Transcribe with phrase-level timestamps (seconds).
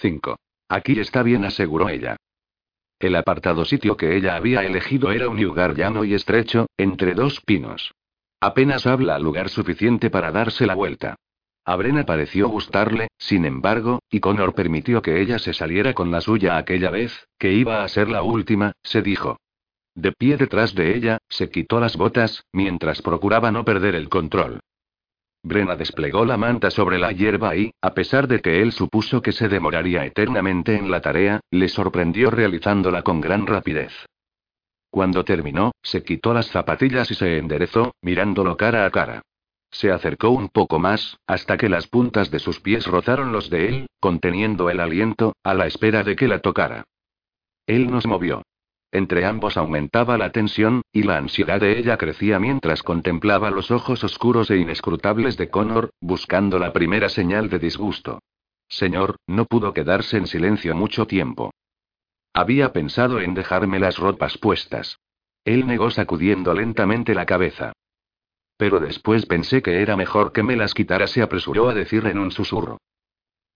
[0.00, 0.36] 5.
[0.68, 2.16] Aquí está bien, aseguró ella.
[2.98, 7.40] El apartado sitio que ella había elegido era un lugar llano y estrecho, entre dos
[7.40, 7.92] pinos.
[8.40, 11.16] Apenas habla lugar suficiente para darse la vuelta.
[11.64, 16.20] A Brena pareció gustarle, sin embargo, y Connor permitió que ella se saliera con la
[16.20, 19.38] suya aquella vez, que iba a ser la última, se dijo.
[19.94, 24.60] De pie detrás de ella, se quitó las botas, mientras procuraba no perder el control.
[25.42, 29.32] Brena desplegó la manta sobre la hierba y, a pesar de que él supuso que
[29.32, 33.92] se demoraría eternamente en la tarea, le sorprendió realizándola con gran rapidez.
[34.90, 39.22] Cuando terminó, se quitó las zapatillas y se enderezó, mirándolo cara a cara.
[39.70, 43.68] Se acercó un poco más, hasta que las puntas de sus pies rozaron los de
[43.68, 46.84] él, conteniendo el aliento, a la espera de que la tocara.
[47.66, 48.42] Él nos movió.
[48.92, 54.02] Entre ambos aumentaba la tensión, y la ansiedad de ella crecía mientras contemplaba los ojos
[54.02, 58.20] oscuros e inescrutables de Connor, buscando la primera señal de disgusto.
[58.68, 61.52] Señor, no pudo quedarse en silencio mucho tiempo.
[62.32, 64.98] Había pensado en dejarme las ropas puestas.
[65.44, 67.72] Él negó sacudiendo lentamente la cabeza.
[68.56, 72.18] Pero después pensé que era mejor que me las quitara, se apresuró a decir en
[72.18, 72.78] un susurro.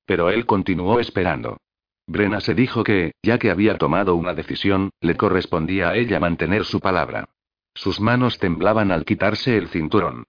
[0.07, 1.59] Pero él continuó esperando.
[2.07, 6.65] Brena se dijo que, ya que había tomado una decisión, le correspondía a ella mantener
[6.65, 7.29] su palabra.
[7.75, 10.25] Sus manos temblaban al quitarse el cinturón.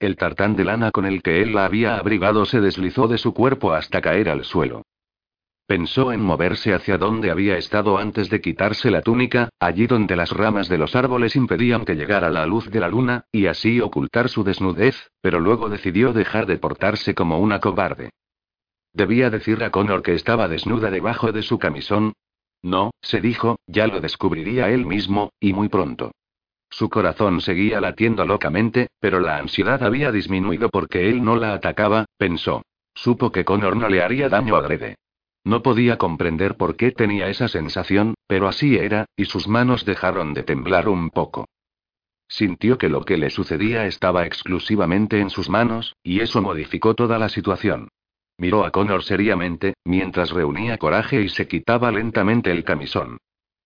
[0.00, 3.32] El tartán de lana con el que él la había abrigado se deslizó de su
[3.32, 4.82] cuerpo hasta caer al suelo.
[5.66, 10.32] Pensó en moverse hacia donde había estado antes de quitarse la túnica, allí donde las
[10.32, 14.28] ramas de los árboles impedían que llegara la luz de la luna, y así ocultar
[14.28, 18.10] su desnudez, pero luego decidió dejar de portarse como una cobarde.
[18.92, 22.12] Debía decir a Connor que estaba desnuda debajo de su camisón.
[22.62, 26.12] No, se dijo, ya lo descubriría él mismo, y muy pronto.
[26.68, 32.06] Su corazón seguía latiendo locamente, pero la ansiedad había disminuido porque él no la atacaba,
[32.16, 32.62] pensó.
[32.94, 34.96] Supo que Connor no le haría daño adrede.
[35.42, 40.34] No podía comprender por qué tenía esa sensación, pero así era, y sus manos dejaron
[40.34, 41.46] de temblar un poco.
[42.28, 47.18] Sintió que lo que le sucedía estaba exclusivamente en sus manos, y eso modificó toda
[47.18, 47.88] la situación.
[48.40, 53.18] Miró a Connor seriamente, mientras reunía coraje y se quitaba lentamente el camisón.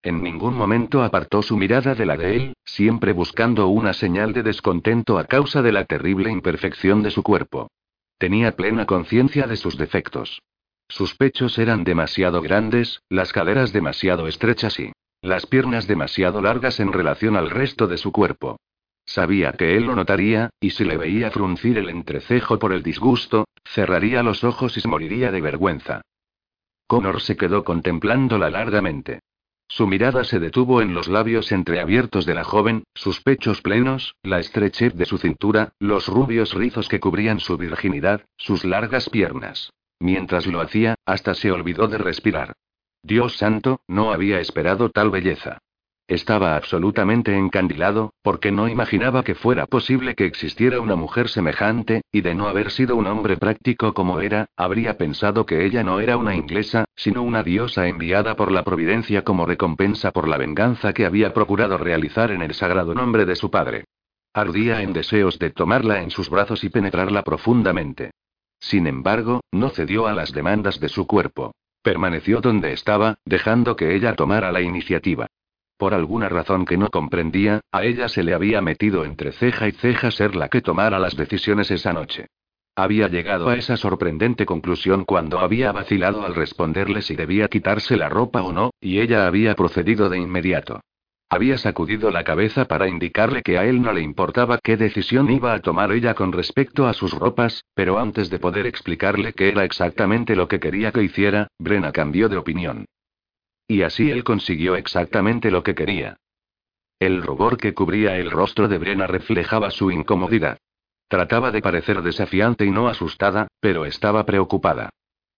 [0.03, 4.43] En ningún momento apartó su mirada de la de él, siempre buscando una señal de
[4.43, 7.69] descontento a causa de la terrible imperfección de su cuerpo.
[8.17, 10.41] Tenía plena conciencia de sus defectos.
[10.89, 16.91] Sus pechos eran demasiado grandes, las caderas demasiado estrechas y las piernas demasiado largas en
[16.91, 18.57] relación al resto de su cuerpo.
[19.05, 23.45] Sabía que él lo notaría, y si le veía fruncir el entrecejo por el disgusto,
[23.63, 26.01] cerraría los ojos y se moriría de vergüenza.
[26.87, 29.19] Connor se quedó contemplándola largamente.
[29.67, 34.39] Su mirada se detuvo en los labios entreabiertos de la joven, sus pechos plenos, la
[34.39, 39.71] estrechez de su cintura, los rubios rizos que cubrían su virginidad, sus largas piernas.
[39.99, 42.53] Mientras lo hacía, hasta se olvidó de respirar.
[43.01, 45.59] Dios santo, no había esperado tal belleza.
[46.07, 52.21] Estaba absolutamente encandilado, porque no imaginaba que fuera posible que existiera una mujer semejante, y
[52.21, 56.17] de no haber sido un hombre práctico como era, habría pensado que ella no era
[56.17, 61.07] una inglesa, sino una diosa enviada por la providencia como recompensa por la venganza que
[61.07, 63.85] había procurado realizar en el sagrado nombre de su padre.
[64.31, 68.11] Ardía en deseos de tomarla en sus brazos y penetrarla profundamente.
[68.59, 71.55] Sin embargo, no cedió a las demandas de su cuerpo.
[71.81, 75.27] Permaneció donde estaba, dejando que ella tomara la iniciativa.
[75.77, 79.73] Por alguna razón que no comprendía, a ella se le había metido entre ceja y
[79.73, 82.27] ceja ser la que tomara las decisiones esa noche.
[82.77, 88.09] Había llegado a esa sorprendente conclusión cuando había vacilado al responderle si debía quitarse la
[88.09, 90.81] ropa o no, y ella había procedido de inmediato.
[91.29, 95.53] Había sacudido la cabeza para indicarle que a él no le importaba qué decisión iba
[95.53, 99.65] a tomar ella con respecto a sus ropas, pero antes de poder explicarle qué era
[99.65, 102.85] exactamente lo que quería que hiciera, Brena cambió de opinión.
[103.67, 106.17] Y así él consiguió exactamente lo que quería.
[106.99, 110.57] El rubor que cubría el rostro de Brena reflejaba su incomodidad.
[111.07, 114.89] Trataba de parecer desafiante y no asustada, pero estaba preocupada.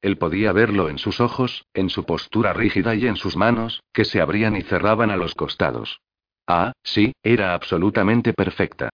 [0.01, 4.05] Él podía verlo en sus ojos, en su postura rígida y en sus manos, que
[4.05, 6.01] se abrían y cerraban a los costados.
[6.45, 8.89] Ah, sí, era absolutamente perfecta.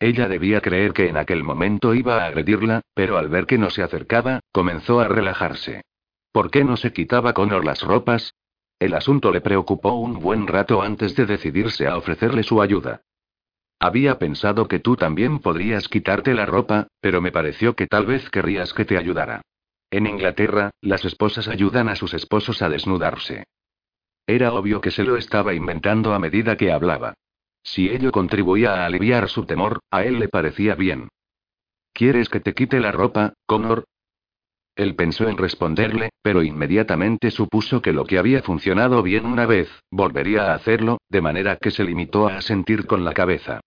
[0.00, 3.70] Ella debía creer que en aquel momento iba a agredirla, pero al ver que no
[3.70, 5.82] se acercaba, comenzó a relajarse.
[6.32, 8.34] ¿Por qué no se quitaba Connor las ropas?
[8.78, 13.02] El asunto le preocupó un buen rato antes de decidirse a ofrecerle su ayuda.
[13.80, 18.30] Había pensado que tú también podrías quitarte la ropa, pero me pareció que tal vez
[18.30, 19.42] querrías que te ayudara.
[19.90, 23.44] En Inglaterra, las esposas ayudan a sus esposos a desnudarse.
[24.26, 27.14] Era obvio que se lo estaba inventando a medida que hablaba.
[27.62, 31.08] Si ello contribuía a aliviar su temor, a él le parecía bien.
[31.92, 33.84] ¿Quieres que te quite la ropa, Connor?
[34.76, 39.68] Él pensó en responderle, pero inmediatamente supuso que lo que había funcionado bien una vez,
[39.90, 43.60] volvería a hacerlo, de manera que se limitó a asentir con la cabeza.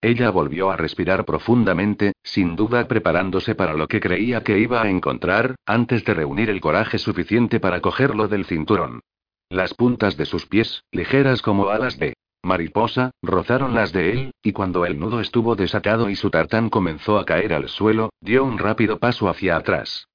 [0.00, 4.88] Ella volvió a respirar profundamente, sin duda preparándose para lo que creía que iba a
[4.88, 9.00] encontrar, antes de reunir el coraje suficiente para cogerlo del cinturón.
[9.48, 14.52] Las puntas de sus pies, ligeras como alas de mariposa, rozaron las de él, y
[14.52, 18.58] cuando el nudo estuvo desatado y su tartán comenzó a caer al suelo, dio un
[18.58, 20.08] rápido paso hacia atrás.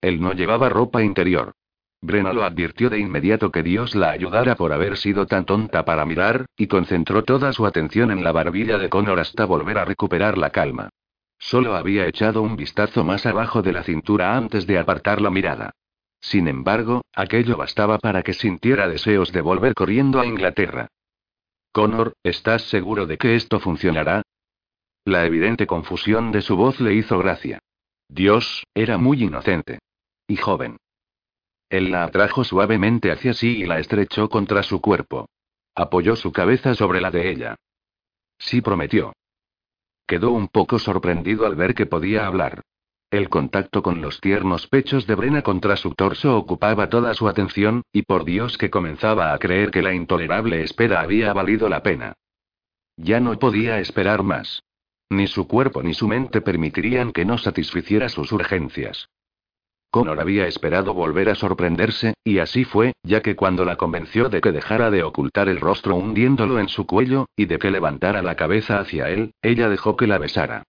[0.00, 1.52] Él no llevaba ropa interior.
[2.00, 6.04] Brenna lo advirtió de inmediato que Dios la ayudara por haber sido tan tonta para
[6.04, 10.38] mirar, y concentró toda su atención en la barbilla de Connor hasta volver a recuperar
[10.38, 10.90] la calma.
[11.38, 15.72] Solo había echado un vistazo más abajo de la cintura antes de apartar la mirada.
[16.20, 20.88] Sin embargo, aquello bastaba para que sintiera deseos de volver corriendo a Inglaterra.
[21.72, 24.22] Connor, ¿estás seguro de que esto funcionará?
[25.04, 27.60] La evidente confusión de su voz le hizo gracia.
[28.08, 29.78] Dios, era muy inocente.
[30.28, 30.78] Y joven.
[31.68, 35.28] Él la atrajo suavemente hacia sí y la estrechó contra su cuerpo.
[35.74, 37.56] Apoyó su cabeza sobre la de ella.
[38.38, 39.12] Sí prometió.
[40.06, 42.62] Quedó un poco sorprendido al ver que podía hablar.
[43.10, 47.82] El contacto con los tiernos pechos de Brena contra su torso ocupaba toda su atención,
[47.92, 52.14] y por Dios que comenzaba a creer que la intolerable espera había valido la pena.
[52.96, 54.64] Ya no podía esperar más.
[55.08, 59.08] Ni su cuerpo ni su mente permitirían que no satisficiera sus urgencias.
[59.96, 64.42] Connor había esperado volver a sorprenderse, y así fue, ya que cuando la convenció de
[64.42, 68.34] que dejara de ocultar el rostro hundiéndolo en su cuello, y de que levantara la
[68.34, 70.64] cabeza hacia él, ella dejó que la besara.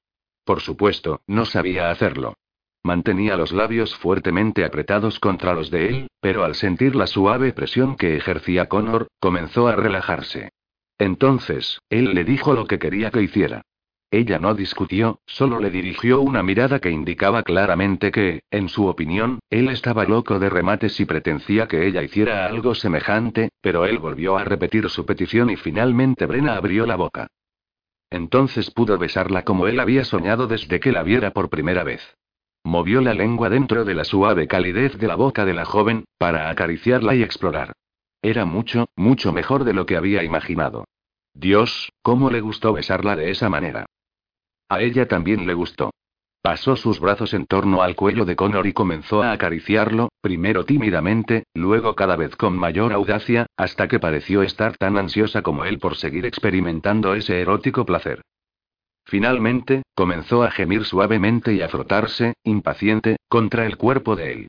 [0.45, 2.35] Por supuesto, no sabía hacerlo.
[2.83, 7.97] Mantenía los labios fuertemente apretados contra los de él, pero al sentir la suave presión
[7.97, 10.53] que ejercía Connor, comenzó a relajarse.
[10.97, 13.63] Entonces, él le dijo lo que quería que hiciera.
[14.09, 19.39] Ella no discutió, solo le dirigió una mirada que indicaba claramente que, en su opinión,
[19.49, 24.37] él estaba loco de remates y pretendía que ella hiciera algo semejante, pero él volvió
[24.37, 27.27] a repetir su petición y finalmente Brena abrió la boca.
[28.09, 32.15] Entonces pudo besarla como él había soñado desde que la viera por primera vez.
[32.63, 36.49] Movió la lengua dentro de la suave calidez de la boca de la joven, para
[36.49, 37.73] acariciarla y explorar.
[38.21, 40.85] Era mucho, mucho mejor de lo que había imaginado.
[41.33, 43.85] Dios, cómo le gustó besarla de esa manera.
[44.69, 45.91] A ella también le gustó.
[46.41, 51.43] Pasó sus brazos en torno al cuello de Connor y comenzó a acariciarlo, primero tímidamente,
[51.53, 55.95] luego cada vez con mayor audacia, hasta que pareció estar tan ansiosa como él por
[55.95, 58.21] seguir experimentando ese erótico placer.
[59.05, 64.47] Finalmente, comenzó a gemir suavemente y a frotarse, impaciente, contra el cuerpo de él.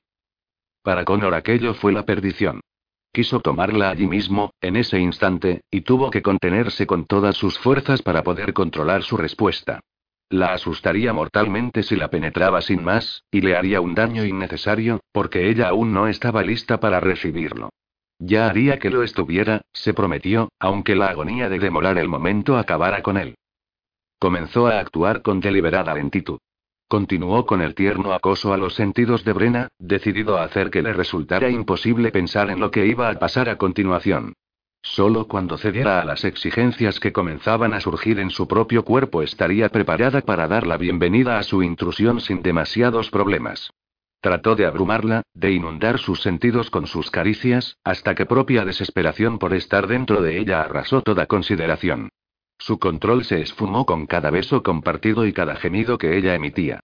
[0.83, 2.61] Para Connor aquello fue la perdición.
[3.13, 8.03] Quiso tomarla allí mismo, en ese instante, y tuvo que contenerse con todas sus fuerzas
[8.03, 9.81] para poder controlar su respuesta.
[10.31, 15.49] La asustaría mortalmente si la penetraba sin más, y le haría un daño innecesario, porque
[15.49, 17.71] ella aún no estaba lista para recibirlo.
[18.19, 23.03] Ya haría que lo estuviera, se prometió, aunque la agonía de demorar el momento acabara
[23.03, 23.37] con él.
[24.19, 26.39] Comenzó a actuar con deliberada lentitud.
[26.89, 30.93] Continuó con el tierno acoso a los sentidos de Brena, decidido a hacer que le
[30.93, 34.35] resultara imposible pensar en lo que iba a pasar a continuación.
[34.83, 39.69] Solo cuando cediera a las exigencias que comenzaban a surgir en su propio cuerpo estaría
[39.69, 43.71] preparada para dar la bienvenida a su intrusión sin demasiados problemas.
[44.21, 49.55] Trató de abrumarla, de inundar sus sentidos con sus caricias, hasta que propia desesperación por
[49.55, 52.09] estar dentro de ella arrasó toda consideración.
[52.59, 56.81] Su control se esfumó con cada beso compartido y cada gemido que ella emitía.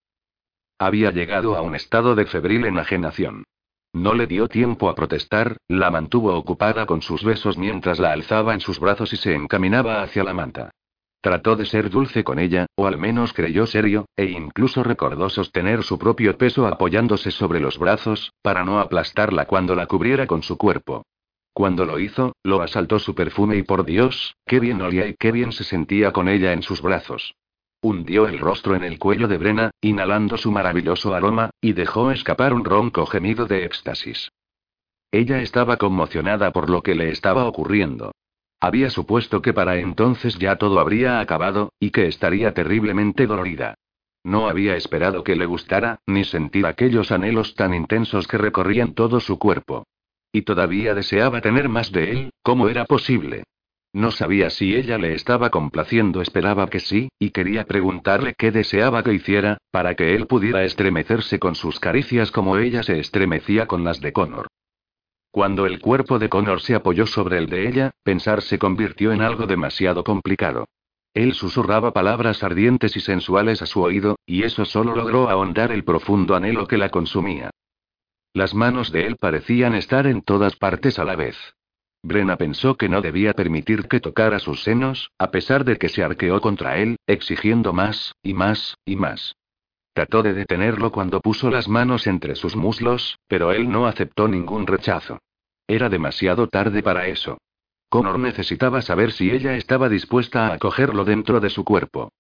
[0.79, 3.45] Había llegado a un estado de febril enajenación.
[3.95, 8.53] No le dio tiempo a protestar, la mantuvo ocupada con sus besos mientras la alzaba
[8.53, 10.71] en sus brazos y se encaminaba hacia la manta.
[11.21, 15.85] Trató de ser dulce con ella, o al menos creyó serio, e incluso recordó sostener
[15.85, 20.59] su propio peso apoyándose sobre los brazos, para no aplastarla cuando la cubriera con su
[20.59, 21.05] cuerpo.
[21.53, 25.31] Cuando lo hizo, lo asaltó su perfume y por Dios, qué bien olía y qué
[25.31, 27.37] bien se sentía con ella en sus brazos.
[27.85, 32.55] Hundió el rostro en el cuello de Brena, inhalando su maravilloso aroma, y dejó escapar
[32.55, 34.31] un ronco gemido de éxtasis.
[35.13, 38.13] Ella estaba conmocionada por lo que le estaba ocurriendo.
[38.59, 43.75] Había supuesto que para entonces ya todo habría acabado, y que estaría terriblemente dolorida.
[44.23, 49.21] No había esperado que le gustara, ni sentir aquellos anhelos tan intensos que recorrían todo
[49.21, 49.87] su cuerpo.
[50.33, 53.45] Y todavía deseaba tener más de él, ¿cómo era posible?
[53.95, 59.05] No sabía si ella le estaba complaciendo, esperaba que sí, y quería preguntarle qué deseaba
[59.05, 63.85] que hiciera, para que él pudiera estremecerse con sus caricias como ella se estremecía con
[63.85, 64.49] las de Connor.
[65.31, 69.23] Cuando el cuerpo de Connor se apoyó sobre el de ella, pensar se convirtió en
[69.23, 70.67] algo demasiado complicado.
[71.15, 75.85] Él susurraba palabras ardientes y sensuales a su oído, y eso solo logró ahondar el
[75.85, 77.51] profundo anhelo que la consumía.
[78.33, 81.37] Las manos de él parecían estar en todas partes a la vez.
[82.05, 86.05] Brena pensó que no debía permitir que tocara sus senos, a pesar de que se
[86.05, 89.37] arqueó contra él, exigiendo más, y más, y más.
[89.95, 94.67] Trató de detenerlo cuando puso las manos entre sus muslos, pero él no aceptó ningún
[94.67, 95.19] rechazo.
[95.67, 97.39] Era demasiado tarde para eso.
[97.89, 102.11] Connor necesitaba saber si ella estaba dispuesta a acogerlo dentro de su cuerpo.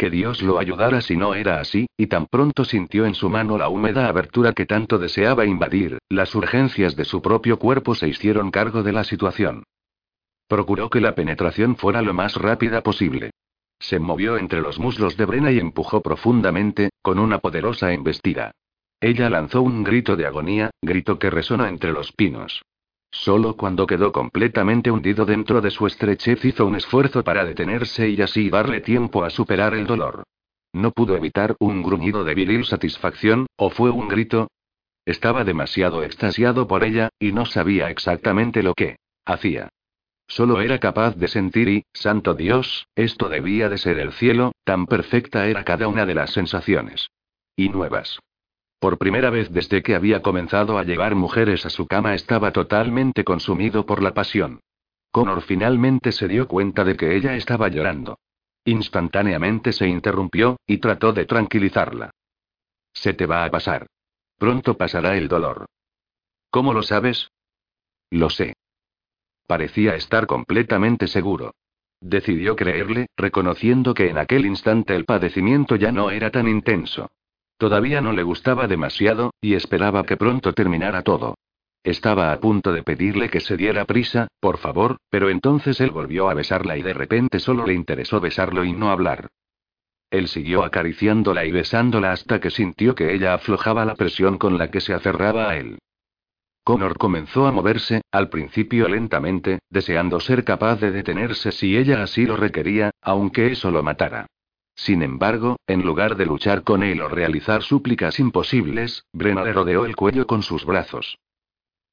[0.00, 3.58] Que Dios lo ayudara si no era así, y tan pronto sintió en su mano
[3.58, 8.50] la húmeda abertura que tanto deseaba invadir, las urgencias de su propio cuerpo se hicieron
[8.50, 9.64] cargo de la situación.
[10.48, 13.32] Procuró que la penetración fuera lo más rápida posible.
[13.78, 18.52] Se movió entre los muslos de Brena y empujó profundamente, con una poderosa embestida.
[19.02, 22.62] Ella lanzó un grito de agonía, grito que resonó entre los pinos.
[23.10, 28.20] Solo cuando quedó completamente hundido dentro de su estrechez hizo un esfuerzo para detenerse y
[28.22, 30.24] así darle tiempo a superar el dolor.
[30.72, 34.48] No pudo evitar un gruñido de viril satisfacción, o fue un grito.
[35.04, 39.68] Estaba demasiado extasiado por ella, y no sabía exactamente lo que hacía.
[40.28, 44.86] Solo era capaz de sentir y, santo Dios, esto debía de ser el cielo, tan
[44.86, 47.10] perfecta era cada una de las sensaciones.
[47.56, 48.20] Y nuevas.
[48.80, 53.24] Por primera vez desde que había comenzado a llevar mujeres a su cama estaba totalmente
[53.24, 54.60] consumido por la pasión.
[55.10, 58.18] Connor finalmente se dio cuenta de que ella estaba llorando.
[58.64, 62.10] Instantáneamente se interrumpió, y trató de tranquilizarla.
[62.94, 63.86] Se te va a pasar.
[64.38, 65.66] Pronto pasará el dolor.
[66.50, 67.30] ¿Cómo lo sabes?
[68.08, 68.54] Lo sé.
[69.46, 71.52] Parecía estar completamente seguro.
[72.00, 77.10] Decidió creerle, reconociendo que en aquel instante el padecimiento ya no era tan intenso.
[77.60, 81.34] Todavía no le gustaba demasiado, y esperaba que pronto terminara todo.
[81.84, 86.30] Estaba a punto de pedirle que se diera prisa, por favor, pero entonces él volvió
[86.30, 89.28] a besarla y de repente solo le interesó besarlo y no hablar.
[90.08, 94.70] Él siguió acariciándola y besándola hasta que sintió que ella aflojaba la presión con la
[94.70, 95.78] que se aferraba a él.
[96.64, 102.24] Connor comenzó a moverse, al principio lentamente, deseando ser capaz de detenerse si ella así
[102.24, 104.28] lo requería, aunque eso lo matara.
[104.82, 109.84] Sin embargo, en lugar de luchar con él o realizar súplicas imposibles, Brenna le rodeó
[109.84, 111.18] el cuello con sus brazos.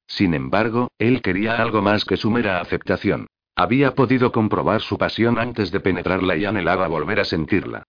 [0.06, 3.26] Sin embargo, él quería algo más que su mera aceptación.
[3.54, 7.82] Había podido comprobar su pasión antes de penetrarla y anhelaba volver a sentirla.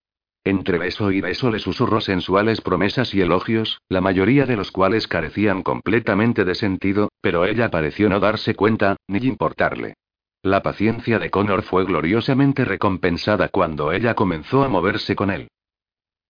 [0.44, 5.08] Entre beso y beso le susurró sensuales promesas y elogios, la mayoría de los cuales
[5.08, 9.94] carecían completamente de sentido, pero ella pareció no darse cuenta, ni importarle.
[10.42, 15.48] La paciencia de Connor fue gloriosamente recompensada cuando ella comenzó a moverse con él.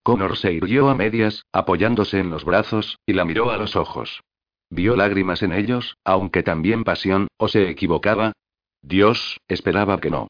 [0.03, 4.23] Connor se irguió a medias, apoyándose en los brazos, y la miró a los ojos.
[4.69, 8.33] Vio lágrimas en ellos, aunque también pasión, o se equivocaba.
[8.83, 10.29] Dios, esperaba que no.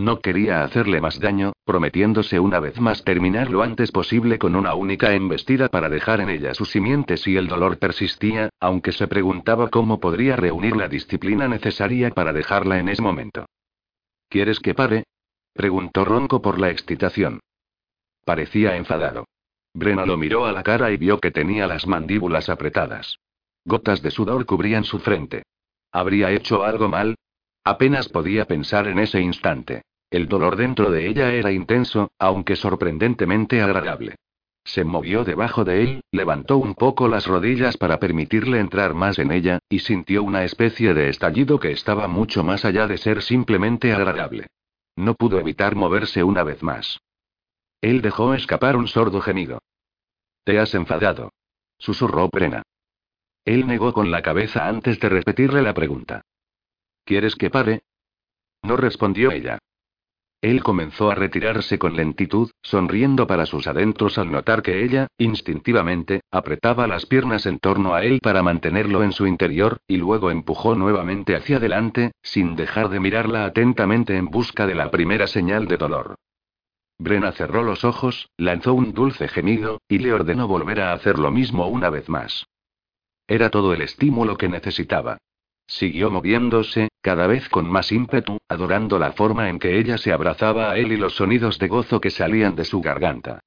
[0.00, 4.74] No quería hacerle más daño, prometiéndose una vez más terminar lo antes posible con una
[4.74, 9.68] única embestida para dejar en ella sus simientes si el dolor persistía, aunque se preguntaba
[9.68, 13.44] cómo podría reunir la disciplina necesaria para dejarla en ese momento.
[14.30, 15.04] ¿Quieres que pare?
[15.52, 17.40] preguntó Ronco por la excitación.
[18.24, 19.26] Parecía enfadado.
[19.74, 23.18] Brena lo miró a la cara y vio que tenía las mandíbulas apretadas.
[23.66, 25.42] Gotas de sudor cubrían su frente.
[25.92, 27.16] ¿Habría hecho algo mal?
[27.64, 29.82] Apenas podía pensar en ese instante.
[30.10, 34.16] El dolor dentro de ella era intenso, aunque sorprendentemente agradable.
[34.64, 39.30] Se movió debajo de él, levantó un poco las rodillas para permitirle entrar más en
[39.32, 43.92] ella, y sintió una especie de estallido que estaba mucho más allá de ser simplemente
[43.92, 44.48] agradable.
[44.96, 47.00] No pudo evitar moverse una vez más.
[47.80, 49.62] Él dejó escapar un sordo gemido.
[50.44, 51.32] Te has enfadado.
[51.78, 52.62] Susurró Prena.
[53.44, 56.22] Él negó con la cabeza antes de repetirle la pregunta.
[57.04, 57.82] ¿Quieres que pare?
[58.62, 59.58] No respondió ella.
[60.42, 66.22] Él comenzó a retirarse con lentitud, sonriendo para sus adentros al notar que ella, instintivamente,
[66.30, 70.74] apretaba las piernas en torno a él para mantenerlo en su interior, y luego empujó
[70.74, 75.76] nuevamente hacia adelante, sin dejar de mirarla atentamente en busca de la primera señal de
[75.76, 76.14] dolor.
[76.98, 81.30] Brena cerró los ojos, lanzó un dulce gemido, y le ordenó volver a hacer lo
[81.30, 82.46] mismo una vez más.
[83.26, 85.18] Era todo el estímulo que necesitaba.
[85.70, 90.72] Siguió moviéndose, cada vez con más ímpetu, adorando la forma en que ella se abrazaba
[90.72, 93.38] a él y los sonidos de gozo que salían de su garganta.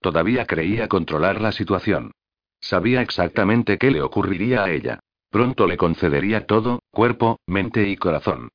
[0.00, 2.10] Todavía creía controlar la situación.
[2.58, 4.98] Sabía exactamente qué le ocurriría a ella.
[5.30, 8.48] Pronto le concedería todo, cuerpo, mente y corazón.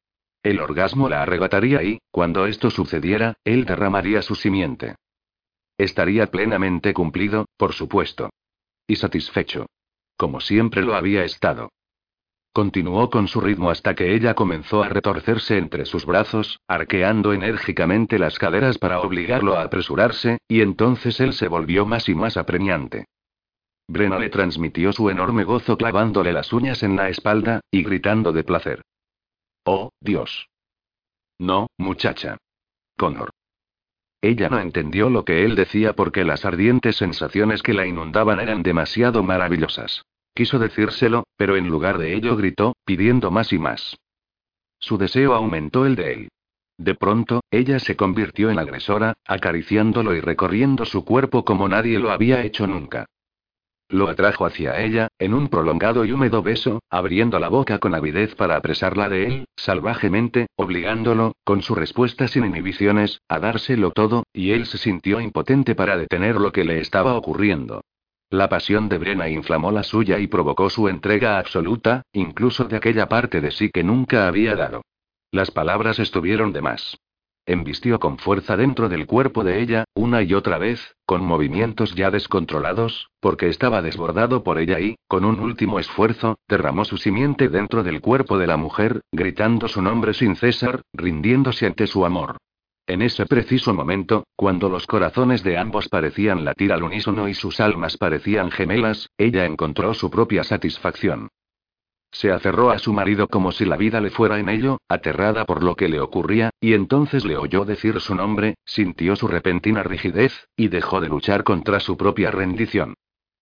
[0.44, 4.96] El orgasmo la arrebataría y, cuando esto sucediera, él derramaría su simiente.
[5.78, 8.32] Estaría plenamente cumplido, por supuesto.
[8.86, 9.68] Y satisfecho.
[10.18, 11.70] Como siempre lo había estado.
[12.54, 18.20] Continuó con su ritmo hasta que ella comenzó a retorcerse entre sus brazos, arqueando enérgicamente
[18.20, 23.06] las caderas para obligarlo a apresurarse, y entonces él se volvió más y más apremiante.
[23.88, 28.44] Brenna le transmitió su enorme gozo clavándole las uñas en la espalda, y gritando de
[28.44, 28.82] placer.
[29.64, 30.50] Oh, Dios.
[31.40, 32.38] No, muchacha.
[32.98, 33.30] Connor.
[34.22, 38.62] Ella no entendió lo que él decía porque las ardientes sensaciones que la inundaban eran
[38.62, 40.04] demasiado maravillosas.
[40.34, 43.98] Quiso decírselo, pero en lugar de ello gritó, pidiendo más y más.
[44.80, 46.30] Su deseo aumentó el de él.
[46.78, 52.12] De pronto, ella se convirtió en agresora, acariciándolo y recorriendo su cuerpo como nadie lo
[52.12, 53.06] había hecho nunca.
[53.92, 58.34] Lo atrajo hacia ella, en un prolongado y húmedo beso, abriendo la boca con avidez
[58.36, 64.52] para apresarla de él, salvajemente, obligándolo, con su respuesta sin inhibiciones, a dárselo todo, y
[64.52, 67.82] él se sintió impotente para detener lo que le estaba ocurriendo.
[68.32, 73.10] La pasión de Brena inflamó la suya y provocó su entrega absoluta, incluso de aquella
[73.10, 74.84] parte de sí que nunca había dado.
[75.34, 76.98] Las palabras estuvieron de más.
[77.46, 82.10] Embistió con fuerza dentro del cuerpo de ella, una y otra vez, con movimientos ya
[82.10, 87.84] descontrolados, porque estaba desbordado por ella y, con un último esfuerzo, derramó su simiente dentro
[87.84, 92.38] del cuerpo de la mujer, gritando su nombre sin cesar, rindiéndose ante su amor.
[92.92, 97.62] En ese preciso momento, cuando los corazones de ambos parecían latir al unísono y sus
[97.62, 101.30] almas parecían gemelas, ella encontró su propia satisfacción.
[102.12, 105.64] Se aferró a su marido como si la vida le fuera en ello, aterrada por
[105.64, 110.50] lo que le ocurría, y entonces le oyó decir su nombre, sintió su repentina rigidez,
[110.58, 112.96] y dejó de luchar contra su propia rendición.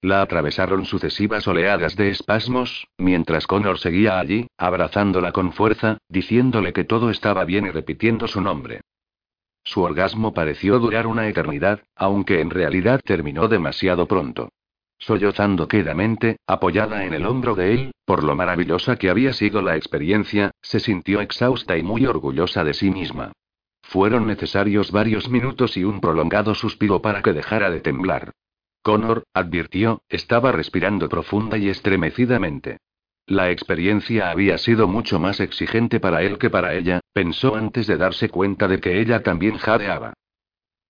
[0.03, 6.83] La atravesaron sucesivas oleadas de espasmos, mientras Connor seguía allí, abrazándola con fuerza, diciéndole que
[6.83, 8.81] todo estaba bien y repitiendo su nombre.
[9.63, 14.49] Su orgasmo pareció durar una eternidad, aunque en realidad terminó demasiado pronto.
[14.97, 19.77] Sollozando quedamente, apoyada en el hombro de él, por lo maravillosa que había sido la
[19.77, 23.31] experiencia, se sintió exhausta y muy orgullosa de sí misma.
[23.81, 28.33] Fueron necesarios varios minutos y un prolongado suspiro para que dejara de temblar.
[28.81, 32.79] Connor, advirtió, estaba respirando profunda y estremecidamente.
[33.29, 37.95] La experiencia había sido mucho más exigente para él que para ella, pensó antes de
[37.95, 40.13] darse cuenta de que ella también jadeaba.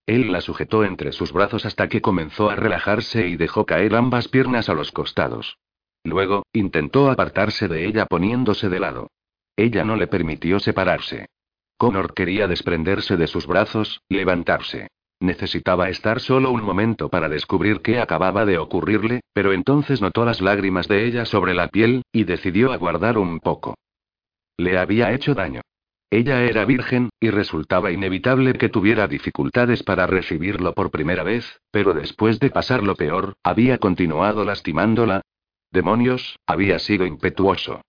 [0.06, 4.30] Él la sujetó entre sus brazos hasta que comenzó a relajarse y dejó caer ambas
[4.30, 5.58] piernas a los costados.
[6.06, 9.12] Luego, intentó apartarse de ella poniéndose de lado.
[9.58, 11.28] Ella no le permitió separarse.
[11.78, 14.88] Connor quería desprenderse de sus brazos, levantarse.
[15.22, 20.40] Necesitaba estar solo un momento para descubrir qué acababa de ocurrirle, pero entonces notó las
[20.40, 23.76] lágrimas de ella sobre la piel, y decidió aguardar un poco.
[24.58, 25.62] Le había hecho daño.
[26.10, 31.94] Ella era virgen, y resultaba inevitable que tuviera dificultades para recibirlo por primera vez, pero
[31.94, 35.22] después de pasar lo peor, había continuado lastimándola.
[35.70, 37.82] Demonios, había sido impetuoso.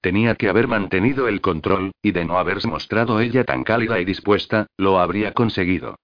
[0.00, 4.04] Tenía que haber mantenido el control, y de no haberse mostrado ella tan cálida y
[4.04, 5.96] dispuesta, lo habría conseguido.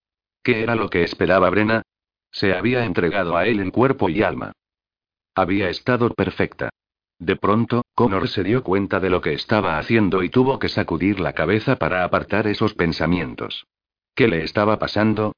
[0.44, 1.82] ¿Qué era lo que esperaba Brena?
[2.30, 4.52] Se había entregado a él en cuerpo y alma.
[5.34, 6.68] Había estado perfecta.
[7.18, 11.18] De pronto, Connor se dio cuenta de lo que estaba haciendo y tuvo que sacudir
[11.18, 13.64] la cabeza para apartar esos pensamientos.
[14.14, 15.32] ¿Qué le estaba pasando?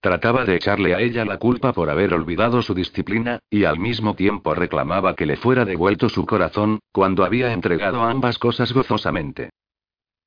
[0.00, 4.14] Trataba de echarle a ella la culpa por haber olvidado su disciplina, y al mismo
[4.14, 9.50] tiempo reclamaba que le fuera devuelto su corazón, cuando había entregado ambas cosas gozosamente.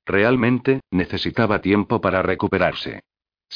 [0.06, 3.02] Realmente, necesitaba tiempo para recuperarse.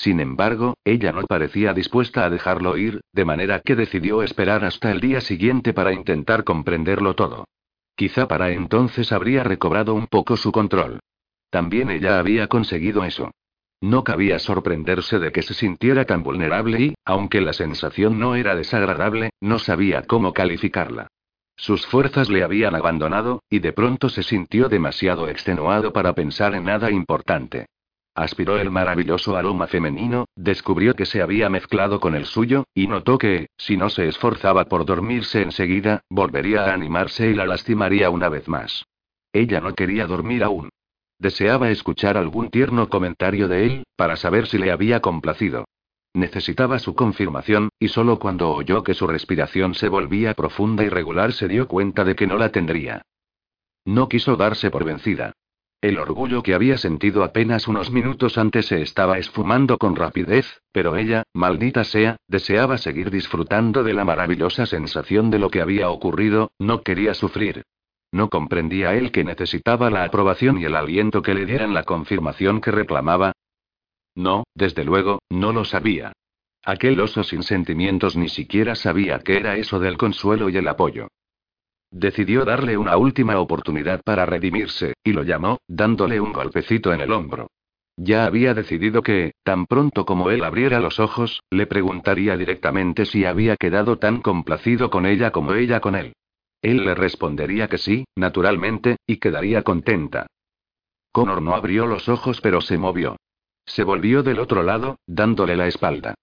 [0.02, 4.94] Sin embargo, ella no parecía dispuesta a dejarlo ir, de manera que decidió esperar hasta
[4.94, 7.44] el día siguiente para intentar comprenderlo todo.
[7.98, 11.02] Quizá para entonces habría recobrado un poco su control.
[11.50, 13.32] También ella había conseguido eso.
[13.82, 18.56] No cabía sorprenderse de que se sintiera tan vulnerable y, aunque la sensación no era
[18.56, 21.10] desagradable, no sabía cómo calificarla.
[21.58, 26.64] Sus fuerzas le habían abandonado, y de pronto se sintió demasiado extenuado para pensar en
[26.64, 27.66] nada importante.
[28.16, 33.18] Aspiró el maravilloso aroma femenino, descubrió que se había mezclado con el suyo, y notó
[33.18, 38.30] que, si no se esforzaba por dormirse enseguida, volvería a animarse y la lastimaría una
[38.30, 38.86] vez más.
[39.32, 40.70] Ella no quería dormir aún.
[41.20, 45.66] Deseaba escuchar algún tierno comentario de él, para saber si le había complacido.
[46.14, 51.34] Necesitaba su confirmación, y solo cuando oyó que su respiración se volvía profunda y regular
[51.34, 53.04] se dio cuenta de que no la tendría.
[53.86, 55.34] No quiso darse por vencida.
[55.82, 60.98] El orgullo que había sentido apenas unos minutos antes se estaba esfumando con rapidez, pero
[60.98, 66.52] ella, maldita sea, deseaba seguir disfrutando de la maravillosa sensación de lo que había ocurrido,
[66.60, 67.64] no quería sufrir.
[68.12, 72.60] No comprendía él que necesitaba la aprobación y el aliento que le dieran la confirmación
[72.60, 73.32] que reclamaba.
[74.16, 76.12] No, desde luego, no lo sabía.
[76.66, 81.08] Aquel oso sin sentimientos ni siquiera sabía qué era eso del consuelo y el apoyo.
[81.92, 87.12] Decidió darle una última oportunidad para redimirse, y lo llamó, dándole un golpecito en el
[87.12, 87.50] hombro.
[87.98, 93.26] Ya había decidido que, tan pronto como él abriera los ojos, le preguntaría directamente si
[93.26, 96.14] había quedado tan complacido con ella como ella con él.
[96.62, 100.28] Él le respondería que sí, naturalmente, y quedaría contenta.
[101.12, 103.18] Connor no abrió los ojos pero se movió.
[103.66, 106.16] Se volvió del otro lado, dándole la espalda.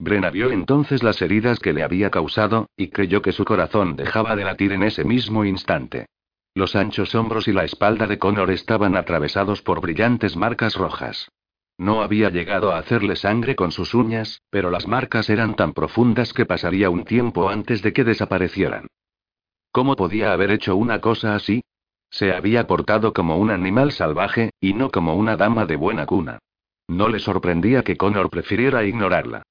[0.00, 4.34] Brenna vio entonces las heridas que le había causado, y creyó que su corazón dejaba
[4.34, 6.06] de latir en ese mismo instante.
[6.54, 11.28] Los anchos hombros y la espalda de Connor estaban atravesados por brillantes marcas rojas.
[11.76, 16.32] No había llegado a hacerle sangre con sus uñas, pero las marcas eran tan profundas
[16.32, 18.86] que pasaría un tiempo antes de que desaparecieran.
[19.70, 21.62] ¿Cómo podía haber hecho una cosa así?
[22.08, 26.38] Se había portado como un animal salvaje, y no como una dama de buena cuna.
[26.88, 29.42] No le sorprendía que Connor prefiriera ignorarla.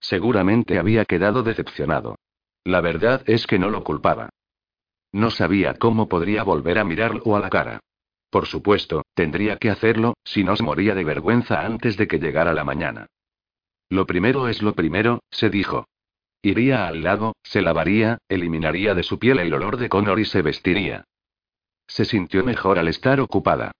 [0.00, 2.16] Seguramente había quedado decepcionado.
[2.64, 4.30] La verdad es que no lo culpaba.
[5.12, 7.80] No sabía cómo podría volver a mirarlo a la cara.
[8.30, 12.52] Por supuesto, tendría que hacerlo, si no se moría de vergüenza antes de que llegara
[12.52, 13.06] la mañana.
[13.88, 15.86] Lo primero es lo primero, se dijo.
[16.42, 20.42] Iría al lago, se lavaría, eliminaría de su piel el olor de Connor y se
[20.42, 21.04] vestiría.
[21.86, 23.72] Se sintió mejor al estar ocupada.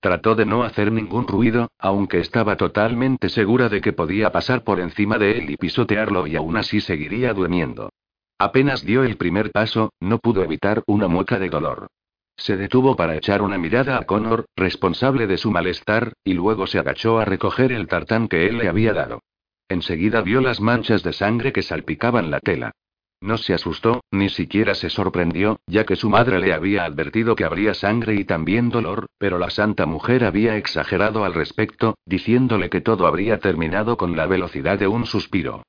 [0.00, 4.80] Trató de no hacer ningún ruido, aunque estaba totalmente segura de que podía pasar por
[4.80, 7.90] encima de él y pisotearlo y aún así seguiría durmiendo.
[8.38, 11.88] Apenas dio el primer paso, no pudo evitar una mueca de dolor.
[12.36, 16.78] Se detuvo para echar una mirada a Connor, responsable de su malestar, y luego se
[16.78, 19.20] agachó a recoger el tartán que él le había dado.
[19.68, 22.72] Enseguida vio las manchas de sangre que salpicaban la tela.
[23.20, 27.44] No se asustó, ni siquiera se sorprendió, ya que su madre le había advertido que
[27.44, 32.82] habría sangre y también dolor, pero la santa mujer había exagerado al respecto, diciéndole que
[32.82, 35.62] todo habría terminado con la velocidad de un suspiro.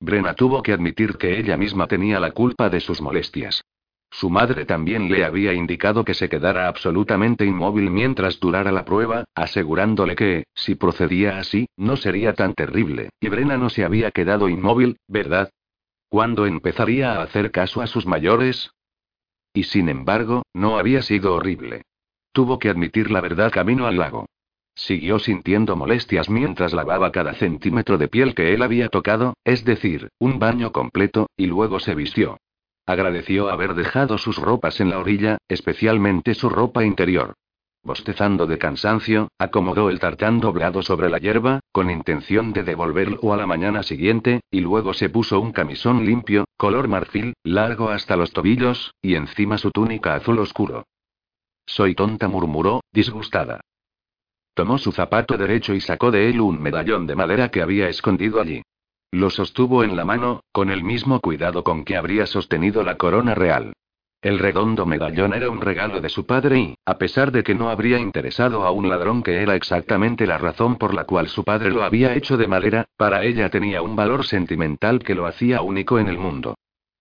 [0.00, 3.62] Brenna tuvo que admitir que ella misma tenía la culpa de sus molestias.
[4.10, 9.24] Su madre también le había indicado que se quedara absolutamente inmóvil mientras durara la prueba,
[9.34, 14.48] asegurándole que, si procedía así, no sería tan terrible, y Brenna no se había quedado
[14.48, 15.50] inmóvil, ¿verdad?
[16.14, 18.70] ¿Cuándo empezaría a hacer caso a sus mayores?
[19.52, 21.82] Y sin embargo, no había sido horrible.
[22.30, 24.26] Tuvo que admitir la verdad camino al lago.
[24.76, 30.08] Siguió sintiendo molestias mientras lavaba cada centímetro de piel que él había tocado, es decir,
[30.20, 32.38] un baño completo, y luego se vistió.
[32.86, 37.34] Agradeció haber dejado sus ropas en la orilla, especialmente su ropa interior.
[37.84, 43.36] Bostezando de cansancio, acomodó el tartán doblado sobre la hierba, con intención de devolverlo a
[43.36, 48.32] la mañana siguiente, y luego se puso un camisón limpio, color marfil, largo hasta los
[48.32, 50.84] tobillos, y encima su túnica azul oscuro.
[51.66, 53.60] Soy tonta, murmuró, disgustada.
[54.54, 58.40] Tomó su zapato derecho y sacó de él un medallón de madera que había escondido
[58.40, 58.62] allí.
[59.10, 63.34] Lo sostuvo en la mano, con el mismo cuidado con que habría sostenido la corona
[63.34, 63.74] real.
[64.24, 67.68] El redondo medallón era un regalo de su padre y, a pesar de que no
[67.68, 71.70] habría interesado a un ladrón que era exactamente la razón por la cual su padre
[71.70, 75.98] lo había hecho de madera, para ella tenía un valor sentimental que lo hacía único
[75.98, 76.54] en el mundo.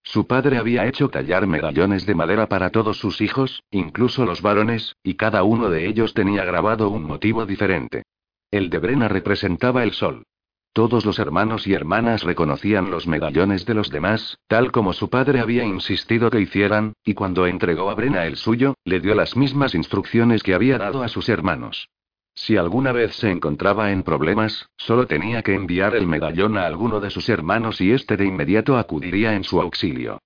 [0.03, 4.97] Su padre había hecho tallar medallones de madera para todos sus hijos, incluso los varones,
[5.01, 8.03] y cada uno de ellos tenía grabado un motivo diferente.
[8.51, 10.25] El de Brena representaba el sol.
[10.73, 15.39] Todos los hermanos y hermanas reconocían los medallones de los demás, tal como su padre
[15.39, 19.75] había insistido que hicieran, y cuando entregó a Brena el suyo, le dio las mismas
[19.75, 21.89] instrucciones que había dado a sus hermanos.
[22.33, 26.99] Si alguna vez se encontraba en problemas, solo tenía que enviar el medallón a alguno
[26.99, 30.17] de sus hermanos y éste de inmediato acudiría en su auxilio.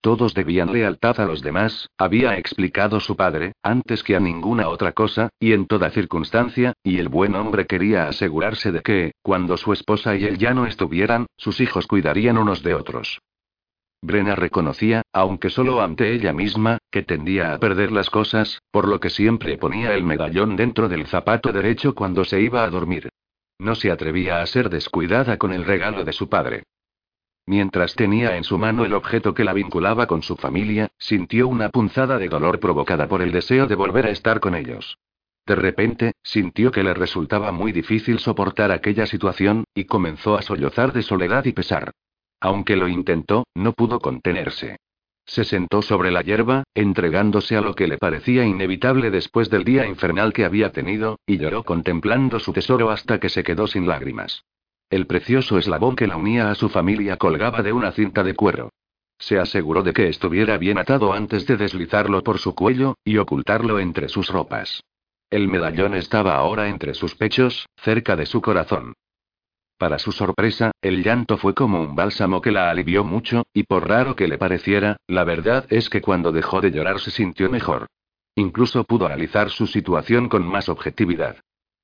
[0.00, 4.92] Todos debían lealtad a los demás, había explicado su padre, antes que a ninguna otra
[4.92, 9.72] cosa, y en toda circunstancia, y el buen hombre quería asegurarse de que, cuando su
[9.72, 13.18] esposa y él ya no estuvieran, sus hijos cuidarían unos de otros.
[14.02, 19.00] Brenna reconocía, aunque solo ante ella misma, que tendía a perder las cosas, por lo
[19.00, 23.08] que siempre ponía el medallón dentro del zapato derecho cuando se iba a dormir.
[23.58, 26.62] No se atrevía a ser descuidada con el regalo de su padre.
[27.46, 31.68] Mientras tenía en su mano el objeto que la vinculaba con su familia, sintió una
[31.68, 34.98] punzada de dolor provocada por el deseo de volver a estar con ellos.
[35.46, 40.92] De repente, sintió que le resultaba muy difícil soportar aquella situación, y comenzó a sollozar
[40.92, 41.92] de soledad y pesar.
[42.40, 44.78] Aunque lo intentó, no pudo contenerse.
[45.24, 49.86] Se sentó sobre la hierba, entregándose a lo que le parecía inevitable después del día
[49.86, 54.44] infernal que había tenido, y lloró contemplando su tesoro hasta que se quedó sin lágrimas.
[54.88, 58.70] El precioso eslabón que la unía a su familia colgaba de una cinta de cuero.
[59.18, 63.80] Se aseguró de que estuviera bien atado antes de deslizarlo por su cuello, y ocultarlo
[63.80, 64.82] entre sus ropas.
[65.28, 68.94] El medallón estaba ahora entre sus pechos, cerca de su corazón.
[69.76, 73.88] Para su sorpresa, el llanto fue como un bálsamo que la alivió mucho, y por
[73.88, 77.88] raro que le pareciera, la verdad es que cuando dejó de llorar se sintió mejor.
[78.36, 81.38] Incluso pudo analizar su situación con más objetividad.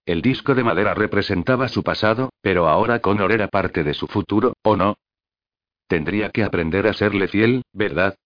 [0.04, 4.54] El disco de madera representaba su pasado, pero ahora Connor era parte de su futuro,
[4.62, 4.96] ¿o no?
[5.86, 8.16] Tendría que aprender a serle fiel, ¿verdad?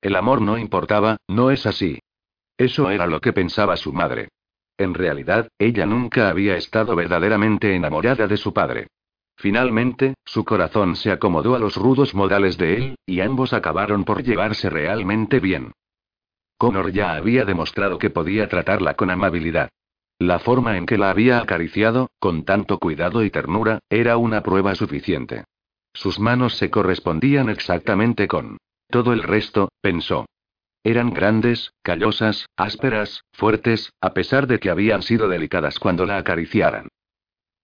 [0.00, 2.00] El amor no importaba, no es así.
[2.58, 4.28] Eso era lo que pensaba su madre.
[4.76, 8.88] En realidad, ella nunca había estado verdaderamente enamorada de su padre.
[9.36, 14.22] Finalmente, su corazón se acomodó a los rudos modales de él, y ambos acabaron por
[14.22, 15.72] llevarse realmente bien.
[16.58, 19.70] Connor ya había demostrado que podía tratarla con amabilidad.
[20.20, 24.74] La forma en que la había acariciado, con tanto cuidado y ternura, era una prueba
[24.74, 25.44] suficiente.
[25.94, 28.58] Sus manos se correspondían exactamente con
[28.90, 30.26] todo el resto, pensó.
[30.84, 36.88] Eran grandes, callosas, ásperas, fuertes, a pesar de que habían sido delicadas cuando la acariciaran.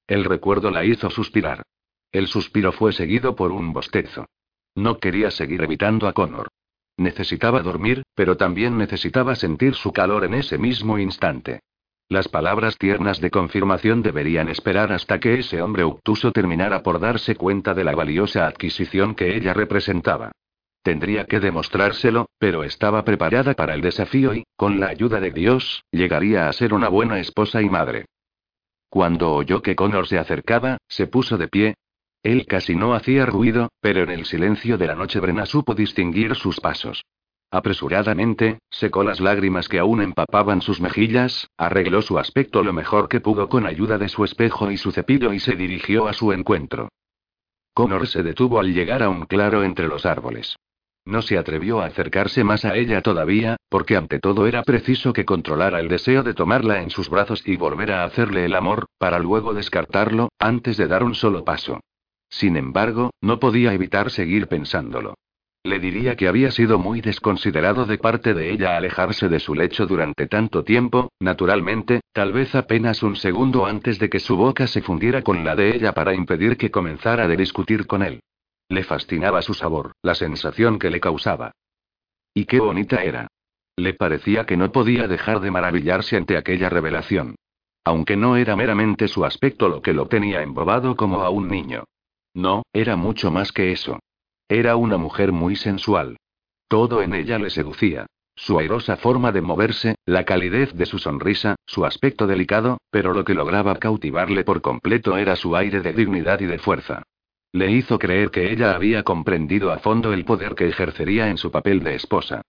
[0.07, 1.63] El recuerdo la hizo suspirar.
[2.11, 4.25] El suspiro fue seguido por un bostezo.
[4.75, 6.49] No quería seguir evitando a Connor.
[6.97, 11.61] Necesitaba dormir, pero también necesitaba sentir su calor en ese mismo instante.
[12.09, 17.35] Las palabras tiernas de confirmación deberían esperar hasta que ese hombre obtuso terminara por darse
[17.35, 20.31] cuenta de la valiosa adquisición que ella representaba.
[20.83, 25.83] Tendría que demostrárselo, pero estaba preparada para el desafío y, con la ayuda de Dios,
[25.91, 28.05] llegaría a ser una buena esposa y madre.
[28.89, 31.75] Cuando oyó que Connor se acercaba, se puso de pie.
[32.23, 36.37] Él casi no hacía ruido, pero en el silencio de la noche Brena supo distinguir
[36.37, 37.03] sus pasos.
[37.51, 43.21] Apresuradamente, secó las lágrimas que aún empapaban sus mejillas, arregló su aspecto lo mejor que
[43.21, 46.89] pudo con ayuda de su espejo y su cepillo y se dirigió a su encuentro.
[47.73, 50.57] Connor se detuvo al llegar a un claro entre los árboles.
[51.05, 55.25] No se atrevió a acercarse más a ella todavía, porque ante todo era preciso que
[55.25, 59.21] controlara el deseo de tomarla en sus brazos y volver a hacerle el amor, para
[59.21, 61.81] luego descartarlo, antes de dar un solo paso.
[62.29, 65.15] Sin embargo, no podía evitar seguir pensándolo.
[65.67, 69.85] Le diría que había sido muy desconsiderado de parte de ella alejarse de su lecho
[69.85, 74.81] durante tanto tiempo, naturalmente, tal vez apenas un segundo antes de que su boca se
[74.81, 78.21] fundiera con la de ella para impedir que comenzara a discutir con él.
[78.69, 81.51] Le fascinaba su sabor, la sensación que le causaba.
[82.33, 83.27] Y qué bonita era.
[83.75, 87.35] Le parecía que no podía dejar de maravillarse ante aquella revelación.
[87.83, 91.83] Aunque no era meramente su aspecto lo que lo tenía embobado como a un niño.
[92.35, 93.99] No, era mucho más que eso.
[94.49, 96.19] Era una mujer muy sensual.
[96.69, 98.07] Todo en ella le seducía.
[98.37, 103.25] Su airosa forma de moverse, la calidez de su sonrisa, su aspecto delicado, pero lo
[103.25, 107.03] que lograba cautivarle por completo era su aire de dignidad y de fuerza.
[107.53, 111.51] Le hizo creer que ella había comprendido a fondo el poder que ejercería en su
[111.51, 112.43] papel de esposa.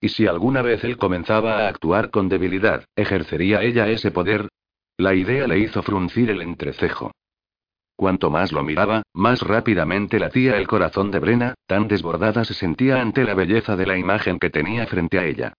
[0.00, 4.48] ¿Y si alguna vez él comenzaba a actuar con debilidad, ejercería ella ese poder?
[4.96, 7.12] La idea le hizo fruncir el entrecejo.
[8.02, 13.00] Cuanto más lo miraba, más rápidamente latía el corazón de Brena, tan desbordada se sentía
[13.00, 15.52] ante la belleza de la imagen que tenía frente a ella.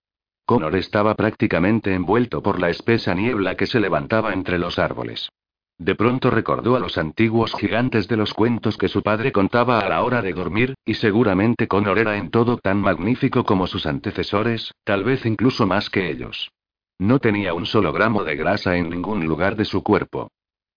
[0.45, 5.29] Connor estaba prácticamente envuelto por la espesa niebla que se levantaba entre los árboles.
[5.77, 9.87] De pronto recordó a los antiguos gigantes de los cuentos que su padre contaba a
[9.87, 14.73] la hora de dormir, y seguramente Connor era en todo tan magnífico como sus antecesores,
[14.83, 16.51] tal vez incluso más que ellos.
[16.99, 20.27] No tenía un solo gramo de grasa en ningún lugar de su cuerpo.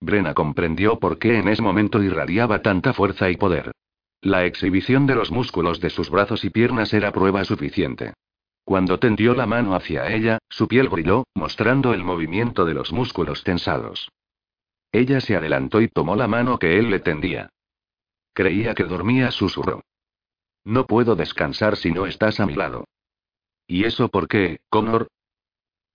[0.00, 3.72] Brena comprendió por qué en ese momento irradiaba tanta fuerza y poder.
[4.20, 8.14] La exhibición de los músculos de sus brazos y piernas era prueba suficiente.
[8.64, 13.44] Cuando tendió la mano hacia ella, su piel brilló, mostrando el movimiento de los músculos
[13.44, 14.10] tensados.
[14.90, 17.50] Ella se adelantó y tomó la mano que él le tendía.
[18.32, 19.82] Creía que dormía, susurró.
[20.64, 22.86] No puedo descansar si no estás a mi lado.
[23.68, 25.08] ¿Y eso por qué, Connor?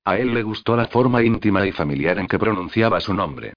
[0.06, 3.54] A él le gustó la forma íntima y familiar en que pronunciaba su nombre.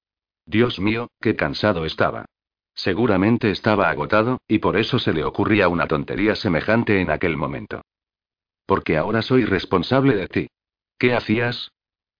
[0.47, 2.27] Dios mío, qué cansado estaba.
[2.75, 7.83] Seguramente estaba agotado, y por eso se le ocurría una tontería semejante en aquel momento.
[8.67, 10.47] Porque ahora soy responsable de ti.
[10.99, 11.71] ¿Qué hacías?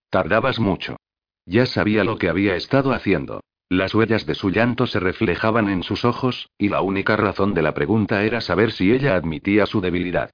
[0.09, 0.97] Tardabas mucho.
[1.45, 3.41] Ya sabía lo que había estado haciendo.
[3.69, 7.63] Las huellas de su llanto se reflejaban en sus ojos, y la única razón de
[7.63, 10.31] la pregunta era saber si ella admitía su debilidad.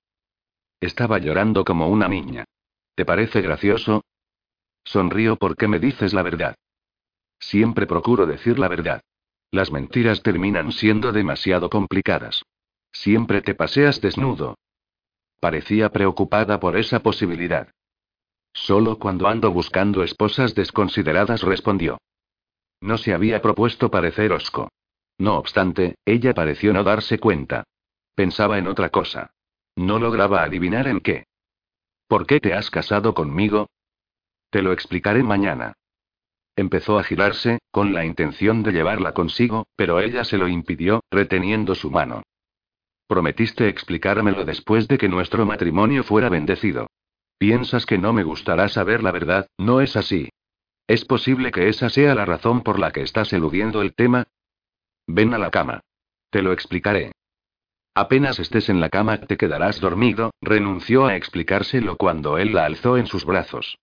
[0.80, 2.46] Estaba llorando como una niña.
[2.96, 4.04] ¿Te parece gracioso?
[4.84, 6.56] Sonrío porque me dices la verdad.
[7.42, 9.02] Siempre procuro decir la verdad.
[9.52, 12.44] Las mentiras terminan siendo demasiado complicadas.
[12.94, 14.56] Siempre te paseas desnudo.
[15.42, 17.70] Parecía preocupada por esa posibilidad.
[18.54, 21.98] Solo cuando ando buscando esposas desconsideradas respondió.
[22.80, 24.70] No se había propuesto parecer osco.
[25.18, 27.64] No obstante, ella pareció no darse cuenta.
[28.16, 29.32] Pensaba en otra cosa.
[29.76, 31.26] No lograba adivinar en qué.
[32.08, 33.70] ¿Por qué te has casado conmigo?
[34.50, 35.74] Te lo explicaré mañana.
[36.62, 41.74] Empezó a girarse, con la intención de llevarla consigo, pero ella se lo impidió, reteniendo
[41.74, 42.22] su mano.
[43.08, 46.86] Prometiste explicármelo después de que nuestro matrimonio fuera bendecido.
[47.40, 50.30] Piensas que no me gustará saber la verdad, ¿no es así?
[50.86, 54.28] ¿Es posible que esa sea la razón por la que estás eludiendo el tema?
[55.08, 55.82] Ven a la cama.
[56.30, 57.12] Te lo explicaré.
[57.96, 62.98] Apenas estés en la cama te quedarás dormido, renunció a explicárselo cuando él la alzó
[62.98, 63.80] en sus brazos.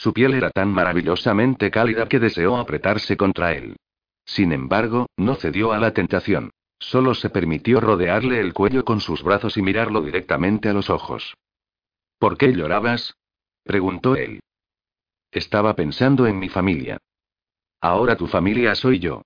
[0.00, 3.76] Su piel era tan maravillosamente cálida que deseó apretarse contra él.
[4.24, 6.52] Sin embargo, no cedió a la tentación.
[6.78, 11.34] Solo se permitió rodearle el cuello con sus brazos y mirarlo directamente a los ojos.
[12.18, 13.14] ¿Por qué llorabas?
[13.62, 14.40] preguntó él.
[15.30, 16.96] Estaba pensando en mi familia.
[17.82, 19.20] Ahora tu familia soy yo.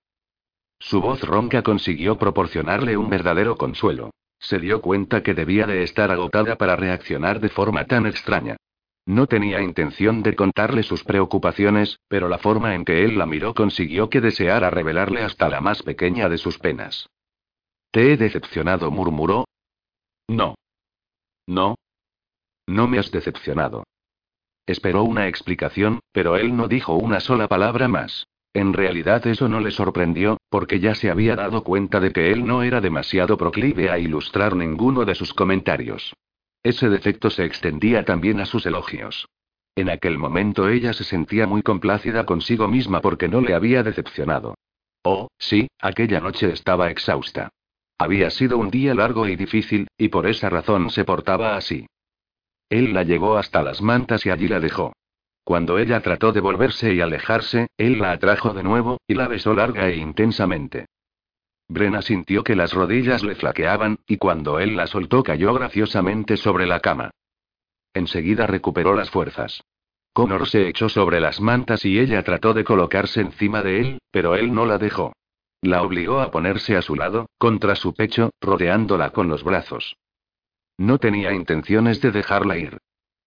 [0.81, 4.11] Su voz ronca consiguió proporcionarle un verdadero consuelo.
[4.41, 8.57] Se dio cuenta que debía de estar agotada para reaccionar de forma tan extraña.
[9.07, 13.55] No tenía intención de contarle sus preocupaciones, pero la forma en que él la miró
[13.55, 17.11] consiguió que deseara revelarle hasta la más pequeña de sus penas.
[17.91, 19.45] Te he decepcionado, murmuró.
[20.29, 20.55] No.
[21.47, 21.77] No.
[22.67, 23.85] No me has decepcionado.
[24.67, 28.27] Esperó una explicación, pero él no dijo una sola palabra más.
[28.55, 32.47] En realidad eso no le sorprendió, porque ya se había dado cuenta de que él
[32.47, 36.15] no era demasiado proclive a ilustrar ninguno de sus comentarios.
[36.65, 39.29] Ese defecto se extendía también a sus elogios.
[39.77, 44.55] En aquel momento ella se sentía muy complacida consigo misma porque no le había decepcionado.
[45.05, 47.51] Oh, sí, aquella noche estaba exhausta.
[47.99, 51.87] Había sido un día largo y difícil, y por esa razón se portaba así.
[52.71, 54.95] Él la llevó hasta las mantas y allí la dejó.
[55.45, 59.53] Cuando ella trató de volverse y alejarse, él la atrajo de nuevo, y la besó
[59.55, 60.87] larga e intensamente.
[61.69, 66.67] Brena sintió que las rodillas le flaqueaban, y cuando él la soltó cayó graciosamente sobre
[66.67, 67.11] la cama.
[67.95, 69.63] Enseguida recuperó las fuerzas.
[70.13, 74.37] Connor se echó sobre las mantas y ella trató de colocarse encima de él, pero
[74.37, 75.13] él no la dejó.
[75.61, 79.97] La obligó a ponerse a su lado, contra su pecho, rodeándola con los brazos.
[80.77, 82.79] No tenía intenciones de dejarla ir.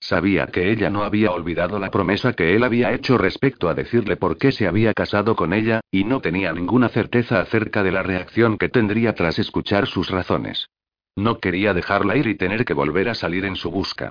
[0.08, 4.16] Sabía que ella no había olvidado la promesa que él había hecho respecto a decirle
[4.16, 8.04] por qué se había casado con ella, y no tenía ninguna certeza acerca de la
[8.04, 10.70] reacción que tendría tras escuchar sus razones.
[11.18, 14.10] No quería dejarla ir y tener que volver a salir en su busca.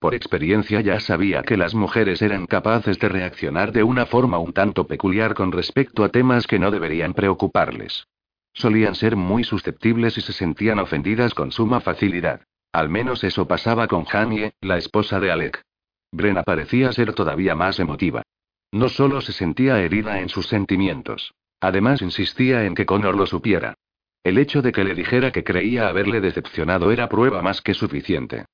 [0.00, 4.52] Por experiencia ya sabía que las mujeres eran capaces de reaccionar de una forma un
[4.52, 8.08] tanto peculiar con respecto a temas que no deberían preocuparles.
[8.52, 12.40] Solían ser muy susceptibles y se sentían ofendidas con suma facilidad.
[12.72, 15.62] Al menos eso pasaba con Janie, la esposa de Alec.
[16.12, 18.22] Brena parecía ser todavía más emotiva.
[18.72, 21.32] No solo se sentía herida en sus sentimientos.
[21.60, 23.74] Además insistía en que Connor lo supiera.
[24.22, 28.44] El hecho de que le dijera que creía haberle decepcionado era prueba más que suficiente.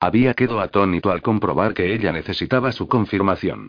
[0.00, 3.68] Había quedado atónito al comprobar que ella necesitaba su confirmación.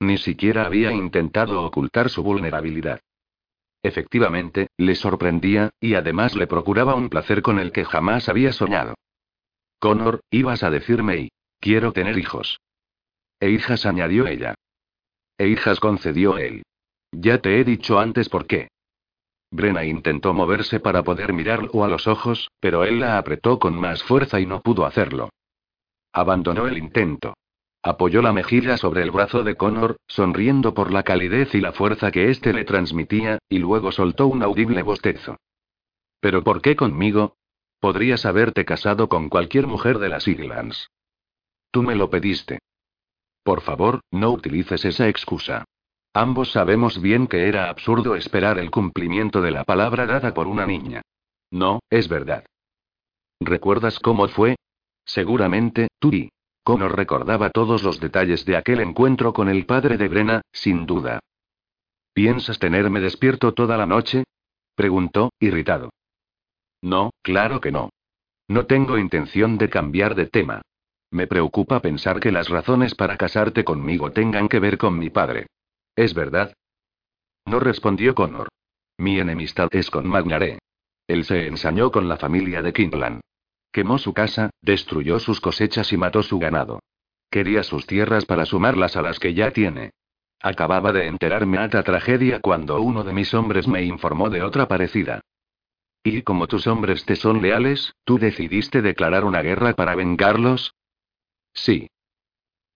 [0.00, 3.00] Ni siquiera había intentado ocultar su vulnerabilidad.
[3.82, 8.94] Efectivamente, le sorprendía, y además le procuraba un placer con el que jamás había soñado.
[9.80, 11.32] Connor, ibas a decirme y.
[11.58, 12.60] Quiero tener hijos.
[13.40, 14.54] E hijas, añadió ella.
[15.38, 16.62] E hijas, concedió él.
[17.12, 18.68] Ya te he dicho antes por qué.
[19.50, 24.02] Brena intentó moverse para poder mirarlo a los ojos, pero él la apretó con más
[24.04, 25.30] fuerza y no pudo hacerlo.
[26.12, 27.34] Abandonó el intento.
[27.82, 32.10] Apoyó la mejilla sobre el brazo de Connor, sonriendo por la calidez y la fuerza
[32.10, 35.36] que éste le transmitía, y luego soltó un audible bostezo.
[36.20, 37.36] ¿Pero por qué conmigo?
[37.80, 40.90] Podrías haberte casado con cualquier mujer de las Islands.
[41.70, 42.58] Tú me lo pediste.
[43.42, 45.64] Por favor, no utilices esa excusa.
[46.12, 50.66] Ambos sabemos bien que era absurdo esperar el cumplimiento de la palabra dada por una
[50.66, 51.02] niña.
[51.50, 52.44] No, es verdad.
[53.40, 54.56] ¿Recuerdas cómo fue?
[55.04, 56.30] Seguramente, tú y.
[56.66, 61.18] Recordaba todos los detalles de aquel encuentro con el padre de Brena, sin duda.
[62.12, 64.24] ¿Piensas tenerme despierto toda la noche?
[64.76, 65.90] preguntó, irritado.
[66.82, 67.90] No, claro que no.
[68.48, 70.62] No tengo intención de cambiar de tema.
[71.10, 75.46] Me preocupa pensar que las razones para casarte conmigo tengan que ver con mi padre.
[75.96, 76.54] ¿Es verdad?
[77.46, 78.48] No respondió Connor.
[78.98, 80.58] Mi enemistad es con Magnare.
[81.06, 83.20] Él se ensañó con la familia de Kimplan.
[83.72, 86.80] Quemó su casa, destruyó sus cosechas y mató su ganado.
[87.30, 89.90] Quería sus tierras para sumarlas a las que ya tiene.
[90.40, 94.66] Acababa de enterarme a esta tragedia cuando uno de mis hombres me informó de otra
[94.66, 95.20] parecida.
[96.02, 100.74] Y como tus hombres te son leales, ¿tú decidiste declarar una guerra para vengarlos?
[101.52, 101.88] Sí.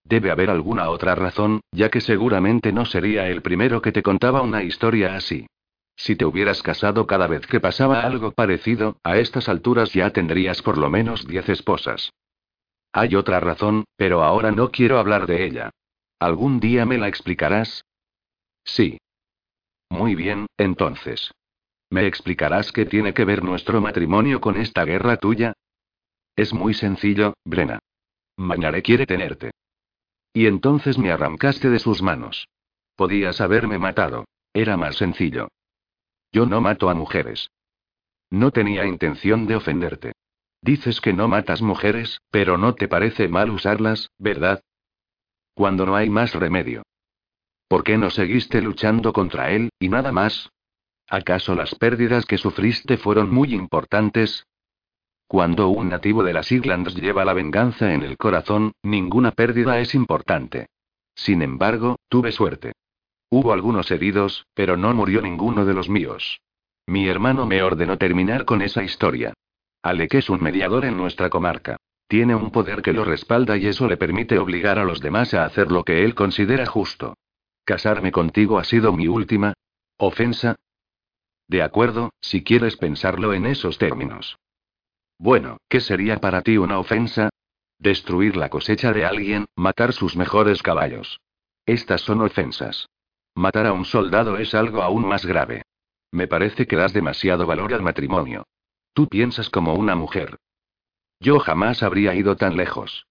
[0.03, 4.43] Debe haber alguna otra razón, ya que seguramente no sería el primero que te contaba
[4.43, 5.47] una historia así.
[5.95, 10.61] Si te hubieras casado cada vez que pasaba algo parecido, a estas alturas ya tendrías
[10.61, 12.11] por lo menos diez esposas.
[12.91, 15.71] Hay otra razón, pero ahora no quiero hablar de ella.
[16.19, 17.83] ¿Algún día me la explicarás?
[18.63, 18.99] Sí.
[19.89, 21.31] Muy bien, entonces.
[21.95, 25.53] ¿Me explicarás qué tiene que ver nuestro matrimonio con esta guerra tuya?
[26.35, 27.79] Es muy sencillo, Brena.
[28.35, 29.51] Mañaré quiere tenerte.
[30.33, 32.49] Y entonces me arrancaste de sus manos.
[32.97, 34.25] Podías haberme matado.
[34.53, 35.47] Era más sencillo.
[36.33, 37.49] Yo no mato a mujeres.
[38.29, 40.11] No tenía intención de ofenderte.
[40.61, 44.61] Dices que no matas mujeres, pero no te parece mal usarlas, ¿verdad?
[45.53, 46.83] Cuando no hay más remedio.
[47.69, 50.49] ¿Por qué no seguiste luchando contra él, y nada más?
[51.07, 54.47] ¿Acaso las pérdidas que sufriste fueron muy importantes?
[55.27, 59.95] Cuando un nativo de las Islands lleva la venganza en el corazón, ninguna pérdida es
[59.95, 60.67] importante.
[61.15, 62.73] Sin embargo, tuve suerte.
[63.29, 66.41] Hubo algunos heridos, pero no murió ninguno de los míos.
[66.87, 69.33] Mi hermano me ordenó terminar con esa historia.
[69.81, 71.77] Alec es un mediador en nuestra comarca.
[72.07, 75.45] Tiene un poder que lo respalda y eso le permite obligar a los demás a
[75.45, 77.15] hacer lo que él considera justo.
[77.63, 79.53] Casarme contigo ha sido mi última
[79.97, 80.55] ofensa.
[81.47, 84.37] De acuerdo, si quieres pensarlo en esos términos.
[85.17, 87.29] Bueno, ¿qué sería para ti una ofensa?
[87.77, 91.19] Destruir la cosecha de alguien, matar sus mejores caballos.
[91.65, 92.87] Estas son ofensas.
[93.35, 95.63] Matar a un soldado es algo aún más grave.
[96.11, 98.45] Me parece que das demasiado valor al matrimonio.
[98.93, 100.37] Tú piensas como una mujer.
[101.19, 103.07] Yo jamás habría ido tan lejos.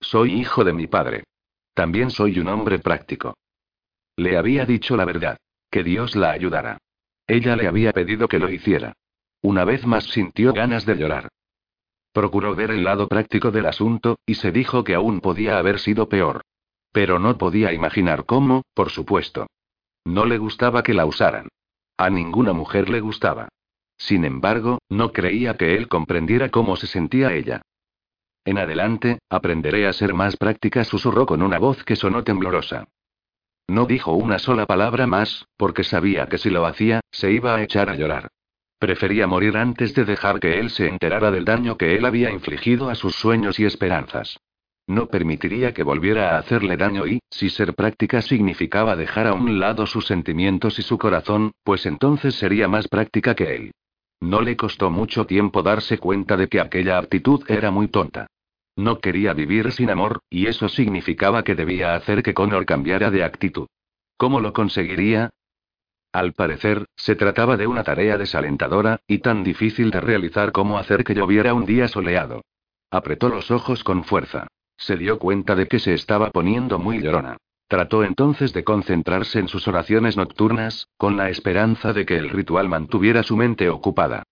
[0.00, 1.24] Soy hijo de mi padre.
[1.74, 3.36] También soy un hombre práctico.
[4.16, 5.38] Le había dicho la verdad.
[5.70, 6.78] Que Dios la ayudara.
[7.28, 8.94] Ella le había pedido que lo hiciera.
[9.42, 11.28] Una vez más sintió ganas de llorar.
[12.12, 16.08] Procuró ver el lado práctico del asunto, y se dijo que aún podía haber sido
[16.08, 16.42] peor.
[16.90, 19.46] Pero no podía imaginar cómo, por supuesto.
[20.04, 21.48] No le gustaba que la usaran.
[21.98, 23.48] A ninguna mujer le gustaba.
[23.98, 27.62] Sin embargo, no creía que él comprendiera cómo se sentía ella.
[28.44, 32.88] En adelante, aprenderé a ser más práctica, susurró con una voz que sonó temblorosa.
[33.68, 37.62] No dijo una sola palabra más, porque sabía que si lo hacía, se iba a
[37.62, 38.28] echar a llorar.
[38.78, 42.88] Prefería morir antes de dejar que él se enterara del daño que él había infligido
[42.88, 44.38] a sus sueños y esperanzas.
[44.86, 49.60] No permitiría que volviera a hacerle daño y, si ser práctica significaba dejar a un
[49.60, 53.72] lado sus sentimientos y su corazón, pues entonces sería más práctica que él.
[54.20, 58.28] No le costó mucho tiempo darse cuenta de que aquella actitud era muy tonta.
[58.78, 63.24] No quería vivir sin amor, y eso significaba que debía hacer que Connor cambiara de
[63.24, 63.66] actitud.
[64.16, 65.30] ¿Cómo lo conseguiría?
[66.12, 71.02] Al parecer, se trataba de una tarea desalentadora, y tan difícil de realizar como hacer
[71.02, 72.42] que lloviera un día soleado.
[72.88, 74.46] Apretó los ojos con fuerza.
[74.76, 77.36] Se dio cuenta de que se estaba poniendo muy llorona.
[77.66, 82.68] Trató entonces de concentrarse en sus oraciones nocturnas, con la esperanza de que el ritual
[82.68, 84.22] mantuviera su mente ocupada.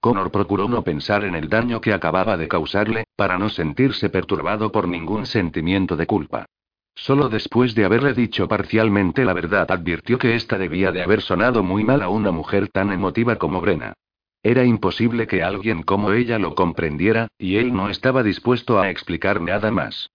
[0.00, 4.72] Connor procuró no pensar en el daño que acababa de causarle, para no sentirse perturbado
[4.72, 6.46] por ningún sentimiento de culpa.
[6.94, 11.62] Solo después de haberle dicho parcialmente la verdad advirtió que esta debía de haber sonado
[11.62, 13.94] muy mal a una mujer tan emotiva como Brena.
[14.42, 19.40] Era imposible que alguien como ella lo comprendiera, y él no estaba dispuesto a explicar
[19.40, 20.10] nada más.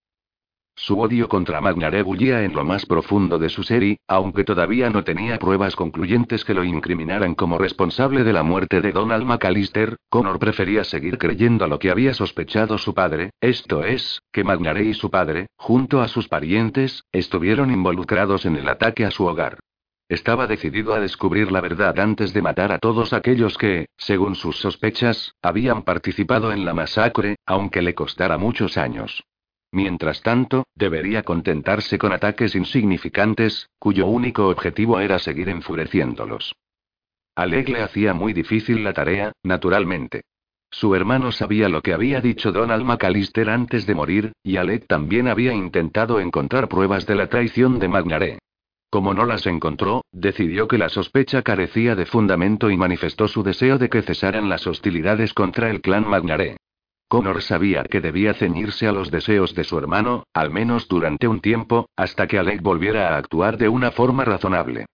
[0.77, 4.89] Su odio contra Magnare bullía en lo más profundo de su ser y, aunque todavía
[4.89, 9.95] no tenía pruebas concluyentes que lo incriminaran como responsable de la muerte de Donald McAllister,
[10.09, 14.93] Connor prefería seguir creyendo lo que había sospechado su padre, esto es, que Magnare y
[14.93, 19.59] su padre, junto a sus parientes, estuvieron involucrados en el ataque a su hogar.
[20.09, 24.57] Estaba decidido a descubrir la verdad antes de matar a todos aquellos que, según sus
[24.57, 29.23] sospechas, habían participado en la masacre, aunque le costara muchos años.
[29.75, 36.55] Mientras tanto, debería contentarse con ataques insignificantes, cuyo único objetivo era seguir enfureciéndolos.
[37.35, 40.21] Alec le hacía muy difícil la tarea, naturalmente.
[40.71, 45.27] Su hermano sabía lo que había dicho Donald McAllister antes de morir, y Alec también
[45.27, 48.39] había intentado encontrar pruebas de la traición de Magnare.
[48.89, 53.77] Como no las encontró, decidió que la sospecha carecía de fundamento y manifestó su deseo
[53.77, 56.55] de que cesaran las hostilidades contra el clan Magnare.
[57.07, 61.39] Connor sabía que debía ceñirse a los deseos de su hermano, al menos durante un
[61.39, 64.85] tiempo, hasta que Alec volviera a actuar de una forma razonable.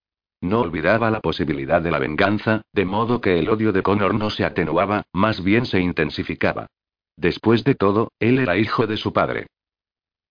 [0.41, 4.29] No olvidaba la posibilidad de la venganza, de modo que el odio de Connor no
[4.29, 6.67] se atenuaba, más bien se intensificaba.
[7.15, 9.47] Después de todo, él era hijo de su padre.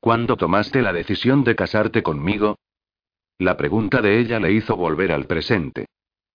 [0.00, 2.58] ¿Cuándo tomaste la decisión de casarte conmigo?
[3.38, 5.86] La pregunta de ella le hizo volver al presente.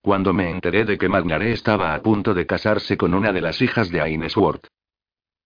[0.01, 3.61] Cuando me enteré de que Magnare estaba a punto de casarse con una de las
[3.61, 4.67] hijas de Ainesworth.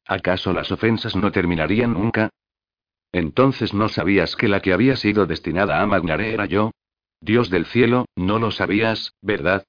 [0.10, 2.32] ¿Acaso las ofensas no terminarían nunca?
[3.12, 6.72] Entonces no sabías que la que había sido destinada a Magnare era yo.
[7.22, 9.66] Dios del cielo, no lo sabías, ¿verdad?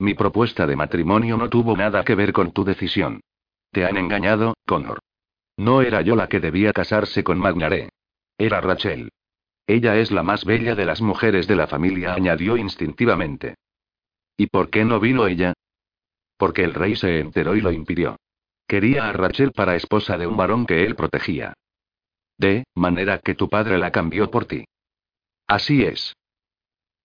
[0.00, 3.20] Mi propuesta de matrimonio no tuvo nada que ver con tu decisión.
[3.70, 4.98] Te han engañado, Connor.
[5.56, 7.90] No era yo la que debía casarse con Magnare.
[8.38, 9.10] Era Rachel.
[9.68, 13.54] Ella es la más bella de las mujeres de la familia, añadió instintivamente.
[14.36, 15.52] ¿Y por qué no vino ella?
[16.36, 18.16] Porque el rey se enteró y lo impidió.
[18.66, 21.54] Quería a Rachel para esposa de un varón que él protegía.
[22.38, 24.64] De manera que tu padre la cambió por ti.
[25.46, 26.14] Así es.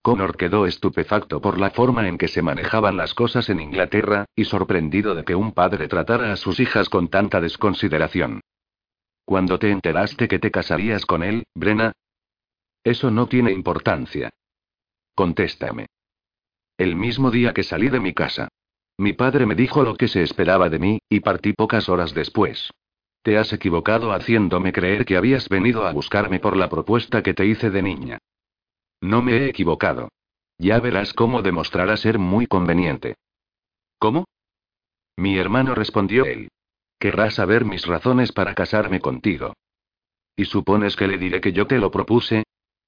[0.01, 4.45] Connor quedó estupefacto por la forma en que se manejaban las cosas en Inglaterra, y
[4.45, 8.41] sorprendido de que un padre tratara a sus hijas con tanta desconsideración.
[9.26, 11.93] Cuando te enteraste que te casarías con él, Brena?
[12.84, 14.32] Eso no tiene importancia.
[15.14, 15.86] Contéstame.
[16.78, 18.49] El mismo día que salí de mi casa.
[19.02, 22.70] Mi padre me dijo lo que se esperaba de mí, y partí pocas horas después.
[23.24, 27.47] Te has equivocado haciéndome creer que habías venido a buscarme por la propuesta que te
[27.47, 28.20] hice de niña.
[29.02, 30.10] No me he equivocado.
[30.60, 33.16] Ya verás cómo demostrará ser muy conveniente.
[33.97, 34.26] ¿Cómo?
[35.18, 36.49] Mi hermano respondió él.
[36.99, 39.56] Querrás saber mis razones para casarme contigo.
[40.36, 42.43] ¿Y supones que le diré que yo te lo propuse?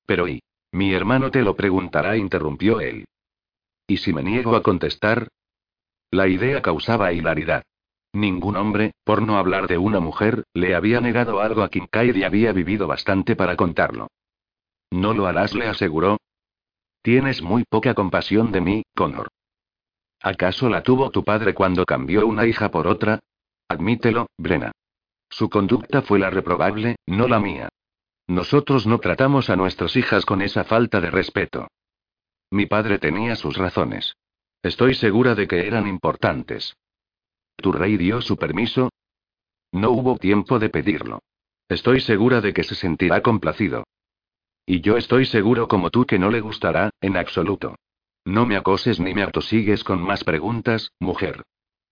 [0.05, 0.43] Pero ¿y?
[0.73, 3.05] Mi hermano te lo preguntará, interrumpió él.
[3.87, 5.27] ¿Y si me niego a contestar?
[6.13, 7.63] La idea causaba hilaridad.
[8.13, 12.23] Ningún hombre, por no hablar de una mujer, le había negado algo a Kincaid y
[12.23, 14.09] había vivido bastante para contarlo.
[14.91, 16.17] No lo harás, le aseguró.
[17.01, 19.29] Tienes muy poca compasión de mí, Connor.
[20.21, 23.17] ¿Acaso la tuvo tu padre cuando cambió una hija por otra?
[23.67, 24.71] Admítelo, Brena.
[25.31, 27.69] Su conducta fue la reprobable, no la mía.
[28.27, 31.69] Nosotros no tratamos a nuestras hijas con esa falta de respeto.
[32.51, 34.13] Mi padre tenía sus razones.
[34.63, 36.77] Estoy segura de que eran importantes.
[37.57, 38.89] ¿Tu rey dio su permiso?
[39.73, 41.19] No hubo tiempo de pedirlo.
[41.67, 43.83] Estoy segura de que se sentirá complacido.
[44.65, 47.75] Y yo estoy seguro como tú que no le gustará, en absoluto.
[48.23, 51.43] No me acoses ni me autosigues con más preguntas, mujer.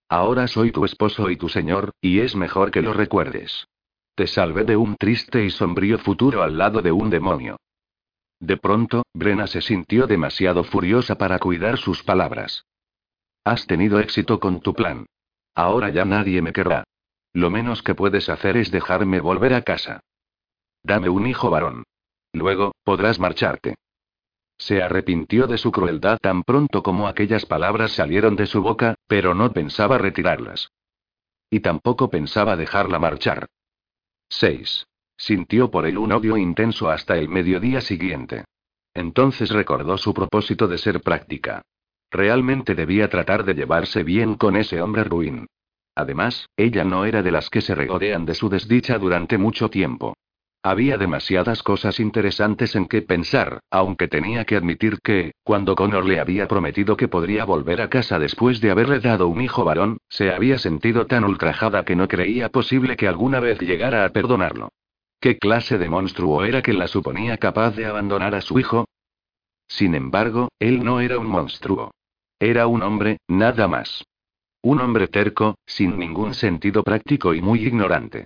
[0.08, 3.68] Ahora soy tu esposo y tu señor, y es mejor que lo recuerdes.
[4.16, 7.58] Te salvé de un triste y sombrío futuro al lado de un demonio.
[8.42, 12.66] De pronto, Brena se sintió demasiado furiosa para cuidar sus palabras.
[13.44, 15.06] Has tenido éxito con tu plan.
[15.54, 16.84] Ahora ya nadie me querrá.
[17.34, 20.00] Lo menos que puedes hacer es dejarme volver a casa.
[20.82, 21.84] Dame un hijo varón.
[22.34, 23.76] Luego, podrás marcharte.
[24.58, 29.36] Se arrepintió de su crueldad tan pronto como aquellas palabras salieron de su boca, pero
[29.36, 30.72] no pensaba retirarlas.
[31.52, 33.48] Y tampoco pensaba dejarla marchar.
[34.30, 34.88] 6.
[35.22, 38.46] Sintió por él un odio intenso hasta el mediodía siguiente.
[38.92, 41.62] Entonces recordó su propósito de ser práctica.
[42.10, 45.46] Realmente debía tratar de llevarse bien con ese hombre ruin.
[45.94, 50.16] Además, ella no era de las que se regodean de su desdicha durante mucho tiempo.
[50.64, 56.20] Había demasiadas cosas interesantes en que pensar, aunque tenía que admitir que, cuando Connor le
[56.20, 60.32] había prometido que podría volver a casa después de haberle dado un hijo varón, se
[60.34, 64.70] había sentido tan ultrajada que no creía posible que alguna vez llegara a perdonarlo.
[65.22, 68.88] ¿Qué clase de monstruo era que la suponía capaz de abandonar a su hijo?
[69.68, 71.92] Sin embargo, él no era un monstruo.
[72.40, 74.04] Era un hombre, nada más.
[74.64, 78.26] Un hombre terco, sin ningún sentido práctico y muy ignorante.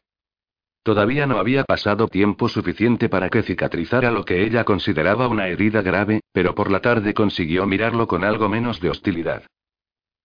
[0.83, 5.81] Todavía no había pasado tiempo suficiente para que cicatrizara lo que ella consideraba una herida
[5.81, 9.43] grave, pero por la tarde consiguió mirarlo con algo menos de hostilidad.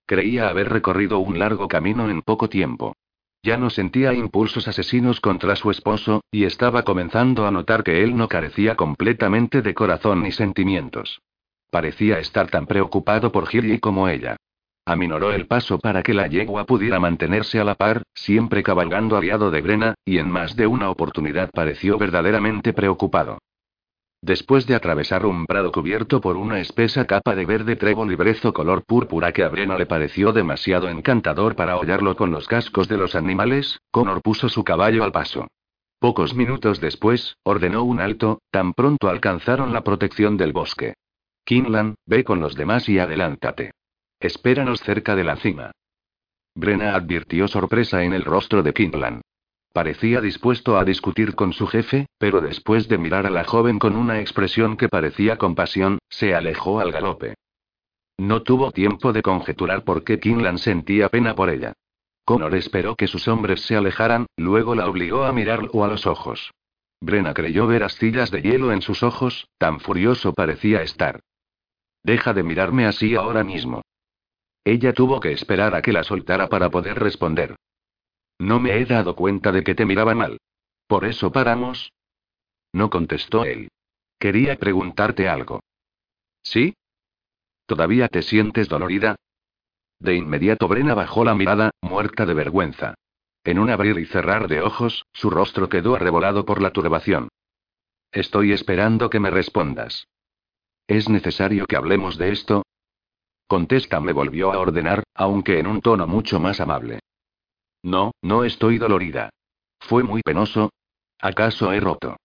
[0.06, 2.94] Creía haber recorrido un largo camino en poco tiempo.
[3.42, 8.16] Ya no sentía impulsos asesinos contra su esposo, y estaba comenzando a notar que él
[8.16, 11.22] no carecía completamente de corazón ni sentimientos.
[11.70, 14.36] Parecía estar tan preocupado por Gilly como ella.
[14.84, 19.50] Aminoró el paso para que la yegua pudiera mantenerse a la par, siempre cabalgando aliado
[19.50, 23.38] de Brena, y en más de una oportunidad pareció verdaderamente preocupado.
[24.22, 28.52] Después de atravesar un prado cubierto por una espesa capa de verde trébol y brezo
[28.52, 32.98] color púrpura que a Brena le pareció demasiado encantador para hollarlo con los cascos de
[32.98, 35.48] los animales, Connor puso su caballo al paso.
[35.98, 40.94] Pocos minutos después, ordenó un alto, tan pronto alcanzaron la protección del bosque.
[41.44, 43.72] Kinlan, ve con los demás y adelántate.
[44.18, 45.72] Espéranos cerca de la cima.
[46.54, 49.22] Brenna advirtió sorpresa en el rostro de Kinlan.
[49.72, 53.96] Parecía dispuesto a discutir con su jefe, pero después de mirar a la joven con
[53.96, 57.34] una expresión que parecía compasión, se alejó al galope.
[58.18, 61.72] No tuvo tiempo de conjeturar por qué Kinlan sentía pena por ella.
[62.24, 66.50] Connor esperó que sus hombres se alejaran, luego la obligó a mirarlo a los ojos.
[67.00, 71.20] Brenna creyó ver astillas de hielo en sus ojos, tan furioso parecía estar.
[72.02, 73.82] Deja de mirarme así ahora mismo.
[74.64, 77.56] Ella tuvo que esperar a que la soltara para poder responder.
[78.40, 80.40] No me he dado cuenta de que te miraba mal.
[80.86, 81.92] ¿Por eso paramos?
[82.72, 83.68] No contestó él.
[84.18, 85.60] Quería preguntarte algo.
[86.42, 86.74] ¿Sí?
[87.66, 89.16] ¿Todavía te sientes dolorida?
[89.98, 92.94] De inmediato Brena bajó la mirada, muerta de vergüenza.
[93.44, 97.28] En un abrir y cerrar de ojos, su rostro quedó arrebolado por la turbación.
[98.10, 100.08] Estoy esperando que me respondas.
[100.86, 102.62] ¿Es necesario que hablemos de esto?
[103.46, 107.00] Contesta, me volvió a ordenar, aunque en un tono mucho más amable.
[107.82, 109.30] No, no estoy dolorida.
[109.78, 110.70] Fue muy penoso.
[111.18, 112.16] ¿Acaso he roto?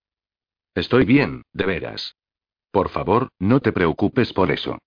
[0.73, 2.15] Estoy bien, de veras.
[2.71, 4.77] Por favor, no te preocupes por eso.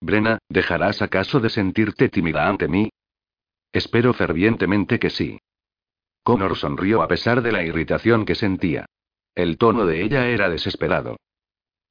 [0.00, 2.90] Brena, ¿dejarás acaso de sentirte tímida ante mí?
[3.72, 5.38] Espero fervientemente que sí.
[6.22, 8.86] Connor sonrió a pesar de la irritación que sentía.
[9.34, 11.16] El tono de ella era desesperado.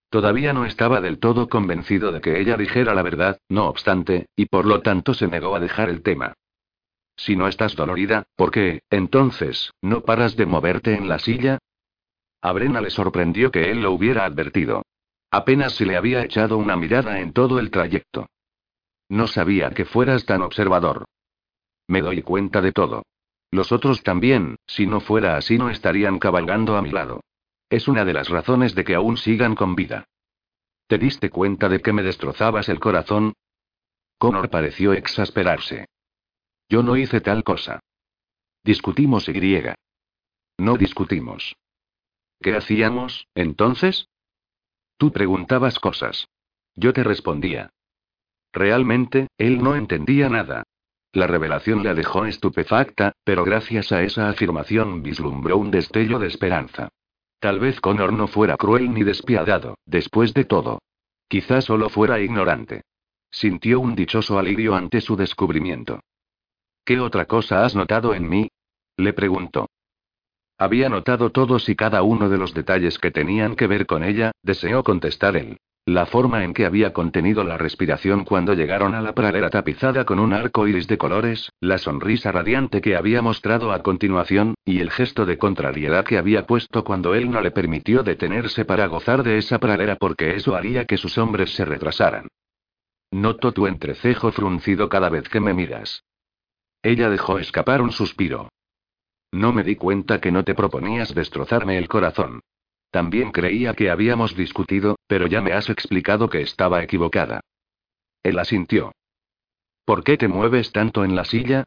[0.10, 4.46] Todavía no estaba del todo convencido de que ella dijera la verdad, no obstante, y
[4.46, 6.34] por lo tanto se negó a dejar el tema.
[7.16, 11.60] Si no estás dolorida, ¿por qué, entonces, no paras de moverte en la silla?
[12.42, 14.84] A Brena le sorprendió que él lo hubiera advertido.
[15.32, 18.28] Apenas si le había echado una mirada en todo el trayecto.
[19.10, 21.06] No sabía que fueras tan observador.
[21.88, 23.04] Me doy cuenta de todo.
[23.52, 27.22] Los otros también, si no fuera así no estarían cabalgando a mi lado.
[27.70, 30.06] Es una de las razones de que aún sigan con vida.
[30.88, 33.34] ¿Te diste cuenta de que me destrozabas el corazón?
[34.18, 35.86] Connor pareció exasperarse.
[36.70, 37.80] Yo no hice tal cosa.
[38.64, 39.76] Discutimos y griega.
[40.58, 41.56] No discutimos.
[42.42, 44.08] ¿Qué hacíamos, entonces?
[44.98, 46.28] Tú preguntabas cosas.
[46.76, 47.70] Yo te respondía.
[48.52, 50.64] Realmente, él no entendía nada.
[51.12, 56.90] La revelación la dejó estupefacta, pero gracias a esa afirmación vislumbró un destello de esperanza.
[57.40, 60.80] Tal vez Connor no fuera cruel ni despiadado, después de todo.
[61.28, 62.84] Quizás solo fuera ignorante.
[63.30, 66.00] Sintió un dichoso alivio ante su descubrimiento.
[66.86, 68.50] ¿Qué otra cosa has notado en mí?
[68.98, 69.70] le preguntó.
[70.58, 74.32] Había notado todos y cada uno de los detalles que tenían que ver con ella,
[74.44, 75.58] deseó contestar él.
[75.86, 80.20] La forma en que había contenido la respiración cuando llegaron a la pradera tapizada con
[80.20, 84.92] un arco iris de colores, la sonrisa radiante que había mostrado a continuación, y el
[84.92, 89.38] gesto de contrariedad que había puesto cuando él no le permitió detenerse para gozar de
[89.38, 92.28] esa pradera porque eso haría que sus hombres se retrasaran.
[93.12, 96.04] Noto tu entrecejo fruncido cada vez que me miras.
[96.84, 98.50] Ella dejó escapar un suspiro.
[99.32, 102.42] No me di cuenta que no te proponías destrozarme el corazón.
[102.92, 107.40] También creía que habíamos discutido, pero ya me has explicado que estaba equivocada.
[108.22, 108.92] Él asintió.
[109.86, 111.64] ¿Por qué te mueves tanto en la silla?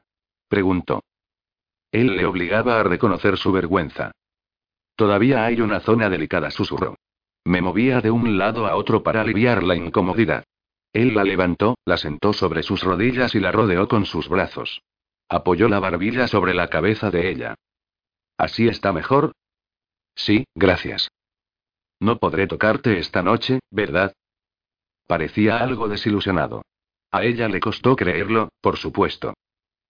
[0.48, 1.02] preguntó.
[1.90, 4.12] Él le obligaba a reconocer su vergüenza.
[4.96, 6.96] Todavía hay una zona delicada, susurró.
[7.44, 10.44] Me movía de un lado a otro para aliviar la incomodidad.
[10.92, 14.82] Él la levantó, la sentó sobre sus rodillas y la rodeó con sus brazos.
[15.28, 17.54] Apoyó la barbilla sobre la cabeza de ella.
[18.38, 19.32] ¿Así está mejor?
[20.14, 21.08] Sí, gracias.
[22.00, 24.12] No podré tocarte esta noche, ¿verdad?
[25.06, 26.62] Parecía algo desilusionado.
[27.10, 29.34] A ella le costó creerlo, por supuesto.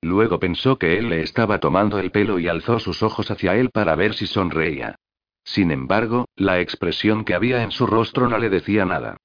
[0.02, 3.70] Luego pensó que él le estaba tomando el pelo y alzó sus ojos hacia él
[3.70, 4.96] para ver si sonreía.
[5.42, 9.16] Sin embargo, la expresión que había en su rostro no le decía nada.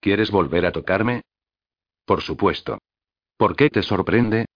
[0.00, 1.22] ¿Quieres volver a tocarme?
[2.04, 2.78] Por supuesto.
[3.36, 4.46] ¿Por qué te sorprende?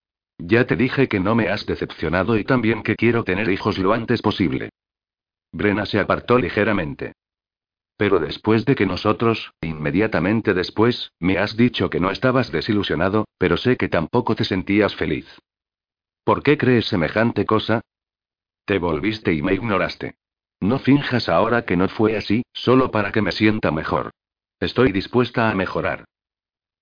[0.43, 3.93] Ya te dije que no me has decepcionado y también que quiero tener hijos lo
[3.93, 4.71] antes posible.
[5.53, 7.13] Brena se apartó ligeramente.
[7.97, 13.59] Pero después de que nosotros, inmediatamente después, me has dicho que no estabas desilusionado, pero
[13.59, 15.27] sé que tampoco te sentías feliz.
[16.25, 17.83] ¿Por qué crees semejante cosa?
[18.65, 20.15] Te volviste y me ignoraste.
[20.61, 24.13] No finjas ahora que no fue así, solo para que me sienta mejor.
[24.61, 26.05] Estoy dispuesta a mejorar.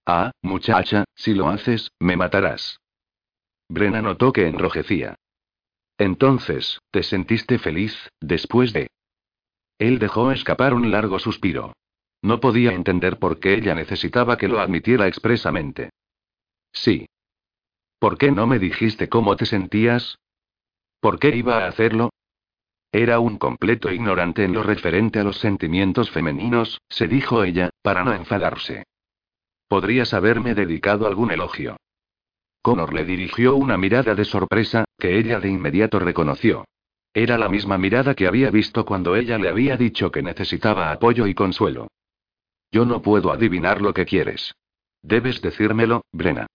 [0.06, 2.78] Ah, muchacha, si lo haces, me matarás.
[3.68, 5.16] Brena notó que enrojecía.
[5.98, 8.88] Entonces, ¿te sentiste feliz, después de...
[9.78, 11.72] Él dejó escapar un largo suspiro.
[12.22, 15.90] No podía entender por qué ella necesitaba que lo admitiera expresamente.
[16.72, 17.06] Sí.
[17.98, 20.18] ¿Por qué no me dijiste cómo te sentías?
[21.00, 22.10] ¿Por qué iba a hacerlo?
[22.90, 28.02] Era un completo ignorante en lo referente a los sentimientos femeninos, se dijo ella, para
[28.02, 28.84] no enfadarse.
[29.68, 31.76] Podrías haberme dedicado algún elogio.
[32.68, 36.66] Connor le dirigió una mirada de sorpresa, que ella de inmediato reconoció.
[37.14, 41.26] Era la misma mirada que había visto cuando ella le había dicho que necesitaba apoyo
[41.26, 41.88] y consuelo.
[42.70, 44.54] Yo no puedo adivinar lo que quieres.
[45.00, 46.46] Debes decírmelo, Brena.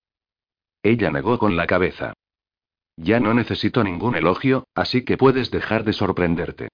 [0.83, 2.13] Ella negó con la cabeza.
[2.95, 6.67] Ya no necesito ningún elogio, así que puedes dejar de sorprenderte.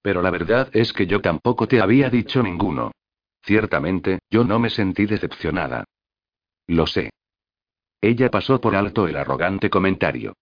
[0.00, 2.92] Pero la verdad es que yo tampoco te había dicho ninguno.
[3.42, 5.84] Ciertamente, yo no me sentí decepcionada.
[6.66, 7.10] Lo sé.
[8.00, 10.34] Ella pasó por alto el arrogante comentario.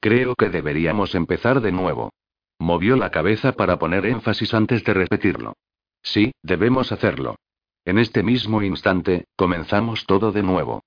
[0.00, 2.12] Creo que deberíamos empezar de nuevo.
[2.58, 5.54] Movió la cabeza para poner énfasis antes de repetirlo.
[6.02, 7.36] Sí, debemos hacerlo.
[7.84, 10.82] En este mismo instante, comenzamos todo de nuevo.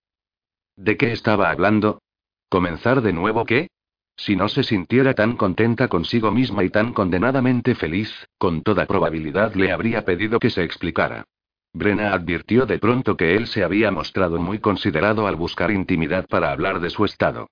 [0.75, 2.01] ¿De qué estaba hablando?
[2.49, 3.69] ¿Comenzar de nuevo qué?
[4.15, 9.55] Si no se sintiera tan contenta consigo misma y tan condenadamente feliz, con toda probabilidad
[9.55, 11.25] le habría pedido que se explicara.
[11.73, 16.51] Brenna advirtió de pronto que él se había mostrado muy considerado al buscar intimidad para
[16.51, 17.47] hablar de su estado.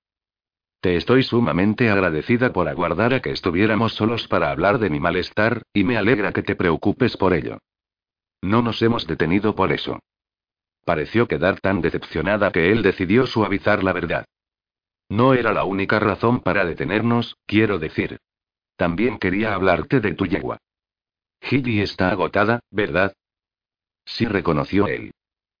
[0.80, 5.62] Te estoy sumamente agradecida por aguardar a que estuviéramos solos para hablar de mi malestar,
[5.74, 7.58] y me alegra que te preocupes por ello.
[8.42, 10.00] No nos hemos detenido por eso.
[10.84, 14.24] Pareció quedar tan decepcionada que él decidió suavizar la verdad.
[15.10, 18.18] No era la única razón para detenernos, quiero decir.
[18.76, 20.58] También quería hablarte de tu yegua.
[21.42, 23.12] Gilly está agotada, ¿verdad?
[24.10, 25.12] Sí reconoció él.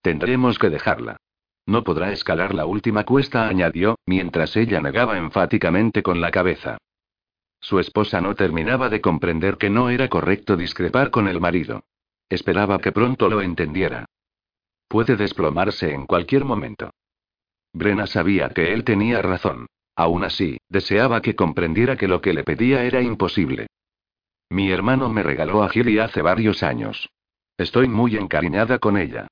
[0.02, 1.16] Tendremos que dejarla.
[1.66, 6.78] No podrá escalar la última cuesta, añadió, mientras ella negaba enfáticamente con la cabeza.
[7.60, 11.84] Su esposa no terminaba de comprender que no era correcto discrepar con el marido.
[12.28, 14.06] Esperaba que pronto lo entendiera.
[14.88, 16.90] Puede desplomarse en cualquier momento.
[17.72, 19.66] Brena sabía que él tenía razón.
[19.94, 23.68] Aún así, deseaba que comprendiera que lo que le pedía era imposible.
[24.48, 27.10] Mi hermano me regaló a Gilly hace varios años.
[27.60, 29.26] Estoy muy encariñada con ella.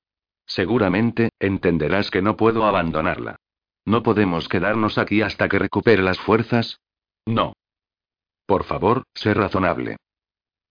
[0.45, 3.37] Seguramente, entenderás que no puedo abandonarla.
[3.85, 6.79] ¿No podemos quedarnos aquí hasta que recupere las fuerzas?
[7.25, 7.53] No.
[8.45, 9.97] Por favor, sé razonable.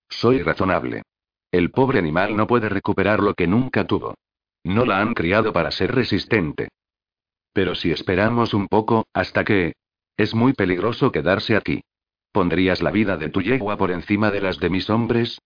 [0.08, 1.02] Soy razonable.
[1.50, 4.14] El pobre animal no puede recuperar lo que nunca tuvo.
[4.62, 6.68] No la han criado para ser resistente.
[7.52, 9.72] Pero si esperamos un poco, hasta que...
[10.16, 11.80] Es muy peligroso quedarse aquí.
[12.30, 15.40] ¿Pondrías la vida de tu yegua por encima de las de mis hombres?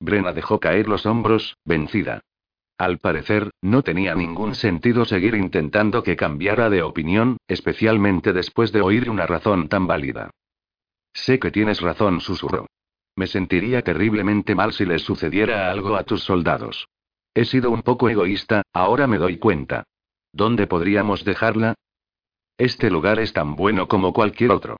[0.00, 2.22] Brena dejó caer los hombros, vencida.
[2.78, 8.82] Al parecer, no tenía ningún sentido seguir intentando que cambiara de opinión, especialmente después de
[8.82, 10.30] oír una razón tan válida.
[11.14, 12.66] Sé que tienes razón, susurró.
[13.16, 16.86] Me sentiría terriblemente mal si les sucediera algo a tus soldados.
[17.34, 19.84] He sido un poco egoísta, ahora me doy cuenta.
[20.32, 21.74] ¿Dónde podríamos dejarla?
[22.58, 24.76] Este lugar es tan bueno como cualquier otro.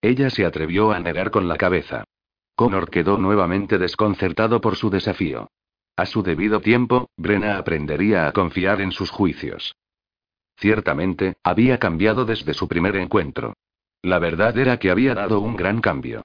[0.00, 2.04] Ella se atrevió a negar con la cabeza.
[2.58, 5.48] Connor quedó nuevamente desconcertado por su desafío.
[5.96, 9.76] A su debido tiempo, Brenna aprendería a confiar en sus juicios.
[10.56, 13.54] Ciertamente, había cambiado desde su primer encuentro.
[14.02, 16.22] La verdad era que había dado un gran cambio.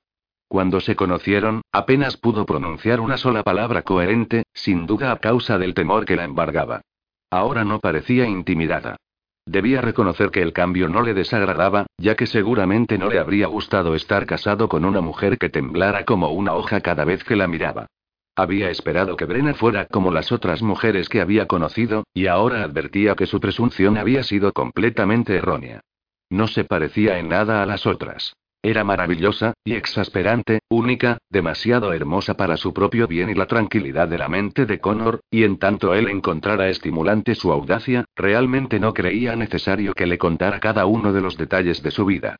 [0.47, 5.75] Cuando se conocieron, apenas pudo pronunciar una sola palabra coherente, sin duda a causa del
[5.75, 6.81] temor que la embargaba.
[7.29, 8.97] Ahora no parecía intimidada.
[9.45, 13.93] Debía reconocer que el cambio no le desagradaba, ya que seguramente no le habría gustado
[13.93, 17.87] estar casado con una mujer que temblara como una hoja cada vez que la miraba.
[18.35, 23.15] Había esperado que Brenna fuera como las otras mujeres que había conocido, y ahora advertía
[23.15, 25.81] que su presunción había sido completamente errónea.
[26.29, 28.33] No se parecía en nada a las otras.
[28.65, 34.17] Era maravillosa, y exasperante, única, demasiado hermosa para su propio bien y la tranquilidad de
[34.17, 39.35] la mente de Connor, y en tanto él encontrara estimulante su audacia, realmente no creía
[39.35, 42.37] necesario que le contara cada uno de los detalles de su vida.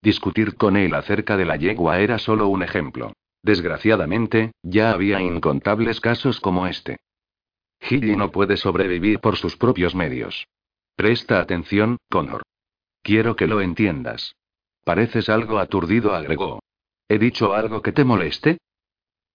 [0.00, 3.12] Discutir con él acerca de la yegua era solo un ejemplo.
[3.42, 6.96] Desgraciadamente, ya había incontables casos como este.
[7.80, 10.46] Gilly no puede sobrevivir por sus propios medios.
[10.96, 12.40] Presta atención, Connor.
[13.02, 14.34] Quiero que lo entiendas.
[14.84, 16.60] Pareces algo aturdido, agregó.
[17.08, 18.58] ¿He dicho algo que te moleste?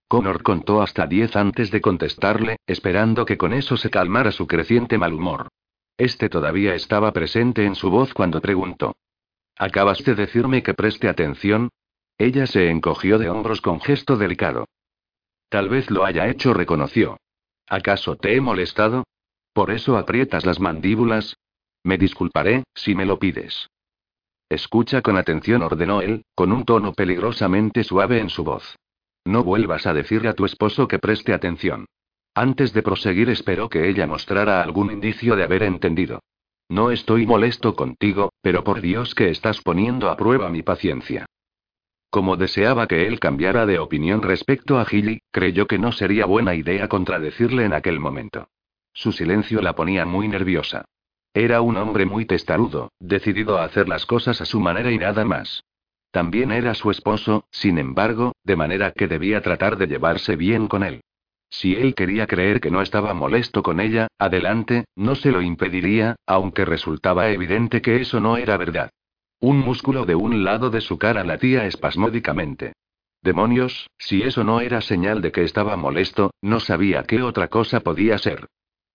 [0.07, 4.97] Connor contó hasta diez antes de contestarle, esperando que con eso se calmara su creciente
[4.97, 5.49] mal humor.
[5.97, 8.95] Este todavía estaba presente en su voz cuando preguntó.
[9.57, 11.69] ¿Acabas de decirme que preste atención?
[12.17, 14.65] Ella se encogió de hombros con gesto delicado.
[15.49, 17.17] Tal vez lo haya hecho, reconoció.
[17.67, 19.03] ¿Acaso te he molestado?
[19.53, 21.35] ¿Por eso aprietas las mandíbulas?
[21.83, 23.67] Me disculparé, si me lo pides.
[24.49, 28.75] Escucha con atención, ordenó él, con un tono peligrosamente suave en su voz.
[29.23, 31.85] No vuelvas a decirle a tu esposo que preste atención.
[32.33, 36.21] Antes de proseguir espero que ella mostrara algún indicio de haber entendido.
[36.67, 41.25] No estoy molesto contigo, pero por Dios que estás poniendo a prueba mi paciencia.
[42.09, 46.55] Como deseaba que él cambiara de opinión respecto a Gilly, creyó que no sería buena
[46.55, 48.47] idea contradecirle en aquel momento.
[48.93, 50.85] Su silencio la ponía muy nerviosa.
[51.39, 55.23] Era un hombre muy testarudo, decidido a hacer las cosas a su manera y nada
[55.23, 55.63] más.
[56.11, 60.83] También era su esposo, sin embargo, de manera que debía tratar de llevarse bien con
[60.83, 60.99] él.
[61.49, 66.17] Si él quería creer que no estaba molesto con ella, adelante, no se lo impediría,
[66.27, 68.89] aunque resultaba evidente que eso no era verdad.
[69.39, 72.73] Un músculo de un lado de su cara latía espasmódicamente.
[73.21, 77.79] Demonios, si eso no era señal de que estaba molesto, no sabía qué otra cosa
[77.79, 78.45] podía ser.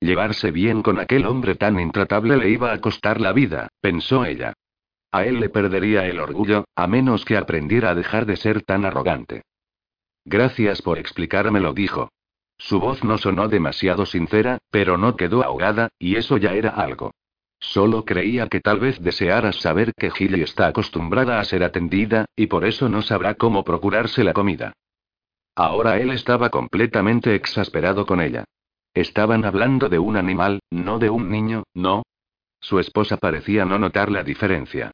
[0.01, 4.53] Llevarse bien con aquel hombre tan intratable le iba a costar la vida, pensó ella.
[5.13, 8.85] A él le perdería el orgullo, a menos que aprendiera a dejar de ser tan
[8.85, 9.43] arrogante.
[10.25, 12.11] Gracias por explicármelo, dijo.
[12.59, 17.13] Su voz no sonó demasiado sincera, pero no quedó ahogada, y eso ya era algo.
[17.61, 22.47] Solo creía que tal vez desearas saber que Gilly está acostumbrada a ser atendida, y
[22.47, 24.73] por eso no sabrá cómo procurarse la comida.
[25.57, 28.45] Ahora él estaba completamente exasperado con ella.
[28.95, 32.05] Estaban hablando de un animal, no de un niño, ¿no?
[32.61, 34.93] Su esposa parecía no notar la diferencia.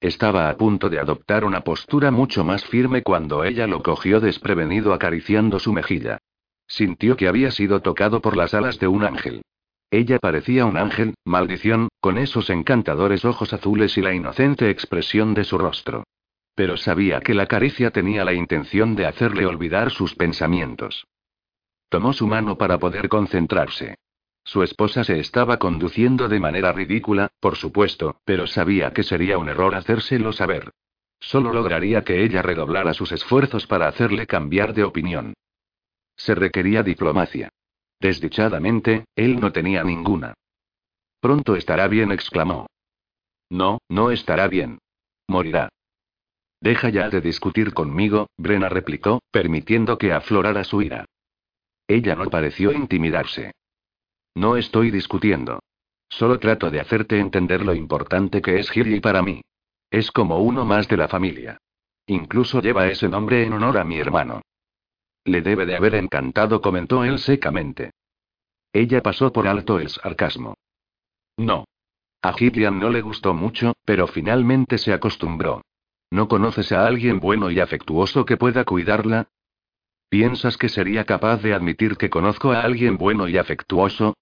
[0.00, 4.94] Estaba a punto de adoptar una postura mucho más firme cuando ella lo cogió desprevenido
[4.94, 6.18] acariciando su mejilla.
[6.66, 9.42] Sintió que había sido tocado por las alas de un ángel.
[9.90, 15.44] Ella parecía un ángel, maldición, con esos encantadores ojos azules y la inocente expresión de
[15.44, 16.04] su rostro.
[16.54, 21.06] Pero sabía que la caricia tenía la intención de hacerle olvidar sus pensamientos.
[21.90, 23.98] Tomó su mano para poder concentrarse.
[24.44, 29.48] Su esposa se estaba conduciendo de manera ridícula, por supuesto, pero sabía que sería un
[29.48, 30.70] error hacérselo saber.
[31.18, 35.34] Solo lograría que ella redoblara sus esfuerzos para hacerle cambiar de opinión.
[36.16, 37.50] Se requería diplomacia.
[37.98, 40.34] Desdichadamente, él no tenía ninguna.
[41.20, 42.66] Pronto estará bien, exclamó.
[43.50, 44.78] No, no estará bien.
[45.26, 45.68] Morirá.
[46.60, 51.06] Deja ya de discutir conmigo, Brena replicó, permitiendo que aflorara su ira.
[51.90, 53.50] Ella no pareció intimidarse.
[54.36, 55.58] No estoy discutiendo.
[56.08, 59.42] Solo trato de hacerte entender lo importante que es Gilly para mí.
[59.90, 61.58] Es como uno más de la familia.
[62.06, 64.40] Incluso lleva ese nombre en honor a mi hermano.
[65.24, 67.90] Le debe de haber encantado, comentó él secamente.
[68.72, 70.54] Ella pasó por alto el sarcasmo.
[71.38, 71.64] No.
[72.22, 75.62] A Gillian no le gustó mucho, pero finalmente se acostumbró.
[76.08, 79.26] ¿No conoces a alguien bueno y afectuoso que pueda cuidarla?
[80.10, 84.14] ¿Piensas que sería capaz de admitir que conozco a alguien bueno y afectuoso?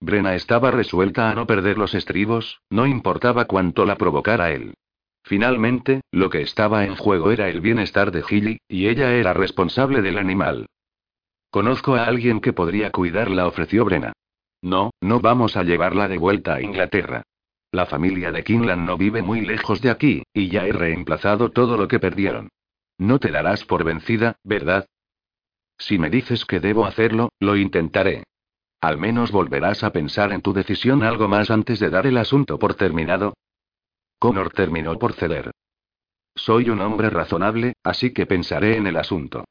[0.00, 4.74] Brena estaba resuelta a no perder los estribos, no importaba cuánto la provocara él.
[5.22, 10.02] Finalmente, lo que estaba en juego era el bienestar de Gilly, y ella era responsable
[10.02, 10.66] del animal.
[11.48, 14.14] Conozco a alguien que podría cuidarla, ofreció Brena.
[14.62, 17.22] No, no vamos a llevarla de vuelta a Inglaterra.
[17.70, 21.76] La familia de Kinlan no vive muy lejos de aquí, y ya he reemplazado todo
[21.76, 22.48] lo que perdieron.
[22.98, 24.86] No te darás por vencida, ¿verdad?
[25.78, 28.24] Si me dices que debo hacerlo, lo intentaré.
[28.80, 32.58] Al menos volverás a pensar en tu decisión algo más antes de dar el asunto
[32.58, 33.34] por terminado.
[34.18, 35.50] Connor terminó por ceder.
[36.34, 39.44] Soy un hombre razonable, así que pensaré en el asunto.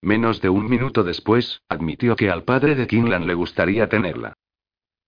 [0.00, 4.34] Menos de un minuto después, admitió que al padre de Kinlan le gustaría tenerla.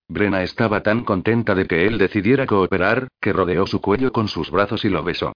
[0.09, 4.51] Brena estaba tan contenta de que él decidiera cooperar, que rodeó su cuello con sus
[4.51, 5.33] brazos y lo besó.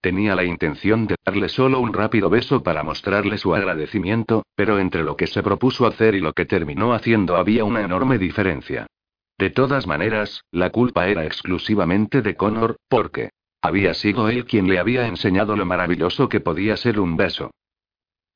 [0.00, 5.02] Tenía la intención de darle solo un rápido beso para mostrarle su agradecimiento, pero entre
[5.02, 8.86] lo que se propuso hacer y lo que terminó haciendo había una enorme diferencia.
[9.38, 13.30] De todas maneras, la culpa era exclusivamente de Connor, porque
[13.60, 17.50] había sido él quien le había enseñado lo maravilloso que podía ser un beso.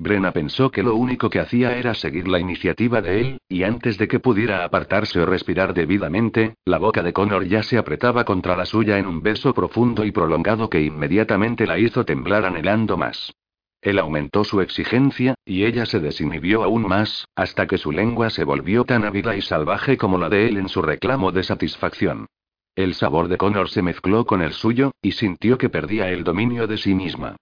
[0.02, 3.98] Brena pensó que lo único que hacía era seguir la iniciativa de él, y antes
[3.98, 8.56] de que pudiera apartarse o respirar debidamente, la boca de Connor ya se apretaba contra
[8.56, 13.32] la suya en un beso profundo y prolongado que inmediatamente la hizo temblar anhelando más.
[13.80, 18.44] Él aumentó su exigencia, y ella se desinhibió aún más, hasta que su lengua se
[18.44, 22.26] volvió tan ávida y salvaje como la de él en su reclamo de satisfacción.
[22.74, 26.66] El sabor de Connor se mezcló con el suyo, y sintió que perdía el dominio
[26.66, 27.36] de sí misma.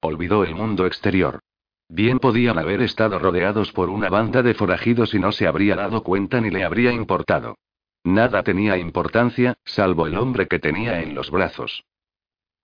[0.00, 1.40] Olvidó el mundo exterior.
[1.88, 6.02] Bien podían haber estado rodeados por una banda de forajidos y no se habría dado
[6.02, 7.56] cuenta ni le habría importado.
[8.04, 11.84] Nada tenía importancia, salvo el hombre que tenía en los brazos.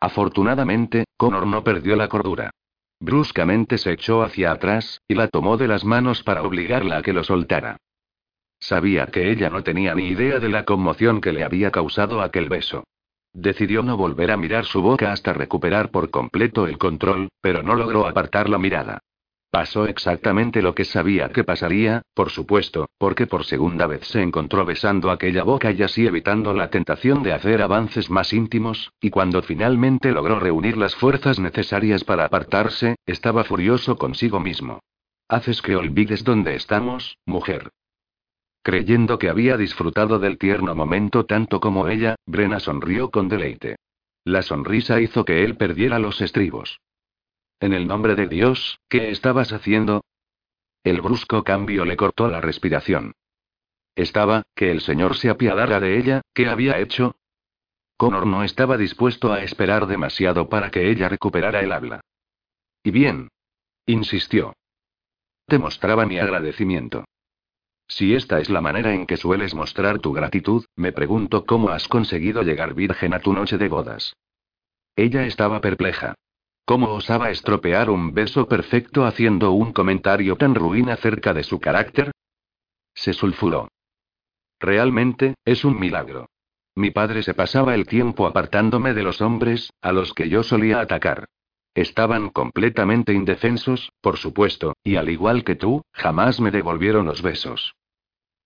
[0.01, 2.51] Afortunadamente, Connor no perdió la cordura.
[2.99, 7.13] Bruscamente se echó hacia atrás, y la tomó de las manos para obligarla a que
[7.13, 7.79] lo soltara.
[8.59, 12.49] Sabía que ella no tenía ni idea de la conmoción que le había causado aquel
[12.51, 12.85] beso.
[13.33, 17.75] Decidió no volver a mirar su boca hasta recuperar por completo el control, pero no
[17.75, 19.01] logró apartar la mirada.
[19.51, 24.65] Pasó exactamente lo que sabía que pasaría, por supuesto, porque por segunda vez se encontró
[24.65, 29.43] besando aquella boca y así evitando la tentación de hacer avances más íntimos, y cuando
[29.43, 34.79] finalmente logró reunir las fuerzas necesarias para apartarse, estaba furioso consigo mismo.
[35.29, 37.71] Haces que olvides dónde estamos, mujer.
[38.63, 43.77] Creyendo que había disfrutado del tierno momento tanto como ella, Brena sonrió con deleite.
[44.25, 46.79] La sonrisa hizo que él perdiera los estribos.
[47.61, 50.03] En el nombre de Dios, ¿qué estabas haciendo?
[50.83, 53.13] El brusco cambio le cortó la respiración.
[53.95, 57.17] Estaba, que el Señor se apiadara de ella, ¿qué había hecho?
[57.99, 62.01] Connor no estaba dispuesto a esperar demasiado para que ella recuperara el habla.
[62.83, 63.29] Y bien.
[63.85, 64.55] Insistió.
[65.47, 67.05] Te mostraba mi agradecimiento.
[67.89, 71.89] Si esta es la manera en que sueles mostrar tu gratitud, me pregunto cómo has
[71.89, 74.15] conseguido llegar virgen a tu noche de bodas.
[74.97, 76.15] Ella estaba perpleja.
[76.71, 82.13] ¿Cómo osaba estropear un beso perfecto haciendo un comentario tan ruin acerca de su carácter?
[82.95, 83.67] Se sulfuró.
[84.61, 86.29] Realmente, es un milagro.
[86.77, 90.79] Mi padre se pasaba el tiempo apartándome de los hombres, a los que yo solía
[90.79, 91.25] atacar.
[91.75, 97.75] Estaban completamente indefensos, por supuesto, y al igual que tú, jamás me devolvieron los besos.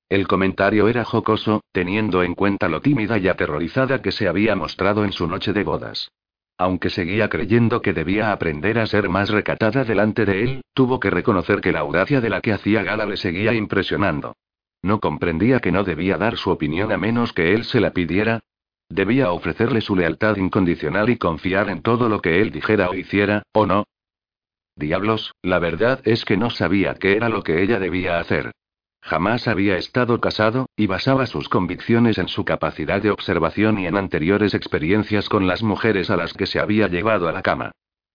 [0.08, 5.04] El comentario era jocoso, teniendo en cuenta lo tímida y aterrorizada que se había mostrado
[5.04, 6.10] en su noche de bodas.
[6.56, 11.10] Aunque seguía creyendo que debía aprender a ser más recatada delante de él, tuvo que
[11.10, 14.36] reconocer que la audacia de la que hacía gala le seguía impresionando.
[14.82, 18.40] No comprendía que no debía dar su opinión a menos que él se la pidiera.
[18.88, 23.42] Debía ofrecerle su lealtad incondicional y confiar en todo lo que él dijera o hiciera,
[23.52, 23.84] ¿o no?
[24.76, 28.52] Diablos, la verdad es que no sabía qué era lo que ella debía hacer.
[29.04, 33.98] Jamás había estado casado, y basaba sus convicciones en su capacidad de observación y en
[33.98, 37.72] anteriores experiencias con las mujeres a las que se había llevado a la cama.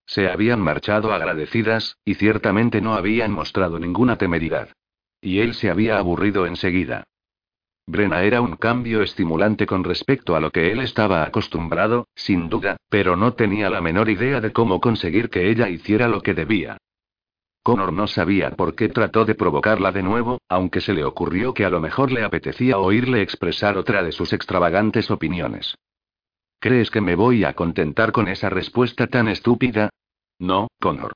[0.07, 4.69] Se habían marchado agradecidas, y ciertamente no habían mostrado ninguna temeridad.
[5.21, 7.03] Y él se había aburrido enseguida.
[7.85, 12.77] Brena era un cambio estimulante con respecto a lo que él estaba acostumbrado, sin duda,
[12.89, 16.77] pero no tenía la menor idea de cómo conseguir que ella hiciera lo que debía.
[17.69, 21.65] Connor no sabía por qué trató de provocarla de nuevo, aunque se le ocurrió que
[21.65, 25.77] a lo mejor le apetecía oírle expresar otra de sus extravagantes opiniones.
[26.59, 29.91] ¿Crees que me voy a contentar con esa respuesta tan estúpida?
[30.39, 31.13] No, Connor.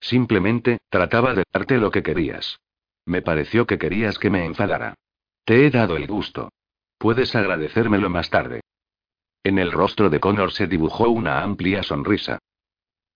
[0.00, 2.60] Simplemente, trataba de darte lo que querías.
[3.04, 4.94] Me pareció que querías que me enfadara.
[5.44, 6.50] Te he dado el gusto.
[6.96, 8.60] Puedes agradecérmelo más tarde.
[9.42, 12.38] En el rostro de Connor se dibujó una amplia sonrisa.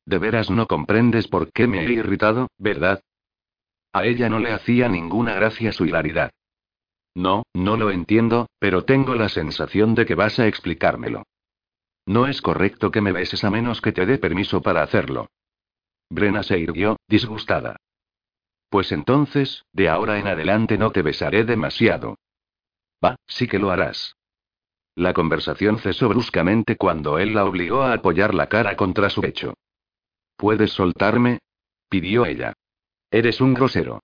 [0.05, 3.03] De veras no comprendes por qué me he irritado, ¿verdad?
[3.93, 6.31] A ella no le hacía ninguna gracia su hilaridad.
[7.15, 11.25] No, no lo entiendo, pero tengo la sensación de que vas a explicármelo.
[12.07, 15.29] No es correcto que me beses a menos que te dé permiso para hacerlo.
[16.11, 17.77] Brena se irguió, disgustada.
[18.71, 22.17] Pues entonces, de ahora en adelante no te besaré demasiado.
[23.05, 24.17] Va, sí que lo harás.
[24.95, 29.55] La conversación cesó bruscamente cuando él la obligó a apoyar la cara contra su pecho.
[30.43, 31.39] ¿Puedes soltarme?
[31.89, 32.55] pidió ella.
[33.13, 34.03] Eres un grosero.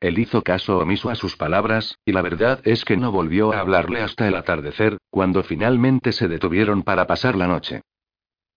[0.00, 3.60] Él hizo caso omiso a sus palabras, y la verdad es que no volvió a
[3.60, 7.82] hablarle hasta el atardecer, cuando finalmente se detuvieron para pasar la noche.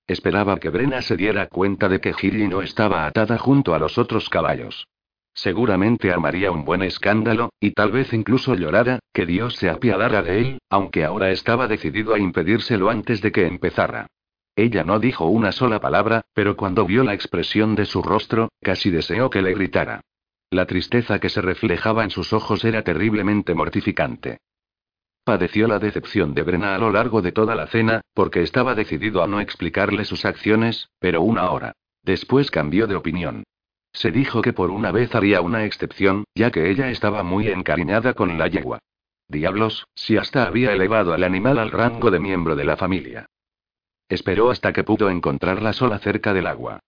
[0.08, 3.98] Esperaba que Brena se diera cuenta de que Gilly no estaba atada junto a los
[3.98, 4.88] otros caballos.
[5.34, 10.40] Seguramente armaría un buen escándalo, y tal vez incluso llorara, que Dios se apiadara de
[10.40, 14.08] él, aunque ahora estaba decidido a impedírselo antes de que empezara.
[14.56, 18.92] Ella no dijo una sola palabra, pero cuando vio la expresión de su rostro, casi
[18.92, 20.02] deseó que le gritara.
[20.52, 24.38] La tristeza que se reflejaba en sus ojos era terriblemente mortificante.
[25.24, 29.24] Padeció la decepción de Brena a lo largo de toda la cena, porque estaba decidido
[29.24, 31.74] a no explicarle sus acciones, pero una hora.
[32.04, 33.44] Después cambió de opinión.
[33.94, 38.14] Se dijo que por una vez haría una excepción, ya que ella estaba muy encariñada
[38.14, 38.80] con la yegua.
[39.28, 43.26] Diablos, si hasta había elevado al animal al rango de miembro de la familia.
[44.10, 46.80] Esperó hasta que pudo encontrarla sola cerca del agua.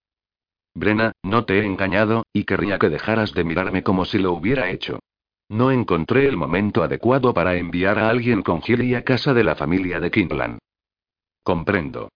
[0.74, 4.70] Brena, no te he engañado, y querría que dejaras de mirarme como si lo hubiera
[4.70, 4.99] hecho.
[5.47, 9.55] No encontré el momento adecuado para enviar a alguien con Gilly a casa de la
[9.55, 10.59] familia de Kingland.
[11.43, 12.09] Comprendo.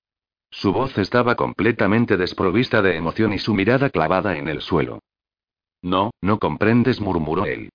[0.52, 5.00] Su voz estaba completamente desprovista de emoción y su mirada clavada en el suelo.
[5.82, 7.70] No, no comprendes, murmuró él.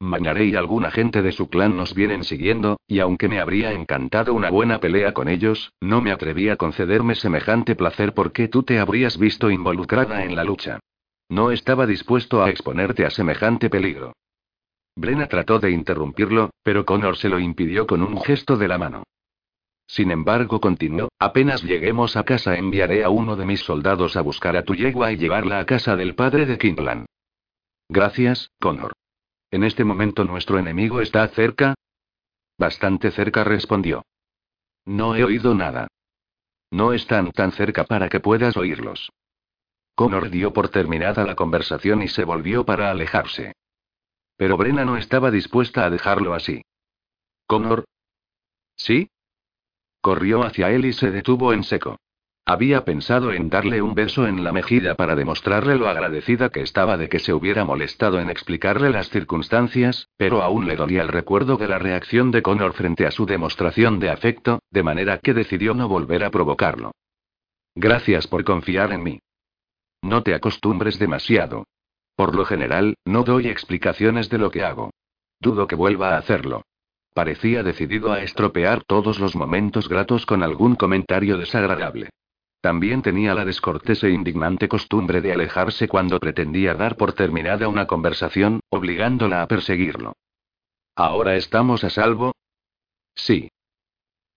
[0.00, 4.32] Mañaré y alguna gente de su clan nos vienen siguiendo, y aunque me habría encantado
[4.32, 8.78] una buena pelea con ellos, no me atreví a concederme semejante placer porque tú te
[8.78, 10.80] habrías visto involucrada en la lucha.
[11.28, 14.14] No estaba dispuesto a exponerte a semejante peligro.
[14.96, 19.02] Brena trató de interrumpirlo, pero Connor se lo impidió con un gesto de la mano.
[19.86, 24.56] Sin embargo, continuó, apenas lleguemos a casa enviaré a uno de mis soldados a buscar
[24.56, 27.04] a tu yegua y llevarla a casa del padre de Kingland.
[27.88, 28.92] Gracias, Connor.
[29.50, 31.74] En este momento nuestro enemigo está cerca.
[32.58, 34.04] Bastante cerca respondió.
[34.84, 35.88] No he oído nada.
[36.70, 39.10] No están tan cerca para que puedas oírlos.
[39.94, 43.54] Connor dio por terminada la conversación y se volvió para alejarse.
[44.36, 46.62] Pero Brena no estaba dispuesta a dejarlo así.
[47.46, 47.84] Connor.
[48.76, 49.10] ¿Sí?
[50.00, 51.98] Corrió hacia él y se detuvo en seco.
[52.50, 56.96] Había pensado en darle un beso en la mejilla para demostrarle lo agradecida que estaba
[56.96, 61.58] de que se hubiera molestado en explicarle las circunstancias, pero aún le dolía el recuerdo
[61.58, 65.74] de la reacción de Connor frente a su demostración de afecto, de manera que decidió
[65.74, 66.90] no volver a provocarlo.
[67.76, 69.20] Gracias por confiar en mí.
[70.02, 71.68] No te acostumbres demasiado.
[72.16, 74.90] Por lo general, no doy explicaciones de lo que hago.
[75.38, 76.62] Dudo que vuelva a hacerlo.
[77.14, 82.10] Parecía decidido a estropear todos los momentos gratos con algún comentario desagradable.
[82.60, 87.86] También tenía la descortés e indignante costumbre de alejarse cuando pretendía dar por terminada una
[87.86, 90.12] conversación, obligándola a perseguirlo.
[90.94, 92.34] ¿Ahora estamos a salvo?
[93.14, 93.48] Sí.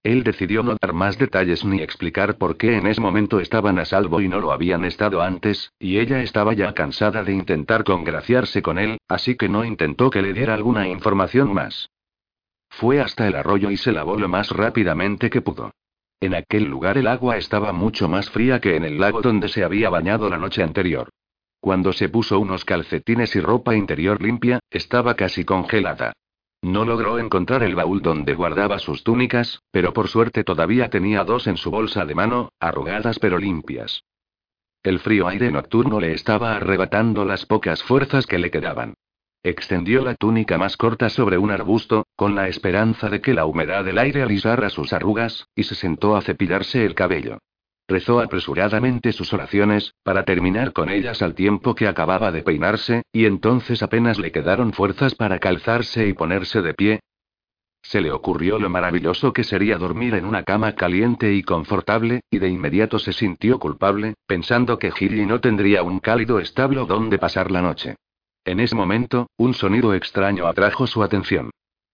[0.04, 3.86] Él decidió no dar más detalles ni explicar por qué en ese momento estaban a
[3.86, 8.62] salvo y no lo habían estado antes, y ella estaba ya cansada de intentar congraciarse
[8.62, 11.90] con él, así que no intentó que le diera alguna información más.
[12.70, 15.72] Fue hasta el arroyo y se lavó lo más rápidamente que pudo.
[16.24, 19.62] En aquel lugar el agua estaba mucho más fría que en el lago donde se
[19.62, 21.10] había bañado la noche anterior.
[21.60, 26.14] Cuando se puso unos calcetines y ropa interior limpia, estaba casi congelada.
[26.62, 31.46] No logró encontrar el baúl donde guardaba sus túnicas, pero por suerte todavía tenía dos
[31.48, 34.06] en su bolsa de mano, arrugadas pero limpias.
[34.82, 38.94] El frío aire nocturno le estaba arrebatando las pocas fuerzas que le quedaban.
[39.46, 43.84] Extendió la túnica más corta sobre un arbusto, con la esperanza de que la humedad
[43.84, 47.40] del aire alisara sus arrugas, y se sentó a cepillarse el cabello.
[47.86, 53.26] Rezó apresuradamente sus oraciones, para terminar con ellas al tiempo que acababa de peinarse, y
[53.26, 57.00] entonces apenas le quedaron fuerzas para calzarse y ponerse de pie.
[57.82, 62.40] Se le ocurrió lo maravilloso que sería dormir en una cama caliente y confortable, y
[62.40, 67.52] de inmediato se sintió culpable, pensando que Gilly no tendría un cálido establo donde pasar
[67.52, 67.98] la noche.
[68.46, 71.52] En ese momento, un sonido extraño atrajo su atención.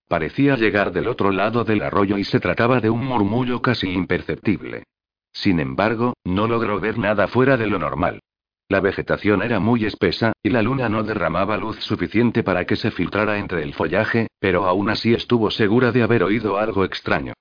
[0.08, 4.84] Parecía llegar del otro lado del arroyo y se trataba de un murmullo casi imperceptible.
[5.32, 8.20] Sin embargo, no logró ver nada fuera de lo normal.
[8.68, 12.92] La vegetación era muy espesa, y la luna no derramaba luz suficiente para que se
[12.92, 17.34] filtrara entre el follaje, pero aún así estuvo segura de haber oído algo extraño.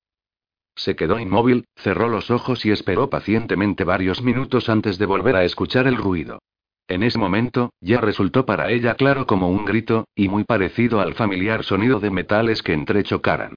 [0.75, 5.45] Se quedó inmóvil, cerró los ojos y esperó pacientemente varios minutos antes de volver a
[5.45, 6.39] escuchar el ruido.
[6.89, 11.15] En ese momento, ya resultó para ella claro como un grito, y muy parecido al
[11.15, 13.55] familiar sonido de metales que entrechocaran.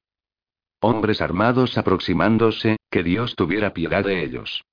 [0.82, 4.63] Hombres armados aproximándose, que Dios tuviera piedad de ellos.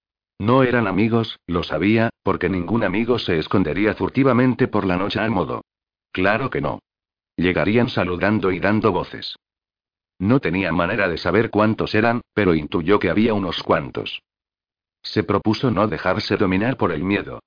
[0.41, 5.31] No eran amigos, lo sabía, porque ningún amigo se escondería furtivamente por la noche al
[5.31, 5.63] modo.
[6.11, 6.81] Claro que no.
[7.37, 9.37] Llegarían saludando y dando voces.
[10.19, 14.21] No tenía manera de saber cuántos eran, pero intuyó que había unos cuantos.
[15.03, 17.41] Se propuso no dejarse dominar por el miedo.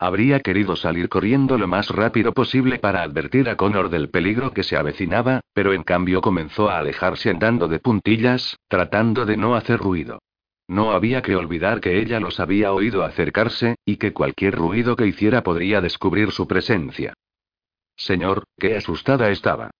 [0.00, 4.62] Habría querido salir corriendo lo más rápido posible para advertir a Connor del peligro que
[4.62, 9.80] se avecinaba, pero en cambio comenzó a alejarse andando de puntillas, tratando de no hacer
[9.80, 10.20] ruido.
[10.68, 15.06] No había que olvidar que ella los había oído acercarse, y que cualquier ruido que
[15.06, 17.14] hiciera podría descubrir su presencia.
[17.96, 19.70] Señor, qué asustada estaba.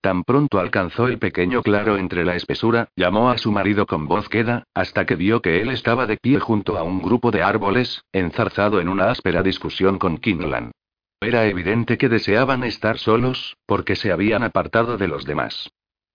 [0.00, 4.28] Tan pronto alcanzó el pequeño claro entre la espesura, llamó a su marido con voz
[4.28, 8.04] queda, hasta que vio que él estaba de pie junto a un grupo de árboles,
[8.12, 10.70] enzarzado en una áspera discusión con Kinlan.
[11.20, 15.68] Era evidente que deseaban estar solos, porque se habían apartado de los demás.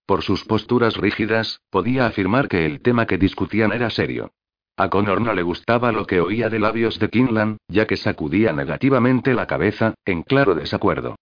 [0.06, 4.32] Por sus posturas rígidas, podía afirmar que el tema que discutían era serio.
[4.76, 8.52] A Connor no le gustaba lo que oía de labios de Kinlan, ya que sacudía
[8.54, 11.16] negativamente la cabeza, en claro desacuerdo.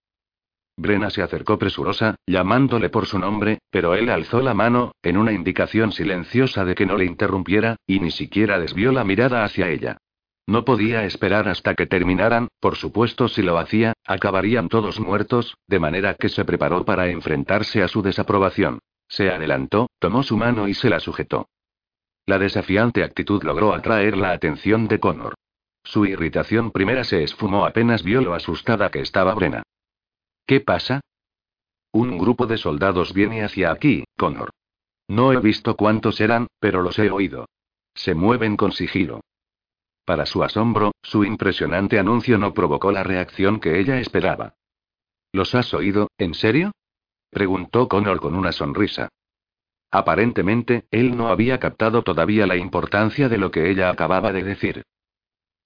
[0.77, 5.33] Brena se acercó presurosa, llamándole por su nombre, pero él alzó la mano, en una
[5.33, 9.99] indicación silenciosa de que no le interrumpiera, y ni siquiera desvió la mirada hacia ella.
[10.47, 15.79] No podía esperar hasta que terminaran, por supuesto si lo hacía, acabarían todos muertos, de
[15.79, 18.81] manera que se preparó para enfrentarse a su desaprobación.
[19.09, 21.49] Se adelantó, tomó su mano y se la sujetó.
[22.27, 25.35] La desafiante actitud logró atraer la atención de Connor.
[25.85, 29.62] Su irritación primera se esfumó apenas vio lo asustada que estaba Brena.
[30.47, 31.01] ¿Qué pasa?
[31.93, 34.51] Un grupo de soldados viene hacia aquí, Connor.
[35.09, 37.47] No he visto cuántos eran, pero los he oído.
[37.95, 39.20] Se mueven con sigilo.
[40.05, 44.55] Para su asombro, su impresionante anuncio no provocó la reacción que ella esperaba.
[45.32, 46.72] ¿Los has oído, en serio?
[47.30, 49.09] preguntó Connor con una sonrisa.
[49.90, 54.82] Aparentemente, él no había captado todavía la importancia de lo que ella acababa de decir.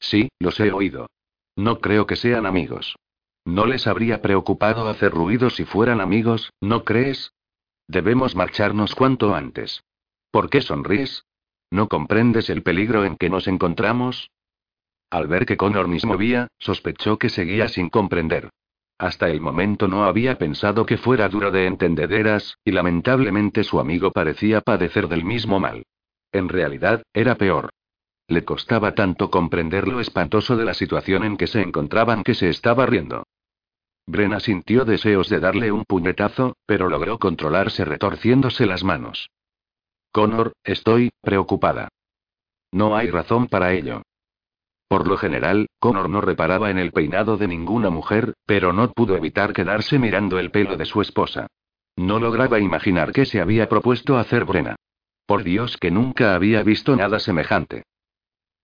[0.00, 1.08] Sí, los he oído.
[1.54, 2.96] No creo que sean amigos.
[3.46, 7.32] No les habría preocupado hacer ruido si fueran amigos, ¿no crees?
[7.86, 9.84] Debemos marcharnos cuanto antes.
[10.32, 11.24] ¿Por qué sonríes?
[11.70, 14.32] ¿No comprendes el peligro en que nos encontramos?
[15.10, 18.50] Al ver que Connor ni movía, sospechó que seguía sin comprender.
[18.98, 24.10] Hasta el momento no había pensado que fuera duro de entendederas, y lamentablemente su amigo
[24.10, 25.84] parecía padecer del mismo mal.
[26.32, 27.70] En realidad, era peor.
[28.26, 32.48] Le costaba tanto comprender lo espantoso de la situación en que se encontraban que se
[32.48, 33.22] estaba riendo.
[34.06, 39.30] Brena sintió deseos de darle un puñetazo, pero logró controlarse retorciéndose las manos.
[40.12, 41.88] Connor, estoy preocupada.
[42.72, 44.02] No hay razón para ello.
[44.88, 49.16] Por lo general, Connor no reparaba en el peinado de ninguna mujer, pero no pudo
[49.16, 51.48] evitar quedarse mirando el pelo de su esposa.
[51.96, 54.76] No lograba imaginar qué se había propuesto hacer Brena.
[55.26, 57.82] Por Dios que nunca había visto nada semejante.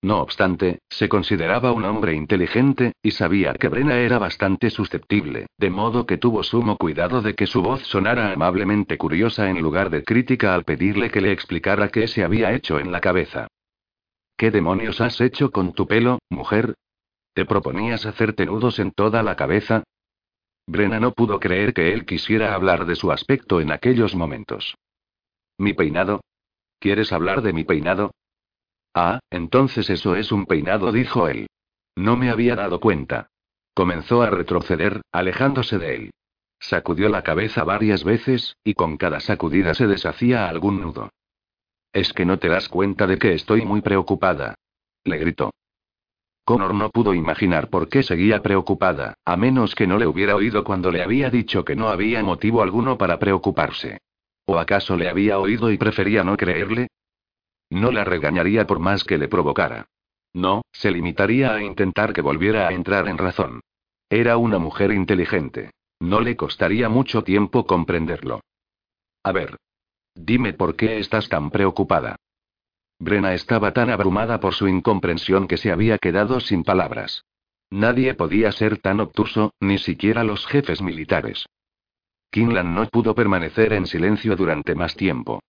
[0.03, 5.71] No obstante, se consideraba un hombre inteligente, y sabía que Brena era bastante susceptible, de
[5.71, 10.03] modo que tuvo sumo cuidado de que su voz sonara amablemente curiosa en lugar de
[10.03, 13.47] crítica al pedirle que le explicara qué se había hecho en la cabeza.
[14.37, 16.75] ¿Qué demonios has hecho con tu pelo, mujer?
[17.33, 19.85] ¿Te proponías hacerte nudos en toda la cabeza?
[20.67, 24.75] Brena no pudo creer que él quisiera hablar de su aspecto en aquellos momentos.
[25.59, 26.23] ¿Mi peinado?
[26.81, 28.11] ¿Quieres hablar de mi peinado?
[28.95, 31.47] Ah, entonces eso es un peinado, dijo él.
[31.97, 33.29] No me había dado cuenta.
[33.75, 36.11] Comenzó a retroceder, alejándose de él.
[36.61, 41.11] Sacudió la cabeza varias veces, y con cada sacudida se deshacía algún nudo.
[41.93, 44.55] Es que no te das cuenta de que estoy muy preocupada.
[45.05, 45.51] Le gritó.
[46.45, 50.65] Connor no pudo imaginar por qué seguía preocupada, a menos que no le hubiera oído
[50.65, 53.99] cuando le había dicho que no había motivo alguno para preocuparse.
[54.45, 56.89] ¿O acaso le había oído y prefería no creerle?
[57.73, 59.87] No la regañaría por más que le provocara.
[60.35, 63.61] No, se limitaría a intentar que volviera a entrar en razón.
[64.11, 65.71] Era una mujer inteligente.
[65.99, 68.43] No le costaría mucho tiempo comprenderlo.
[69.23, 69.57] A ver.
[70.15, 72.17] Dime por qué estás tan preocupada.
[72.99, 77.25] Brena estaba tan abrumada por su incomprensión que se había quedado sin palabras.
[77.71, 81.47] Nadie podía ser tan obtuso, ni siquiera los jefes militares.
[82.31, 85.41] Kinlan no pudo permanecer en silencio durante más tiempo.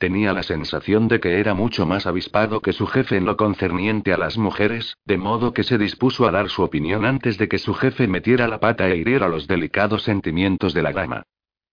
[0.00, 4.14] Tenía la sensación de que era mucho más avispado que su jefe en lo concerniente
[4.14, 7.58] a las mujeres, de modo que se dispuso a dar su opinión antes de que
[7.58, 11.24] su jefe metiera la pata e hiriera los delicados sentimientos de la dama.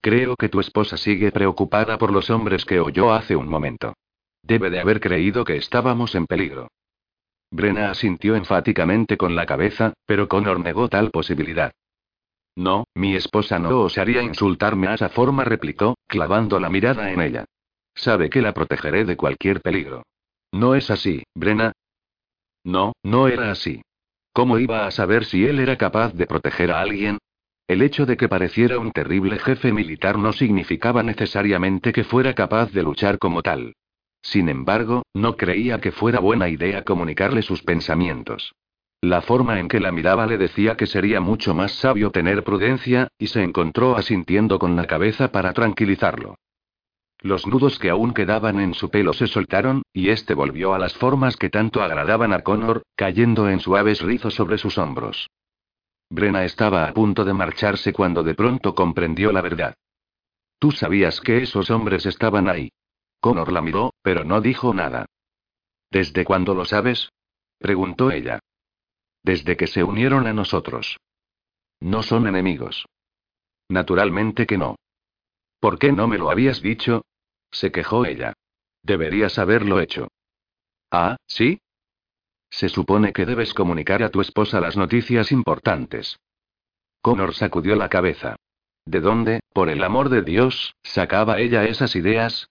[0.01, 3.93] Creo que tu esposa sigue preocupada por los hombres que oyó hace un momento.
[4.43, 6.67] Debe de haber creído que estábamos en peligro.
[7.49, 11.71] Brena asintió enfáticamente con la cabeza, pero Connor negó tal posibilidad.
[12.57, 17.45] No, mi esposa no osaría insultarme a esa forma, replicó, clavando la mirada en ella.
[17.97, 20.03] Sabe que la protegeré de cualquier peligro.
[20.51, 21.73] ¿No es así, Brena?
[22.63, 23.81] No, no era así.
[24.33, 27.17] ¿Cómo iba a saber si él era capaz de proteger a alguien?
[27.67, 32.71] El hecho de que pareciera un terrible jefe militar no significaba necesariamente que fuera capaz
[32.71, 33.73] de luchar como tal.
[34.21, 38.53] Sin embargo, no creía que fuera buena idea comunicarle sus pensamientos.
[39.01, 43.07] La forma en que la miraba le decía que sería mucho más sabio tener prudencia,
[43.17, 46.35] y se encontró asintiendo con la cabeza para tranquilizarlo.
[47.21, 50.93] Los nudos que aún quedaban en su pelo se soltaron, y este volvió a las
[50.93, 55.29] formas que tanto agradaban a Connor, cayendo en suaves rizos sobre sus hombros.
[56.09, 59.75] Brena estaba a punto de marcharse cuando de pronto comprendió la verdad.
[60.59, 62.69] Tú sabías que esos hombres estaban ahí.
[63.19, 65.05] Connor la miró, pero no dijo nada.
[65.91, 67.09] ¿Desde cuándo lo sabes?
[67.57, 68.39] preguntó ella.
[69.23, 70.97] Desde que se unieron a nosotros.
[71.79, 72.85] No son enemigos.
[73.69, 74.75] Naturalmente que no.
[75.59, 77.03] ¿Por qué no me lo habías dicho?
[77.51, 78.33] Se quejó ella.
[78.83, 80.07] Deberías haberlo hecho.
[80.91, 81.59] Ah, ¿sí?
[82.49, 86.17] Se supone que debes comunicar a tu esposa las noticias importantes.
[87.01, 88.35] Connor sacudió la cabeza.
[88.85, 92.49] ¿De dónde, por el amor de Dios, sacaba ella esas ideas?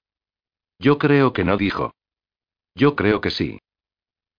[0.79, 1.95] Yo creo que no dijo.
[2.75, 3.59] Yo creo que sí.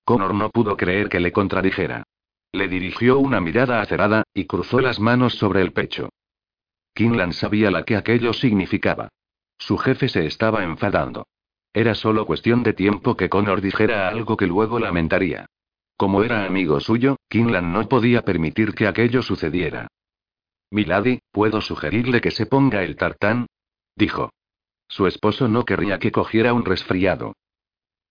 [0.03, 2.03] Connor no pudo creer que le contradijera.
[2.51, 6.09] Le dirigió una mirada acerada, y cruzó las manos sobre el pecho.
[6.93, 9.09] Kinlan sabía la que aquello significaba.
[9.57, 11.27] Su jefe se estaba enfadando.
[11.73, 15.47] Era solo cuestión de tiempo que Connor dijera algo que luego lamentaría.
[15.95, 19.88] Como era amigo suyo, Kinlan no podía permitir que aquello sucediera.
[20.69, 23.47] Milady, ¿puedo sugerirle que se ponga el tartán?
[23.95, 24.31] dijo.
[24.88, 27.34] Su esposo no querría que cogiera un resfriado.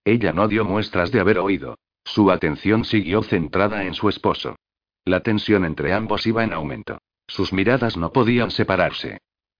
[0.04, 1.78] Ella no dio muestras de haber oído.
[2.04, 4.56] Su atención siguió centrada en su esposo.
[5.04, 6.98] La tensión entre ambos iba en aumento.
[7.26, 9.18] Sus miradas no podían separarse.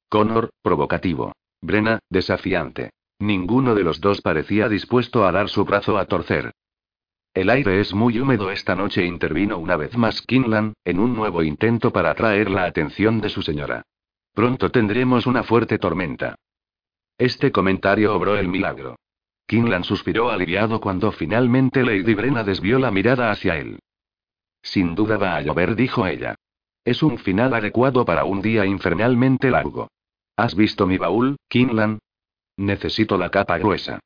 [0.09, 1.33] Connor, provocativo.
[1.67, 2.91] Brena, desafiante.
[3.19, 6.53] Ninguno de los dos parecía dispuesto a dar su brazo a torcer.
[7.35, 11.43] El aire es muy húmedo esta noche, intervino una vez más Kinlan, en un nuevo
[11.43, 13.83] intento para atraer la atención de su señora.
[14.33, 16.37] Pronto tendremos una fuerte tormenta.
[17.19, 18.97] Este comentario obró el milagro.
[19.47, 23.81] Kinlan suspiró aliviado cuando finalmente Lady Brena desvió la mirada hacia él.
[24.63, 26.37] Sin duda va a llover, dijo ella.
[26.85, 29.89] Es un final adecuado para un día infernalmente largo.
[30.37, 31.99] ¿Has visto mi baúl, Kinlan?
[32.59, 34.01] Necesito la capa gruesa.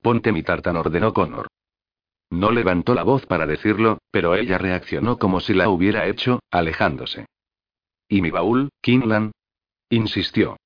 [0.00, 1.48] Ponte mi tartán, ordenó Connor.
[2.30, 7.26] No levantó la voz para decirlo, pero ella reaccionó como si la hubiera hecho, alejándose.
[8.08, 9.32] ¿Y mi baúl, Kinlan?
[9.90, 10.56] insistió.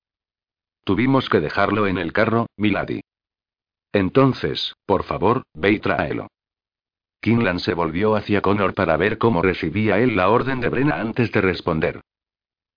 [0.84, 3.00] Tuvimos que dejarlo en el carro, Milady.
[3.92, 6.28] Entonces, por favor, ve y tráelo.
[7.20, 11.32] Kinlan se volvió hacia Connor para ver cómo recibía él la orden de Brena antes
[11.32, 12.02] de responder.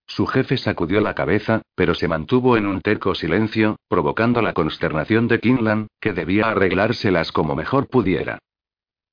[0.10, 5.27] Su jefe sacudió la cabeza, pero se mantuvo en un terco silencio, provocando la consternación
[5.27, 8.40] de Kinlan, que debía arreglárselas como mejor pudiera.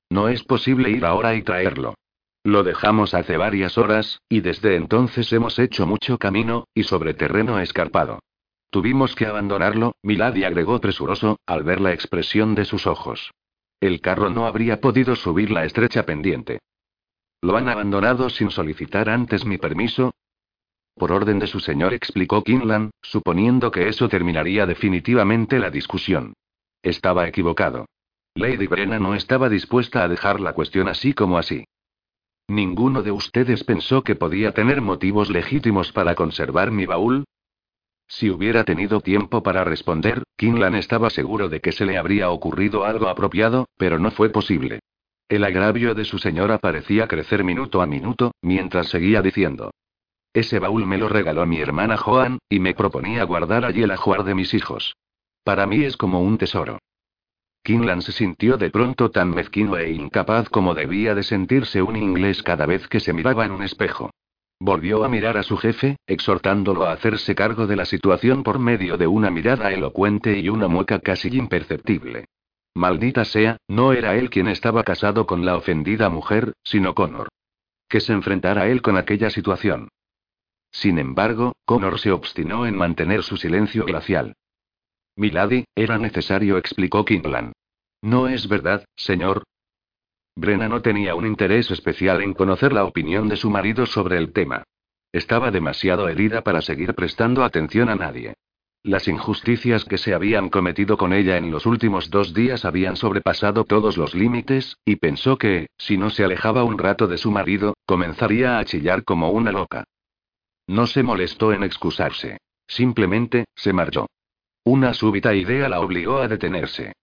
[0.09, 1.93] No es posible ir ahora y traerlo.
[2.43, 7.59] Lo dejamos hace varias horas, y desde entonces hemos hecho mucho camino, y sobre terreno
[7.59, 8.19] escarpado.
[8.71, 13.31] Tuvimos que abandonarlo, Milady agregó presuroso, al ver la expresión de sus ojos.
[13.79, 16.57] El carro no habría podido subir la estrecha pendiente.
[17.41, 20.11] ¿Lo han abandonado sin solicitar antes mi permiso?
[20.97, 26.33] Por orden de su señor, explicó Kinlan, suponiendo que eso terminaría definitivamente la discusión.
[26.81, 27.85] Estaba equivocado.
[28.33, 31.65] Lady Brenna no estaba dispuesta a dejar la cuestión así como así.
[32.47, 37.25] ¿Ninguno de ustedes pensó que podía tener motivos legítimos para conservar mi baúl?
[38.07, 42.85] Si hubiera tenido tiempo para responder, Kinlan estaba seguro de que se le habría ocurrido
[42.85, 44.79] algo apropiado, pero no fue posible.
[45.27, 49.71] El agravio de su señora parecía crecer minuto a minuto, mientras seguía diciendo.
[50.37, 54.23] Ese baúl me lo regaló mi hermana Joan, y me proponía guardar allí el ajuar
[54.23, 54.95] de mis hijos.
[55.43, 56.77] Para mí es como un tesoro.
[57.63, 62.43] Kinlan se sintió de pronto tan mezquino e incapaz como debía de sentirse un inglés
[62.43, 64.11] cada vez que se miraba en un espejo.
[64.59, 68.95] Volvió a mirar a su jefe, exhortándolo a hacerse cargo de la situación por medio
[68.95, 72.25] de una mirada elocuente y una mueca casi imperceptible.
[72.75, 77.27] Maldita sea, no era él quien estaba casado con la ofendida mujer, sino Connor.
[77.89, 79.89] Que se enfrentara él con aquella situación.
[80.81, 84.35] Sin embargo, Connor se obstinó en mantener su silencio glacial.
[85.15, 87.53] Milady, era necesario, explicó Kinlan.
[88.03, 89.43] No es verdad, señor,
[90.35, 94.33] Brenna no tenía un interés especial en conocer la opinión de su marido sobre el
[94.33, 94.65] tema.
[95.11, 98.35] Estaba demasiado herida para seguir prestando atención a nadie.
[98.83, 103.63] Las injusticias que se habían cometido con ella en los últimos dos días habían sobrepasado
[103.63, 107.73] todos los límites, y pensó que, si no se alejaba un rato de su marido,
[107.87, 109.85] comenzaría a chillar como una loca.
[110.67, 112.37] No se molestó en excusarse.
[112.67, 114.07] Simplemente, se marchó.
[114.65, 116.93] Una súbita idea la obligó a detenerse.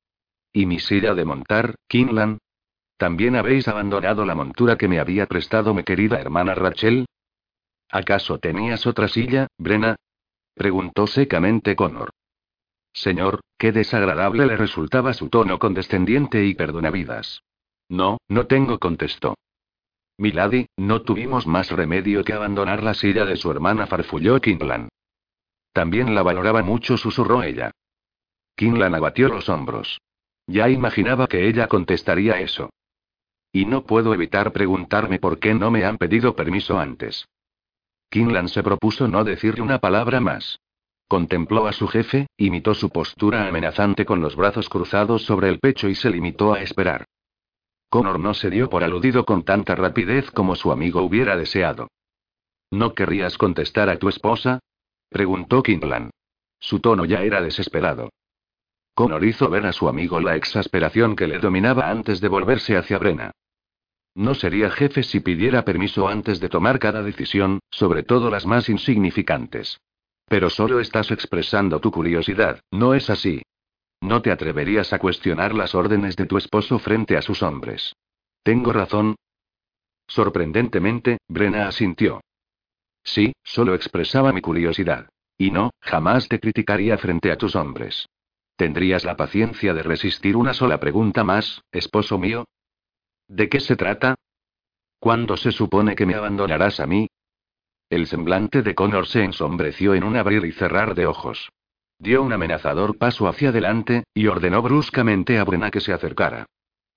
[0.52, 2.38] ¿Y mi silla de montar, Kinlan?
[2.96, 7.06] ¿También habéis abandonado la montura que me había prestado mi querida hermana Rachel?
[7.90, 9.96] ¿Acaso tenías otra silla, Brena?
[10.54, 12.10] preguntó secamente Connor.
[12.92, 17.42] Señor, qué desagradable le resultaba su tono condescendiente y perdonavidas.
[17.88, 19.34] No, no tengo, contestó.
[20.16, 24.88] Milady, no tuvimos más remedio que abandonar la silla de su hermana, farfulló Kinlan.
[25.72, 27.72] También la valoraba mucho, susurró ella.
[28.54, 30.00] Kinlan abatió los hombros.
[30.46, 32.70] Ya imaginaba que ella contestaría eso.
[33.50, 37.26] Y no puedo evitar preguntarme por qué no me han pedido permiso antes.
[38.10, 40.60] Kinlan se propuso no decirle una palabra más.
[41.08, 45.88] Contempló a su jefe, imitó su postura amenazante con los brazos cruzados sobre el pecho
[45.88, 47.04] y se limitó a esperar.
[47.94, 51.86] Connor no se dio por aludido con tanta rapidez como su amigo hubiera deseado.
[52.72, 54.58] ¿No querrías contestar a tu esposa?
[55.10, 56.10] preguntó Kinlan.
[56.58, 58.10] Su tono ya era desesperado.
[58.94, 62.98] Connor hizo ver a su amigo la exasperación que le dominaba antes de volverse hacia
[62.98, 63.30] Brena.
[64.16, 68.68] No sería jefe si pidiera permiso antes de tomar cada decisión, sobre todo las más
[68.68, 69.80] insignificantes.
[70.26, 73.42] Pero solo estás expresando tu curiosidad, ¿no es así?
[74.04, 77.96] No te atreverías a cuestionar las órdenes de tu esposo frente a sus hombres.
[78.42, 79.16] ¿Tengo razón?
[80.06, 82.20] Sorprendentemente, Brena asintió.
[83.02, 85.08] Sí, solo expresaba mi curiosidad.
[85.38, 88.06] Y no, jamás te criticaría frente a tus hombres.
[88.56, 92.44] ¿Tendrías la paciencia de resistir una sola pregunta más, esposo mío?
[93.26, 94.16] ¿De qué se trata?
[94.98, 97.08] ¿Cuándo se supone que me abandonarás a mí?
[97.88, 101.48] El semblante de Connor se ensombreció en un abrir y cerrar de ojos.
[102.04, 106.44] Dio un amenazador paso hacia adelante, y ordenó bruscamente a Brena que se acercara.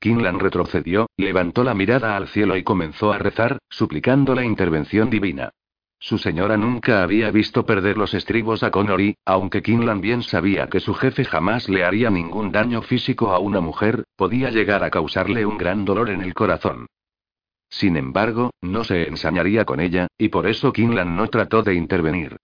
[0.02, 5.52] Kinlan retrocedió, levantó la mirada al cielo y comenzó a rezar, suplicando la intervención divina.
[5.98, 10.68] Su señora nunca había visto perder los estribos a Connor y, aunque Kinlan bien sabía
[10.68, 14.90] que su jefe jamás le haría ningún daño físico a una mujer, podía llegar a
[14.90, 16.86] causarle un gran dolor en el corazón.
[17.70, 22.36] Sin embargo, no se ensañaría con ella, y por eso Kinlan no trató de intervenir.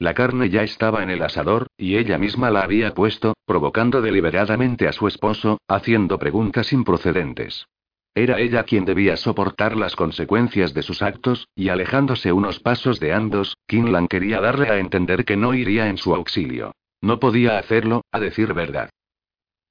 [0.00, 4.88] La carne ya estaba en el asador, y ella misma la había puesto, provocando deliberadamente
[4.88, 7.66] a su esposo, haciendo preguntas improcedentes.
[8.14, 13.12] Era ella quien debía soportar las consecuencias de sus actos, y alejándose unos pasos de
[13.12, 16.72] ambos, Kinlan quería darle a entender que no iría en su auxilio.
[17.02, 18.88] No podía hacerlo, a decir verdad.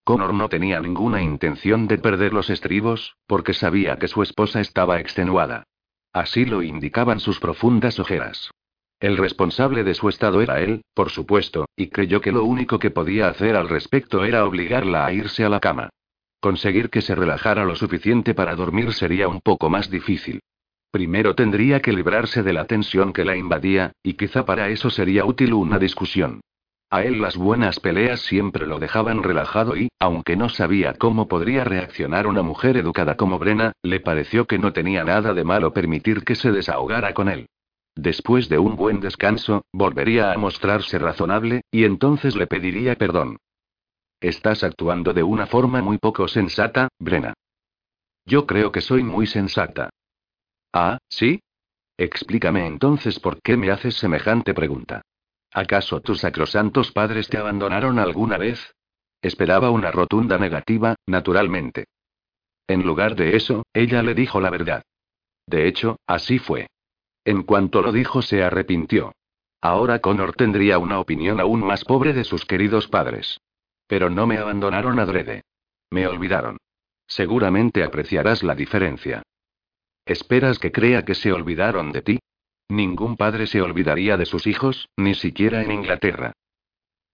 [0.04, 5.00] Connor no tenía ninguna intención de perder los estribos, porque sabía que su esposa estaba
[5.00, 5.64] extenuada.
[6.14, 8.52] Así lo indicaban sus profundas ojeras.
[9.00, 12.92] El responsable de su estado era él, por supuesto, y creyó que lo único que
[12.92, 15.90] podía hacer al respecto era obligarla a irse a la cama.
[16.42, 20.42] Conseguir que se relajara lo suficiente para dormir sería un poco más difícil.
[20.92, 25.24] Primero tendría que librarse de la tensión que la invadía, y quizá para eso sería
[25.24, 26.42] útil una discusión.
[26.90, 31.64] A él las buenas peleas siempre lo dejaban relajado y, aunque no sabía cómo podría
[31.64, 36.24] reaccionar una mujer educada como Brena, le pareció que no tenía nada de malo permitir
[36.24, 37.48] que se desahogara con él.
[38.02, 43.40] Después de un buen descanso, volvería a mostrarse razonable, y entonces le pediría perdón.
[44.22, 47.34] Estás actuando de una forma muy poco sensata, Brena.
[48.26, 49.90] Yo creo que soy muy sensata.
[50.72, 51.42] Ah, ¿sí?
[51.98, 55.02] Explícame entonces por qué me haces semejante pregunta.
[55.52, 58.76] ¿Acaso tus sacrosantos padres te abandonaron alguna vez?
[59.22, 61.88] Esperaba una rotunda negativa, naturalmente.
[62.66, 64.84] En lugar de eso, ella le dijo la verdad.
[65.46, 66.70] De hecho, así fue.
[67.26, 69.14] En cuanto lo dijo, se arrepintió.
[69.62, 73.40] Ahora Connor tendría una opinión aún más pobre de sus queridos padres.
[73.88, 75.44] Pero no me abandonaron adrede.
[75.92, 76.58] Me olvidaron.
[77.08, 79.24] Seguramente apreciarás la diferencia.
[80.06, 82.20] ¿Esperas que crea que se olvidaron de ti?
[82.70, 86.34] Ningún padre se olvidaría de sus hijos, ni siquiera en Inglaterra.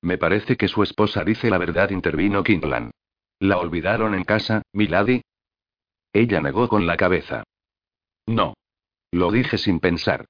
[0.01, 2.91] Me parece que su esposa dice la verdad, intervino Kingland.
[3.39, 5.21] ¿La olvidaron en casa, Milady?
[6.13, 7.43] Ella negó con la cabeza.
[8.27, 8.53] No.
[9.15, 10.25] Lo dije sin pensar.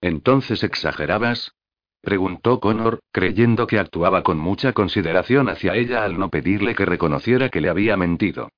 [0.00, 1.52] ¿Entonces exagerabas?
[2.00, 7.50] Preguntó Connor, creyendo que actuaba con mucha consideración hacia ella al no pedirle que reconociera
[7.50, 8.48] que le había mentido.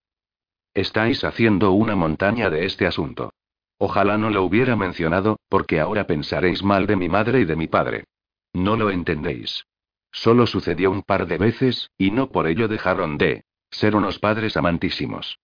[0.72, 3.32] Estáis haciendo una montaña de este asunto.
[3.76, 7.66] Ojalá no lo hubiera mencionado, porque ahora pensaréis mal de mi madre y de mi
[7.66, 8.04] padre.
[8.52, 9.66] No lo entendéis.
[10.12, 14.56] Solo sucedió un par de veces, y no por ello dejaron de ser unos padres
[14.56, 15.40] amantísimos.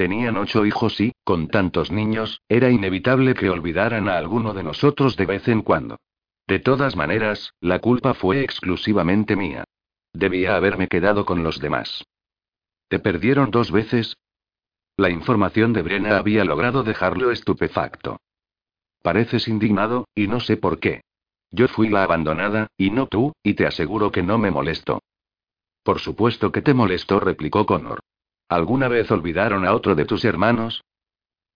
[0.00, 5.14] Tenían ocho hijos y, con tantos niños, era inevitable que olvidaran a alguno de nosotros
[5.14, 5.98] de vez en cuando.
[6.48, 9.64] De todas maneras, la culpa fue exclusivamente mía.
[10.14, 12.06] Debía haberme quedado con los demás.
[12.88, 14.16] ¿Te perdieron dos veces?
[14.96, 18.22] La información de Brenna había logrado dejarlo estupefacto.
[19.02, 21.02] Pareces indignado, y no sé por qué.
[21.50, 25.02] Yo fui la abandonada, y no tú, y te aseguro que no me molestó.
[25.82, 28.00] Por supuesto que te molestó, replicó Connor.
[28.50, 30.82] ¿Alguna vez olvidaron a otro de tus hermanos?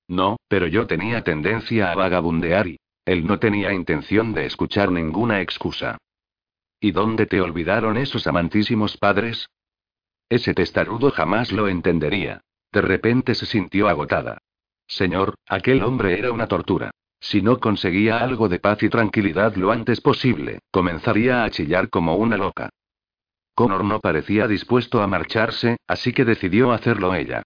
[0.06, 5.40] No, pero yo tenía tendencia a vagabundear y él no tenía intención de escuchar ninguna
[5.40, 5.98] excusa.
[6.78, 9.48] ¿Y dónde te olvidaron esos amantísimos padres?
[10.28, 12.42] Ese testarudo jamás lo entendería.
[12.70, 14.38] De repente se sintió agotada.
[14.86, 16.92] Señor, aquel hombre era una tortura.
[17.18, 22.14] Si no conseguía algo de paz y tranquilidad lo antes posible, comenzaría a chillar como
[22.14, 22.70] una loca.
[23.54, 27.42] Connor no parecía dispuesto a marcharse, así que decidió hacerlo ella.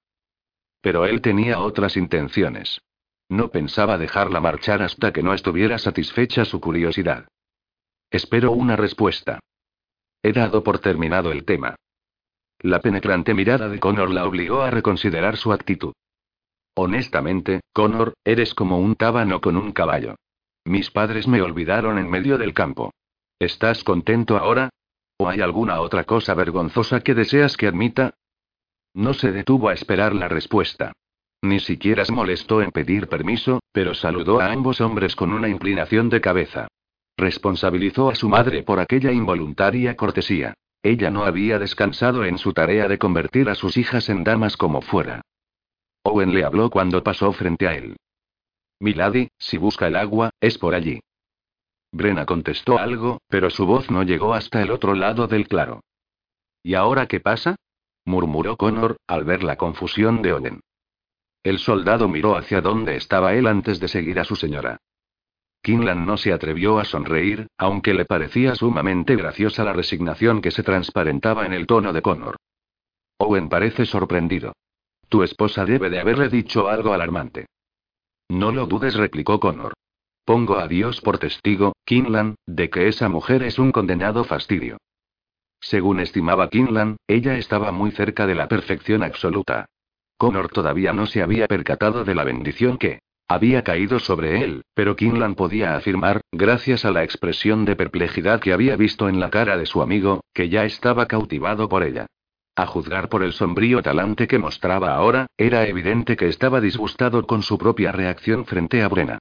[0.80, 2.80] Pero él tenía otras intenciones.
[3.28, 7.28] No pensaba dejarla marchar hasta que no estuviera satisfecha su curiosidad.
[8.10, 9.40] Espero una respuesta.
[10.22, 11.76] He dado por terminado el tema.
[12.60, 15.92] La penetrante mirada de Connor la obligó a reconsiderar su actitud.
[16.74, 20.16] Honestamente, Connor, eres como un tábano con un caballo.
[20.64, 22.92] Mis padres me olvidaron en medio del campo.
[23.38, 24.70] ¿Estás contento ahora?
[25.18, 28.14] ¿O hay alguna otra cosa vergonzosa que deseas que admita?
[28.94, 30.92] No se detuvo a esperar la respuesta.
[31.42, 36.08] Ni siquiera se molestó en pedir permiso, pero saludó a ambos hombres con una inclinación
[36.08, 36.68] de cabeza.
[37.16, 40.54] Responsabilizó a su madre por aquella involuntaria cortesía.
[40.84, 44.82] Ella no había descansado en su tarea de convertir a sus hijas en damas como
[44.82, 45.22] fuera.
[46.04, 47.96] Owen le habló cuando pasó frente a él.
[48.80, 51.00] Milady, si busca el agua, es por allí.
[51.92, 55.80] Brena contestó algo, pero su voz no llegó hasta el otro lado del claro.
[56.62, 57.56] ¿Y ahora qué pasa?
[58.04, 60.60] murmuró Connor, al ver la confusión de Owen.
[61.42, 64.78] El soldado miró hacia donde estaba él antes de seguir a su señora.
[65.62, 70.62] Kinlan no se atrevió a sonreír, aunque le parecía sumamente graciosa la resignación que se
[70.62, 72.36] transparentaba en el tono de Connor.
[73.18, 74.52] Owen parece sorprendido.
[75.08, 77.46] Tu esposa debe de haberle dicho algo alarmante.
[78.28, 79.74] No lo dudes, replicó Connor.
[80.28, 84.76] Pongo a Dios por testigo, Kinlan, de que esa mujer es un condenado fastidio.
[85.58, 89.64] Según estimaba Kinlan, ella estaba muy cerca de la perfección absoluta.
[90.18, 94.96] Connor todavía no se había percatado de la bendición que, había caído sobre él, pero
[94.96, 99.56] Kinlan podía afirmar, gracias a la expresión de perplejidad que había visto en la cara
[99.56, 102.04] de su amigo, que ya estaba cautivado por ella.
[102.54, 107.42] A juzgar por el sombrío talante que mostraba ahora, era evidente que estaba disgustado con
[107.42, 109.20] su propia reacción frente a Brena.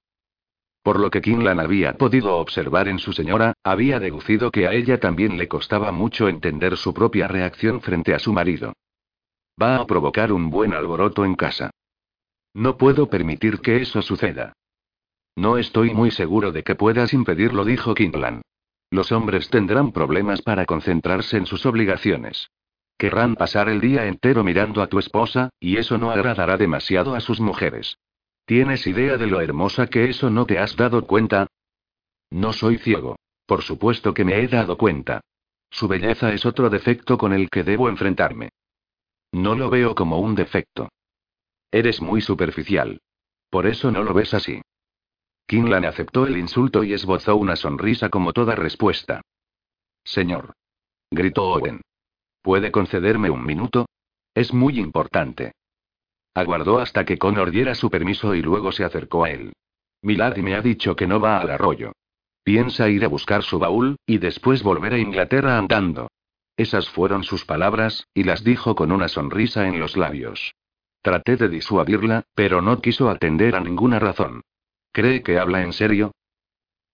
[0.88, 4.98] Por lo que Kinlan había podido observar en su señora, había deducido que a ella
[4.98, 8.72] también le costaba mucho entender su propia reacción frente a su marido.
[9.62, 11.68] Va a provocar un buen alboroto en casa.
[12.54, 14.54] No puedo permitir que eso suceda.
[15.36, 18.40] No estoy muy seguro de que puedas impedirlo, dijo Kinlan.
[18.90, 22.48] Los hombres tendrán problemas para concentrarse en sus obligaciones.
[22.96, 27.20] Querrán pasar el día entero mirando a tu esposa, y eso no agradará demasiado a
[27.20, 27.98] sus mujeres.
[28.48, 31.48] ¿Tienes idea de lo hermosa que eso no te has dado cuenta?
[32.30, 33.16] No soy ciego.
[33.44, 35.20] Por supuesto que me he dado cuenta.
[35.68, 38.48] Su belleza es otro defecto con el que debo enfrentarme.
[39.32, 40.88] No lo veo como un defecto.
[41.70, 43.02] Eres muy superficial.
[43.50, 44.62] Por eso no lo ves así.
[45.46, 49.20] Kinlan aceptó el insulto y esbozó una sonrisa como toda respuesta.
[50.04, 50.54] Señor.
[51.10, 51.82] Gritó Owen.
[52.40, 53.90] ¿Puede concederme un minuto?
[54.34, 55.52] Es muy importante.
[56.34, 59.52] Aguardó hasta que Connor diera su permiso y luego se acercó a él.
[60.02, 61.92] Milady me ha dicho que no va al arroyo.
[62.44, 66.08] Piensa ir a buscar su baúl, y después volver a Inglaterra andando.
[66.56, 70.54] Esas fueron sus palabras, y las dijo con una sonrisa en los labios.
[71.02, 74.42] Traté de disuadirla, pero no quiso atender a ninguna razón.
[74.92, 76.12] ¿Cree que habla en serio?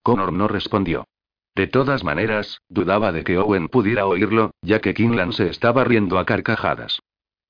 [0.03, 1.07] Connor no respondió.
[1.55, 6.19] De todas maneras, dudaba de que Owen pudiera oírlo, ya que Kinlan se estaba riendo
[6.19, 7.01] a carcajadas.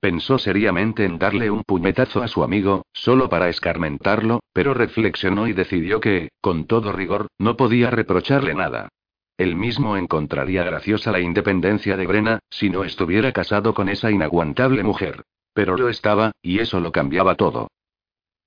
[0.05, 5.55] Pensó seriamente en darle un puñetazo a su amigo, solo para escarmentarlo, pero reflexionó y
[5.55, 8.91] decidió que, con todo rigor, no podía reprocharle nada.
[9.39, 14.83] Él mismo encontraría graciosa la independencia de Brena, si no estuviera casado con esa inaguantable
[14.83, 15.23] mujer.
[15.55, 17.69] Pero lo estaba, y eso lo cambiaba todo.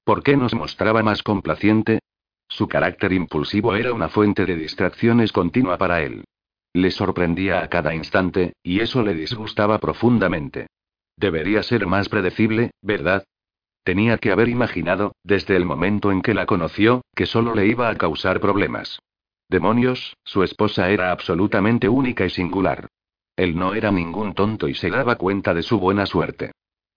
[0.03, 2.01] ¿Por qué no se mostraba más complaciente?
[2.47, 6.23] Su carácter impulsivo era una fuente de distracciones continua para él.
[6.73, 10.67] Le sorprendía a cada instante, y eso le disgustaba profundamente.
[11.17, 13.25] Debería ser más predecible, ¿verdad?
[13.83, 17.89] Tenía que haber imaginado, desde el momento en que la conoció, que solo le iba
[17.89, 18.99] a causar problemas.
[19.49, 22.87] Demonios, su esposa era absolutamente única y singular.
[23.35, 26.51] Él no era ningún tonto y se daba cuenta de su buena suerte.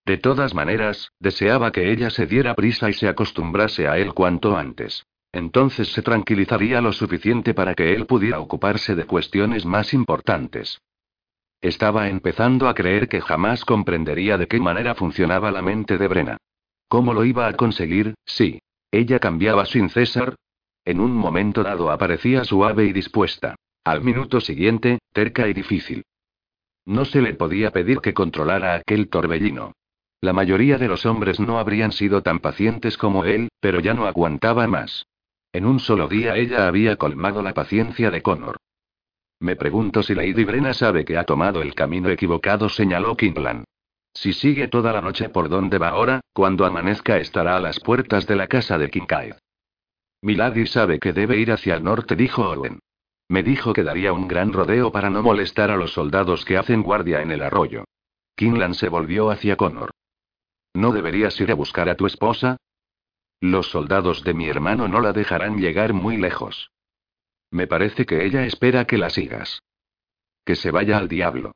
[0.04, 4.56] De todas maneras, deseaba que ella se diera prisa y se acostumbrase a él cuanto
[4.56, 5.04] antes.
[5.32, 10.80] Entonces se tranquilizaría lo suficiente para que él pudiera ocuparse de cuestiones más importantes.
[11.60, 16.36] Estaba empezando a creer que jamás comprendería de qué manera funcionaba la mente de Brena.
[16.88, 18.14] ¿Cómo lo iba a conseguir?
[18.24, 18.60] Sí.
[18.90, 20.36] Ella cambiaba sin cesar.
[20.84, 23.56] En un momento dado aparecía suave y dispuesta.
[23.84, 26.02] Al minuto siguiente, terca y difícil.
[26.86, 29.72] No se le podía pedir que controlara aquel torbellino.
[30.22, 34.06] La mayoría de los hombres no habrían sido tan pacientes como él, pero ya no
[34.06, 35.06] aguantaba más.
[35.52, 38.56] En un solo día ella había colmado la paciencia de Connor.
[39.40, 43.64] Me pregunto si Lady Brenna sabe que ha tomado el camino equivocado, señaló Kinlan.
[44.12, 48.26] Si sigue toda la noche por donde va ahora, cuando amanezca estará a las puertas
[48.26, 49.34] de la casa de Kincaid.
[50.22, 52.80] Milady sabe que debe ir hacia el norte, dijo Owen.
[53.28, 56.82] Me dijo que daría un gran rodeo para no molestar a los soldados que hacen
[56.82, 57.84] guardia en el arroyo.
[58.36, 59.92] Kinlan se volvió hacia Connor.
[60.74, 62.58] ¿No deberías ir a buscar a tu esposa?
[63.40, 66.70] Los soldados de mi hermano no la dejarán llegar muy lejos.
[67.50, 69.60] Me parece que ella espera que la sigas.
[70.44, 71.52] Que se vaya al diablo.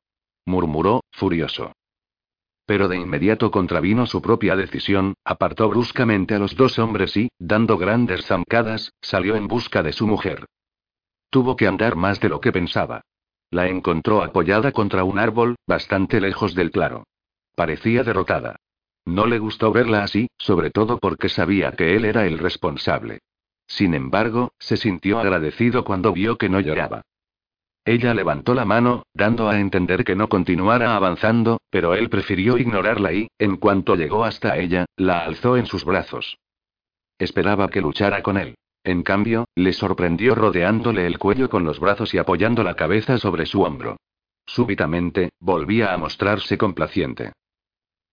[0.46, 1.72] murmuró, furioso.
[2.66, 7.76] Pero de inmediato contravino su propia decisión, apartó bruscamente a los dos hombres y, dando
[7.78, 10.46] grandes zancadas, salió en busca de su mujer.
[11.30, 13.02] Tuvo que andar más de lo que pensaba.
[13.50, 17.04] La encontró apoyada contra un árbol, bastante lejos del claro.
[17.54, 18.56] Parecía derrotada.
[19.04, 23.20] No le gustó verla así, sobre todo porque sabía que él era el responsable.
[23.66, 27.03] Sin embargo, se sintió agradecido cuando vio que no lloraba.
[27.86, 33.12] Ella levantó la mano, dando a entender que no continuara avanzando, pero él prefirió ignorarla
[33.12, 36.39] y, en cuanto llegó hasta ella, la alzó en sus brazos.
[37.19, 38.55] Esperaba que luchara con él.
[38.85, 43.47] En cambio, le sorprendió rodeándole el cuello con los brazos y apoyando la cabeza sobre
[43.47, 43.97] su hombro.
[44.47, 47.32] Súbitamente, volvía a mostrarse complaciente.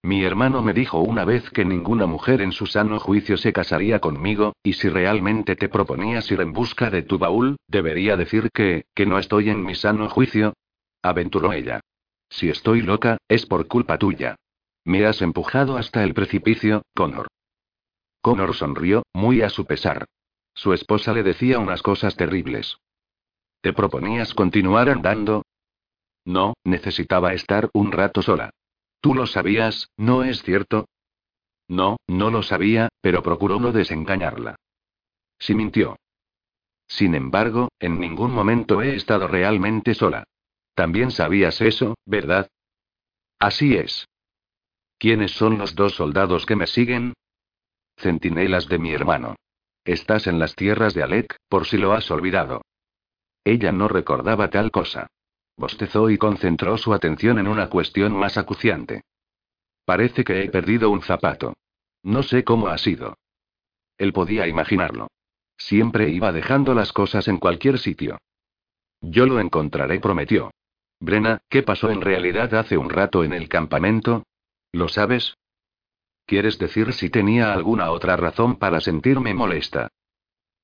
[0.04, 4.00] Mi hermano me dijo una vez que ninguna mujer en su sano juicio se casaría
[4.00, 8.86] conmigo, y si realmente te proponías ir en busca de tu baúl, debería decir que,
[8.96, 10.54] que no estoy en mi sano juicio.
[11.04, 11.82] Aventuró ella.
[12.30, 14.36] Si estoy loca, es por culpa tuya.
[14.86, 17.28] Me has empujado hasta el precipicio, Connor.
[18.22, 20.06] Connor sonrió, muy a su pesar.
[20.56, 22.78] Su esposa le decía unas cosas terribles.
[23.62, 25.44] ¿Te proponías continuar andando?
[26.26, 28.52] No, necesitaba estar un rato sola.
[29.02, 30.88] Tú lo sabías, ¿no es cierto?
[31.68, 34.56] No, no lo sabía, pero procuró no desengañarla.
[35.40, 35.98] Sí mintió.
[36.88, 40.24] Sin embargo, en ningún momento he estado realmente sola.
[40.76, 42.48] También sabías eso, ¿verdad?
[43.40, 44.08] Así es.
[45.00, 47.14] ¿Quiénes son los dos soldados que me siguen?
[47.98, 49.36] Centinelas de mi hermano.
[49.84, 52.62] Estás en las tierras de Alec, por si lo has olvidado.
[53.44, 55.08] Ella no recordaba tal cosa.
[55.62, 59.04] Bostezó y concentró su atención en una cuestión más acuciante.
[59.86, 61.54] Parece que he perdido un zapato.
[62.02, 63.16] No sé cómo ha sido.
[64.00, 65.12] Él podía imaginarlo.
[65.58, 68.18] Siempre iba dejando las cosas en cualquier sitio.
[69.02, 70.50] Yo lo encontraré, prometió.
[71.00, 74.24] Brena, ¿qué pasó en realidad hace un rato en el campamento?
[74.72, 75.36] ¿Lo sabes?
[76.26, 79.90] ¿Quieres decir si tenía alguna otra razón para sentirme molesta?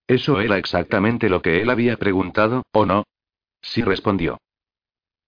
[0.08, 3.04] ¿Eso era exactamente lo que él había preguntado, o no?
[3.62, 4.40] Sí respondió.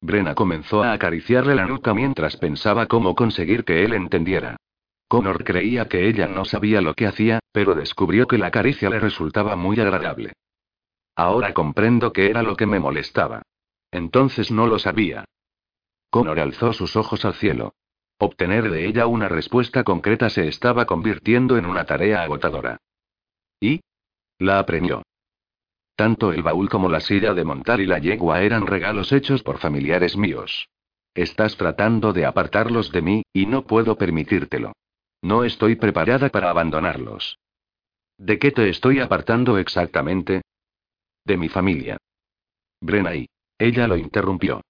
[0.01, 4.57] Brena comenzó a acariciarle la nuca mientras pensaba cómo conseguir que él entendiera.
[5.07, 8.99] Connor creía que ella no sabía lo que hacía, pero descubrió que la caricia le
[8.99, 10.33] resultaba muy agradable.
[11.15, 13.41] Ahora comprendo que era lo que me molestaba.
[13.91, 15.25] Entonces no lo sabía.
[16.09, 17.73] Connor alzó sus ojos al cielo.
[18.19, 22.77] Obtener de ella una respuesta concreta se estaba convirtiendo en una tarea agotadora.
[23.59, 23.81] ¿Y?
[24.37, 25.03] La apremió.
[25.99, 29.57] Tanto el baúl como la silla de montar y la yegua eran regalos hechos por
[29.57, 30.69] familiares míos.
[31.13, 34.71] Estás tratando de apartarlos de mí, y no puedo permitírtelo.
[35.21, 37.37] No estoy preparada para abandonarlos.
[38.17, 40.41] ¿De qué te estoy apartando exactamente?
[41.25, 41.97] De mi familia.
[42.79, 43.27] Brenay.
[43.57, 44.61] Ella lo interrumpió.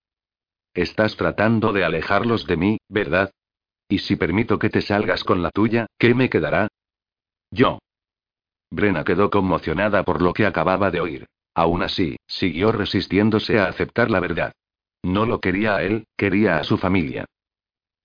[0.73, 3.30] Estás tratando de alejarlos de mí, ¿verdad?
[3.88, 6.69] Y si permito que te salgas con la tuya, ¿qué me quedará?
[7.51, 7.77] Yo.
[8.71, 11.25] Brena quedó conmocionada por lo que acababa de oír.
[11.55, 14.53] Aún así, siguió resistiéndose a aceptar la verdad.
[15.03, 17.25] No lo quería a él, quería a su familia.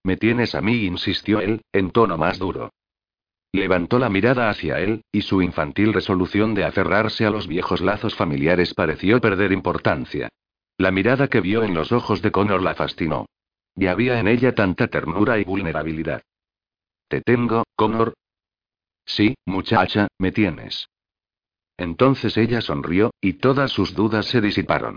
[0.05, 2.71] Me tienes a mí, insistió él, en tono más duro.
[3.53, 8.15] Levantó la mirada hacia él, y su infantil resolución de aferrarse a los viejos lazos
[8.17, 10.29] familiares pareció perder importancia.
[10.77, 13.27] La mirada que vio en los ojos de Connor la fascinó.
[13.77, 16.23] Y había en ella tanta ternura y vulnerabilidad.
[17.09, 18.15] Te tengo, Connor.
[19.05, 20.89] Sí, muchacha, me tienes.
[21.77, 24.97] Entonces ella sonrió, y todas sus dudas se disiparon.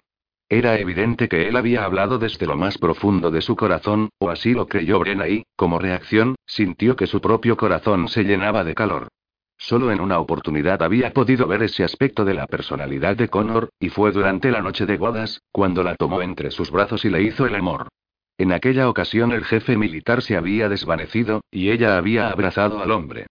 [0.50, 4.54] Era evidente que él había hablado desde lo más profundo de su corazón, o así
[4.54, 9.10] lo creyó Brena y, como reacción, sintió que su propio corazón se llenaba de calor.
[9.58, 13.90] Solo en una oportunidad había podido ver ese aspecto de la personalidad de Connor, y
[13.90, 17.46] fue durante la noche de bodas, cuando la tomó entre sus brazos y le hizo
[17.46, 17.90] el amor.
[18.38, 23.26] En aquella ocasión el jefe militar se había desvanecido, y ella había abrazado al hombre.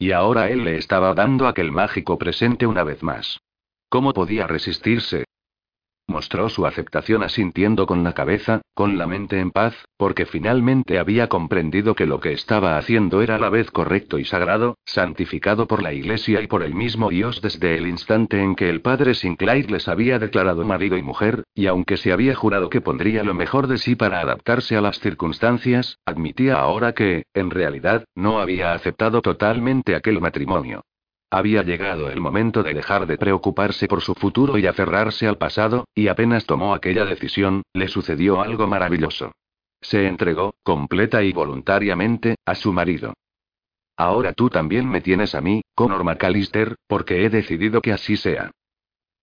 [0.00, 3.38] Y ahora él le estaba dando aquel mágico presente una vez más.
[3.90, 5.24] ¿Cómo podía resistirse?
[6.10, 11.28] Mostró su aceptación asintiendo con la cabeza, con la mente en paz, porque finalmente había
[11.28, 15.84] comprendido que lo que estaba haciendo era a la vez correcto y sagrado, santificado por
[15.84, 19.70] la Iglesia y por el mismo Dios desde el instante en que el padre Sinclair
[19.70, 23.68] les había declarado marido y mujer, y aunque se había jurado que pondría lo mejor
[23.68, 29.22] de sí para adaptarse a las circunstancias, admitía ahora que, en realidad, no había aceptado
[29.22, 30.82] totalmente aquel matrimonio.
[31.32, 35.84] Había llegado el momento de dejar de preocuparse por su futuro y aferrarse al pasado,
[35.94, 39.32] y apenas tomó aquella decisión, le sucedió algo maravilloso.
[39.80, 43.14] Se entregó, completa y voluntariamente, a su marido.
[43.96, 48.50] Ahora tú también me tienes a mí, Conor McAllister, porque he decidido que así sea.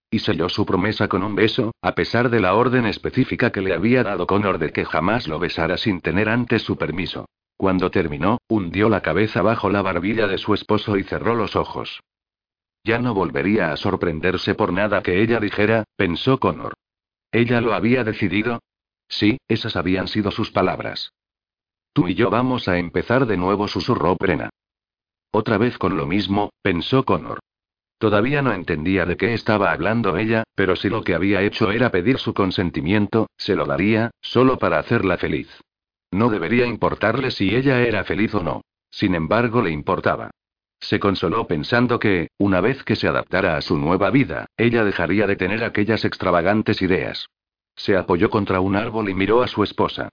[0.09, 3.73] Y selló su promesa con un beso, a pesar de la orden específica que le
[3.73, 7.25] había dado Connor de que jamás lo besara sin tener antes su permiso.
[7.57, 12.01] Cuando terminó, hundió la cabeza bajo la barbilla de su esposo y cerró los ojos.
[12.83, 16.75] Ya no volvería a sorprenderse por nada que ella dijera, pensó Connor.
[17.31, 18.59] ¿Ella lo había decidido?
[19.09, 21.11] Sí, esas habían sido sus palabras.
[21.93, 24.51] Tú y yo vamos a empezar de nuevo, susurró Brena.
[25.31, 27.39] Otra vez con lo mismo, pensó Connor.
[27.97, 31.89] Todavía no entendía de qué estaba hablando ella, pero si lo que había hecho era
[31.89, 35.49] pedir su consentimiento, se lo daría, solo para hacerla feliz.
[36.11, 38.61] No debería importarle si ella era feliz o no.
[38.89, 40.31] Sin embargo, le importaba.
[40.79, 45.27] Se consoló pensando que, una vez que se adaptara a su nueva vida, ella dejaría
[45.27, 47.27] de tener aquellas extravagantes ideas.
[47.75, 50.09] Se apoyó contra un árbol y miró a su esposa.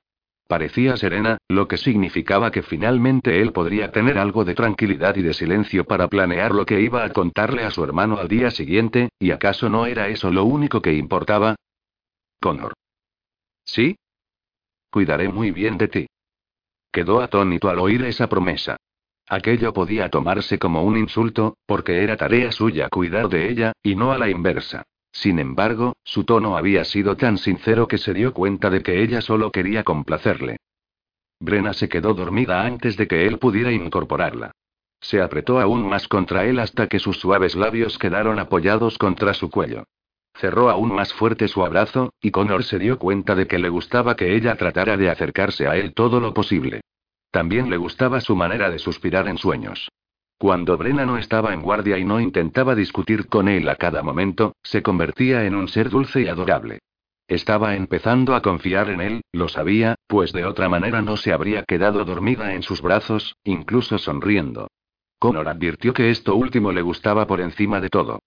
[0.47, 5.33] Parecía serena, lo que significaba que finalmente él podría tener algo de tranquilidad y de
[5.33, 9.31] silencio para planear lo que iba a contarle a su hermano al día siguiente, y
[9.31, 11.57] acaso no era eso lo único que importaba.
[12.41, 12.75] Connor.
[13.65, 13.97] ¿Sí?
[14.95, 16.07] Cuidaré muy bien de ti.
[16.93, 18.77] Quedó atónito al oír esa promesa.
[19.29, 24.13] Aquello podía tomarse como un insulto, porque era tarea suya cuidar de ella, y no
[24.13, 24.85] a la inversa.
[25.11, 29.21] Sin embargo, su tono había sido tan sincero que se dio cuenta de que ella
[29.21, 30.59] solo quería complacerle.
[31.41, 34.53] Brena se quedó dormida antes de que él pudiera incorporarla.
[35.01, 39.51] Se apretó aún más contra él hasta que sus suaves labios quedaron apoyados contra su
[39.51, 39.87] cuello.
[40.35, 44.17] Cerró aún más fuerte su abrazo, y Connor se dio cuenta de que le gustaba
[44.17, 46.81] que ella tratara de acercarse a él todo lo posible.
[47.31, 49.89] También le gustaba su manera de suspirar en sueños.
[50.39, 54.55] Cuando Brenna no estaba en guardia y no intentaba discutir con él a cada momento,
[54.63, 56.81] se convertía en un ser dulce y adorable.
[57.27, 61.63] Estaba empezando a confiar en él, lo sabía, pues de otra manera no se habría
[61.63, 64.69] quedado dormida en sus brazos, incluso sonriendo.
[65.19, 68.19] Connor advirtió que esto último le gustaba por encima de todo.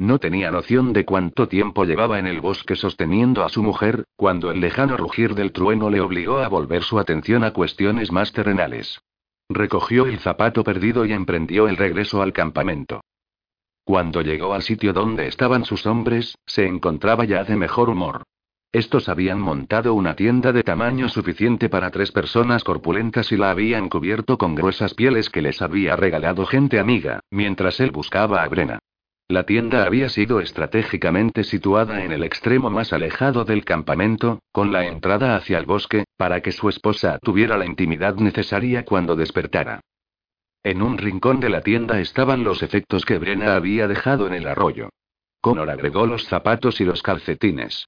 [0.00, 4.50] No tenía noción de cuánto tiempo llevaba en el bosque sosteniendo a su mujer, cuando
[4.50, 9.02] el lejano rugir del trueno le obligó a volver su atención a cuestiones más terrenales.
[9.50, 13.02] Recogió el zapato perdido y emprendió el regreso al campamento.
[13.84, 18.22] Cuando llegó al sitio donde estaban sus hombres, se encontraba ya de mejor humor.
[18.72, 23.90] Estos habían montado una tienda de tamaño suficiente para tres personas corpulentas y la habían
[23.90, 28.78] cubierto con gruesas pieles que les había regalado gente amiga, mientras él buscaba a Brena.
[29.30, 34.86] La tienda había sido estratégicamente situada en el extremo más alejado del campamento, con la
[34.86, 39.82] entrada hacia el bosque, para que su esposa tuviera la intimidad necesaria cuando despertara.
[40.64, 44.48] En un rincón de la tienda estaban los efectos que Brena había dejado en el
[44.48, 44.88] arroyo.
[45.40, 47.86] Connor agregó los zapatos y los calcetines.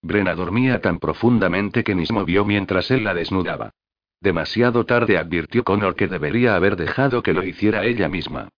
[0.00, 3.72] Brena dormía tan profundamente que ni se movió mientras él la desnudaba.
[4.18, 8.48] Demasiado tarde advirtió Connor que debería haber dejado que lo hiciera ella misma.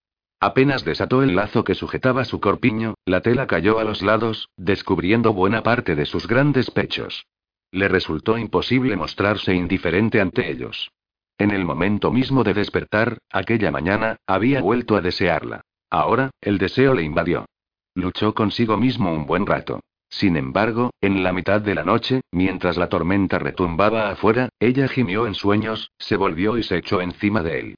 [0.41, 5.33] Apenas desató el lazo que sujetaba su corpiño, la tela cayó a los lados, descubriendo
[5.33, 7.27] buena parte de sus grandes pechos.
[7.71, 10.91] Le resultó imposible mostrarse indiferente ante ellos.
[11.39, 15.63] En el momento mismo de despertar, aquella mañana, había vuelto a desearla.
[15.91, 17.47] Ahora, el deseo le invadió.
[17.95, 19.81] Luchó consigo mismo un buen rato.
[20.09, 25.27] Sin embargo, en la mitad de la noche, mientras la tormenta retumbaba afuera, ella gimió
[25.27, 27.77] en sueños, se volvió y se echó encima de él.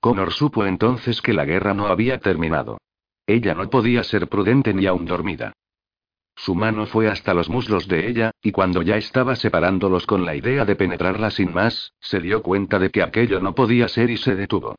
[0.00, 2.78] Connor supo entonces que la guerra no había terminado.
[3.26, 5.52] Ella no podía ser prudente ni aún dormida.
[6.34, 10.34] Su mano fue hasta los muslos de ella, y cuando ya estaba separándolos con la
[10.34, 14.16] idea de penetrarla sin más, se dio cuenta de que aquello no podía ser y
[14.16, 14.74] se detuvo.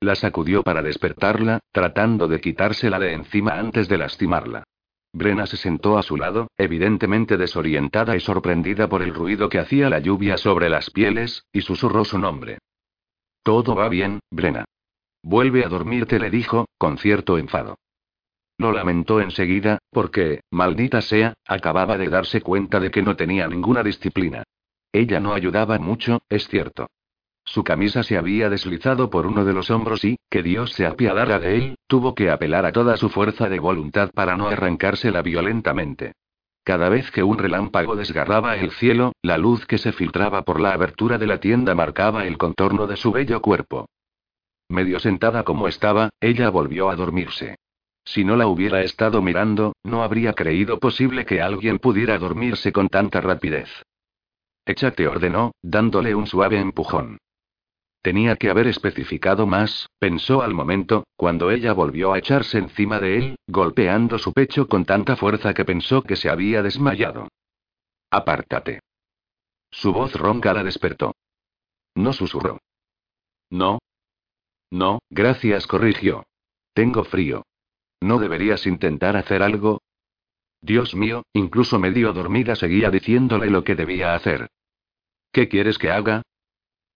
[0.00, 4.64] La sacudió para despertarla, tratando de quitársela de encima antes de lastimarla.
[5.12, 9.88] Brena se sentó a su lado, evidentemente desorientada y sorprendida por el ruido que hacía
[9.88, 12.58] la lluvia sobre las pieles, y susurró su nombre.
[13.42, 14.64] Todo va bien, Brena.
[15.22, 17.76] Vuelve a dormirte, le dijo, con cierto enfado.
[18.58, 23.82] Lo lamentó enseguida, porque, maldita sea, acababa de darse cuenta de que no tenía ninguna
[23.82, 24.44] disciplina.
[24.92, 26.88] Ella no ayudaba mucho, es cierto.
[27.44, 31.38] Su camisa se había deslizado por uno de los hombros y, que Dios se apiadara
[31.38, 36.12] de él, tuvo que apelar a toda su fuerza de voluntad para no arrancársela violentamente.
[36.64, 40.72] Cada vez que un relámpago desgarraba el cielo, la luz que se filtraba por la
[40.72, 43.86] abertura de la tienda marcaba el contorno de su bello cuerpo.
[44.68, 47.56] Medio sentada como estaba, ella volvió a dormirse.
[48.04, 52.88] Si no la hubiera estado mirando, no habría creído posible que alguien pudiera dormirse con
[52.88, 53.68] tanta rapidez.
[54.64, 57.18] Échate ordenó, dándole un suave empujón.
[58.02, 63.16] Tenía que haber especificado más, pensó al momento, cuando ella volvió a echarse encima de
[63.16, 67.28] él, golpeando su pecho con tanta fuerza que pensó que se había desmayado.
[68.10, 68.80] Apártate.
[69.70, 71.14] Su voz ronca la despertó.
[71.94, 72.58] No susurró.
[73.50, 73.78] No.
[74.70, 76.24] No, gracias, corrigió.
[76.74, 77.44] Tengo frío.
[78.00, 79.80] ¿No deberías intentar hacer algo?
[80.60, 84.48] Dios mío, incluso medio dormida seguía diciéndole lo que debía hacer.
[85.30, 86.22] ¿Qué quieres que haga?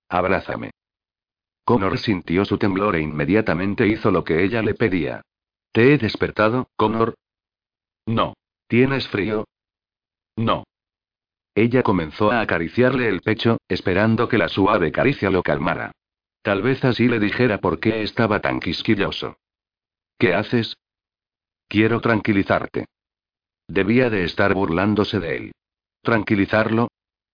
[0.09, 0.71] Abrázame.
[1.67, 5.23] Connor sintió su temblor e inmediatamente hizo lo que ella le pedía.
[5.73, 7.17] ¿Te he despertado, Connor?
[8.07, 8.35] No.
[8.69, 9.47] ¿Tienes frío?
[10.37, 10.63] No.
[11.57, 15.91] Ella comenzó a acariciarle el pecho, esperando que la suave caricia lo calmara.
[16.43, 19.37] Tal vez así le dijera por qué estaba tan quisquilloso.
[20.19, 20.77] ¿Qué haces?
[21.67, 22.87] Quiero tranquilizarte.
[23.67, 25.53] Debía de estar burlándose de él.
[26.01, 26.89] ¿Tranquilizarlo?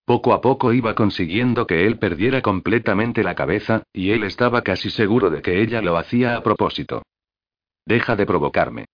[0.04, 4.90] Poco a poco iba consiguiendo que él perdiera completamente la cabeza, y él estaba casi
[4.90, 7.02] seguro de que ella lo hacía a propósito.
[7.86, 8.86] Deja de provocarme.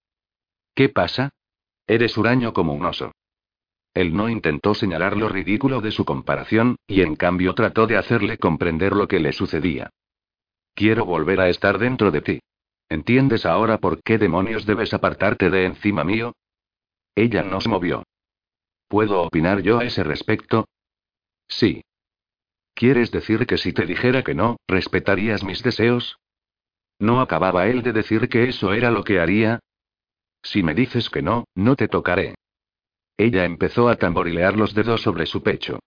[0.74, 1.30] ¿Qué pasa?
[1.86, 3.12] Eres huraño como un oso.
[3.94, 8.36] Él no intentó señalar lo ridículo de su comparación, y en cambio trató de hacerle
[8.36, 9.90] comprender lo que le sucedía.
[10.74, 12.40] Quiero volver a estar dentro de ti.
[12.88, 16.34] ¿Entiendes ahora por qué demonios debes apartarte de encima mío?
[17.14, 18.04] Ella no se movió.
[18.86, 20.66] ¿Puedo opinar yo a ese respecto?
[21.48, 21.82] Sí.
[22.74, 26.18] ¿Quieres decir que si te dijera que no, respetarías mis deseos?
[26.98, 29.60] ¿No acababa él de decir que eso era lo que haría?
[30.42, 32.34] Si me dices que no, no te tocaré.
[33.16, 35.80] Ella empezó a tamborilear los dedos sobre su pecho.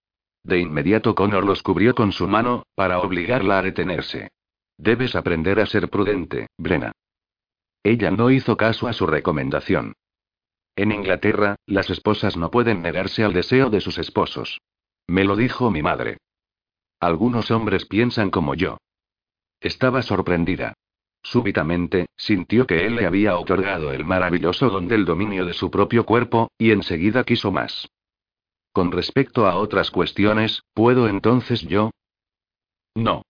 [0.44, 4.28] De inmediato Connor los cubrió con su mano, para obligarla a detenerse.
[4.76, 6.92] Debes aprender a ser prudente, Brena.
[7.82, 9.94] Ella no hizo caso a su recomendación.
[10.76, 14.60] En Inglaterra, las esposas no pueden negarse al deseo de sus esposos.
[15.06, 16.18] Me lo dijo mi madre.
[17.00, 18.78] Algunos hombres piensan como yo.
[19.60, 20.74] Estaba sorprendida.
[21.22, 26.04] Súbitamente, sintió que él le había otorgado el maravilloso don del dominio de su propio
[26.04, 27.88] cuerpo, y enseguida quiso más.
[28.72, 31.90] Con respecto a otras cuestiones, ¿puedo entonces yo?
[32.94, 33.22] No.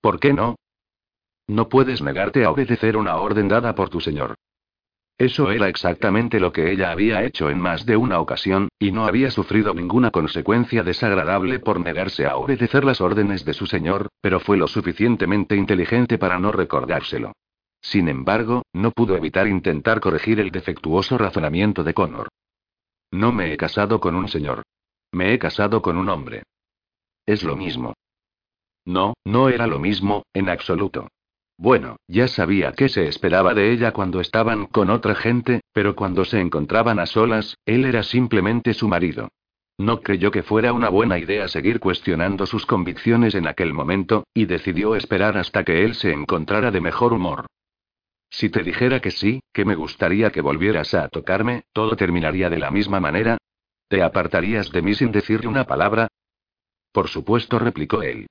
[0.00, 0.56] ¿Por qué no?
[1.46, 4.34] No puedes negarte a obedecer una orden dada por tu señor.
[5.18, 9.04] Eso era exactamente lo que ella había hecho en más de una ocasión, y no
[9.04, 14.38] había sufrido ninguna consecuencia desagradable por negarse a obedecer las órdenes de su señor, pero
[14.38, 17.32] fue lo suficientemente inteligente para no recordárselo.
[17.80, 22.28] Sin embargo, no pudo evitar intentar corregir el defectuoso razonamiento de Connor.
[23.10, 24.62] No me he casado con un señor.
[25.10, 26.44] Me he casado con un hombre.
[27.26, 27.94] Es lo mismo.
[28.84, 31.08] No, no era lo mismo, en absoluto.
[31.58, 36.24] Bueno, ya sabía qué se esperaba de ella cuando estaban con otra gente, pero cuando
[36.24, 39.28] se encontraban a solas, él era simplemente su marido.
[39.76, 44.46] No creyó que fuera una buena idea seguir cuestionando sus convicciones en aquel momento, y
[44.46, 47.46] decidió esperar hasta que él se encontrara de mejor humor.
[48.30, 52.58] Si te dijera que sí, que me gustaría que volvieras a tocarme, todo terminaría de
[52.58, 53.36] la misma manera.
[53.88, 56.06] ¿Te apartarías de mí sin decirle una palabra?
[56.92, 58.26] Por supuesto, replicó él.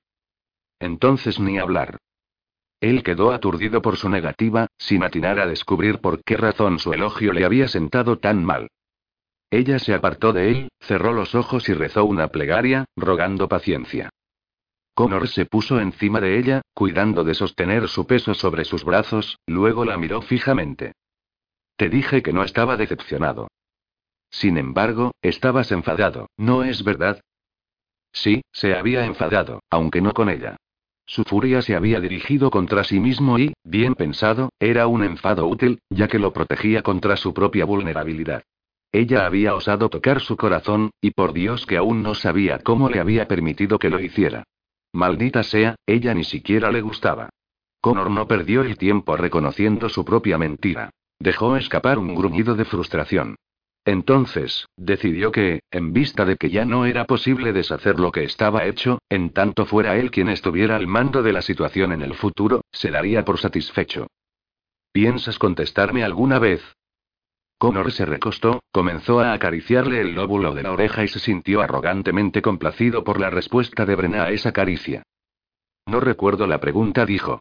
[0.78, 1.98] Entonces ni hablar.
[2.80, 7.32] Él quedó aturdido por su negativa, sin atinar a descubrir por qué razón su elogio
[7.32, 8.68] le había sentado tan mal.
[9.50, 14.10] Ella se apartó de él, cerró los ojos y rezó una plegaria, rogando paciencia.
[14.94, 19.84] Connor se puso encima de ella, cuidando de sostener su peso sobre sus brazos, luego
[19.84, 20.92] la miró fijamente.
[21.76, 23.48] Te dije que no estaba decepcionado.
[24.30, 27.20] Sin embargo, estabas enfadado, ¿no es verdad?
[28.12, 30.56] Sí, se había enfadado, aunque no con ella.
[31.08, 35.80] Su furia se había dirigido contra sí mismo y, bien pensado, era un enfado útil,
[35.88, 38.42] ya que lo protegía contra su propia vulnerabilidad.
[38.92, 43.00] Ella había osado tocar su corazón, y por Dios que aún no sabía cómo le
[43.00, 44.44] había permitido que lo hiciera.
[44.92, 47.30] Maldita sea, ella ni siquiera le gustaba.
[47.80, 50.90] Connor no perdió el tiempo reconociendo su propia mentira.
[51.18, 53.36] Dejó escapar un gruñido de frustración.
[53.84, 58.66] Entonces, decidió que, en vista de que ya no era posible deshacer lo que estaba
[58.66, 62.62] hecho, en tanto fuera él quien estuviera al mando de la situación en el futuro,
[62.70, 64.06] se daría por satisfecho.
[64.92, 66.62] ¿Piensas contestarme alguna vez?
[67.58, 72.40] Connor se recostó, comenzó a acariciarle el lóbulo de la oreja y se sintió arrogantemente
[72.40, 75.02] complacido por la respuesta de Brenna a esa caricia.
[75.86, 77.40] No recuerdo la pregunta, dijo.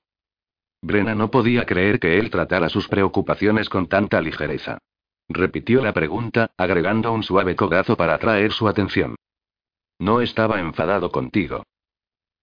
[0.82, 4.80] Brenna no podía creer que él tratara sus preocupaciones con tanta ligereza.
[5.30, 9.16] Repitió la pregunta, agregando un suave codazo para atraer su atención.
[10.00, 11.64] No estaba enfadado contigo.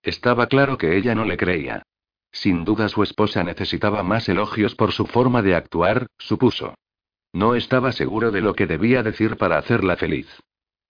[0.03, 1.83] Estaba claro que ella no le creía.
[2.31, 6.75] Sin duda su esposa necesitaba más elogios por su forma de actuar, supuso.
[7.33, 10.29] No estaba seguro de lo que debía decir para hacerla feliz.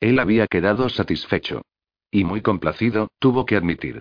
[0.00, 1.62] Él había quedado satisfecho.
[2.10, 4.00] Y muy complacido, tuvo que admitir.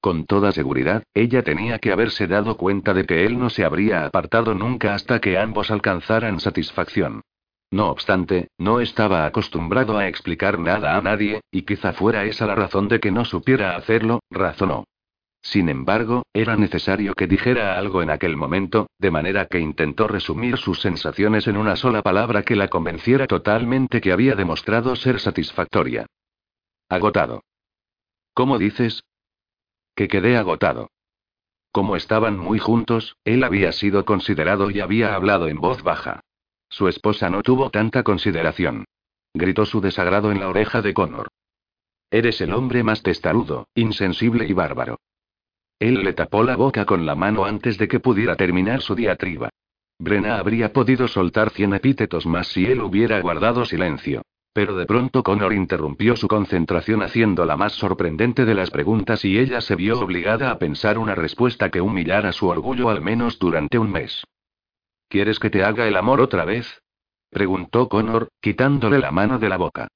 [0.00, 4.06] Con toda seguridad, ella tenía que haberse dado cuenta de que él no se habría
[4.06, 7.22] apartado nunca hasta que ambos alcanzaran satisfacción.
[7.70, 12.54] No obstante, no estaba acostumbrado a explicar nada a nadie, y quizá fuera esa la
[12.54, 14.84] razón de que no supiera hacerlo, razonó.
[15.44, 20.56] Sin embargo, era necesario que dijera algo en aquel momento, de manera que intentó resumir
[20.56, 26.06] sus sensaciones en una sola palabra que la convenciera totalmente que había demostrado ser satisfactoria.
[26.88, 27.42] Agotado.
[28.32, 29.04] ¿Cómo dices?
[29.94, 30.90] Que quedé agotado.
[31.72, 36.20] Como estaban muy juntos, él había sido considerado y había hablado en voz baja.
[36.74, 38.84] Su esposa no tuvo tanta consideración.
[39.32, 41.28] Gritó su desagrado en la oreja de Connor.
[42.10, 44.98] Eres el hombre más testarudo, insensible y bárbaro.
[45.78, 49.50] Él le tapó la boca con la mano antes de que pudiera terminar su diatriba.
[50.00, 54.22] Brenna habría podido soltar cien epítetos más si él hubiera guardado silencio.
[54.52, 59.38] Pero de pronto Connor interrumpió su concentración haciendo la más sorprendente de las preguntas y
[59.38, 63.78] ella se vio obligada a pensar una respuesta que humillara su orgullo al menos durante
[63.78, 64.24] un mes.
[65.14, 66.82] ¿Quieres que te haga el amor otra vez?
[67.30, 69.86] preguntó Connor, quitándole la mano de la boca.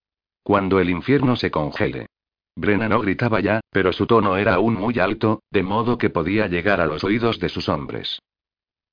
[0.45, 2.07] Cuando el infierno se congele.
[2.55, 6.47] Brenna no gritaba ya, pero su tono era aún muy alto, de modo que podía
[6.47, 8.21] llegar a los oídos de sus hombres.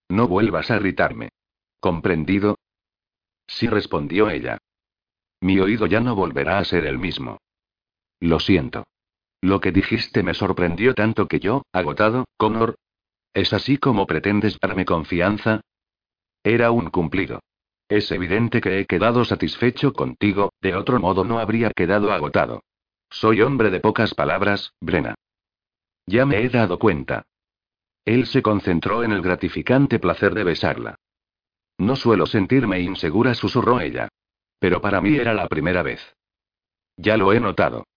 [0.09, 1.29] No vuelvas a gritarme.
[1.79, 2.57] ¿Comprendido?
[3.45, 4.57] Sí respondió ella.
[5.41, 7.37] Mi oído ya no volverá a ser el mismo.
[8.19, 8.87] Lo siento.
[9.41, 12.73] Lo que dijiste me sorprendió tanto que yo, agotado, Connor.
[13.31, 15.61] ¿Es así como pretendes darme confianza?
[16.45, 17.39] Era un cumplido.
[17.89, 22.61] Es evidente que he quedado satisfecho contigo, de otro modo no habría quedado agotado.
[23.09, 25.15] Soy hombre de pocas palabras, Brena.
[26.05, 27.23] Ya me he dado cuenta.
[28.05, 30.95] Él se concentró en el gratificante placer de besarla.
[31.79, 34.09] No suelo sentirme insegura, susurró ella.
[34.59, 36.15] Pero para mí era la primera vez.
[36.95, 37.87] Ya lo he notado.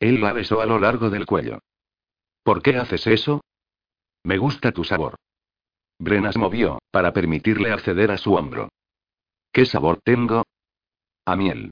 [0.00, 1.60] Él la besó a lo largo del cuello.
[2.42, 3.40] ¿Por qué haces eso?
[4.24, 5.14] Me gusta tu sabor.
[6.00, 8.68] Brenna se movió, para permitirle acceder a su hombro.
[9.52, 10.44] ¿Qué sabor tengo?
[11.24, 11.70] A miel.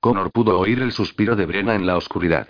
[0.00, 2.48] Connor pudo oír el suspiro de Brenna en la oscuridad.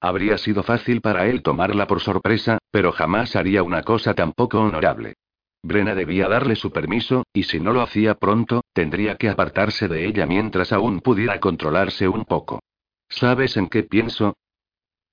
[0.00, 4.60] Habría sido fácil para él tomarla por sorpresa, pero jamás haría una cosa tan poco
[4.60, 5.14] honorable.
[5.62, 10.06] Brenna debía darle su permiso, y si no lo hacía pronto, tendría que apartarse de
[10.06, 12.60] ella mientras aún pudiera controlarse un poco.
[13.08, 14.36] ¿Sabes en qué pienso?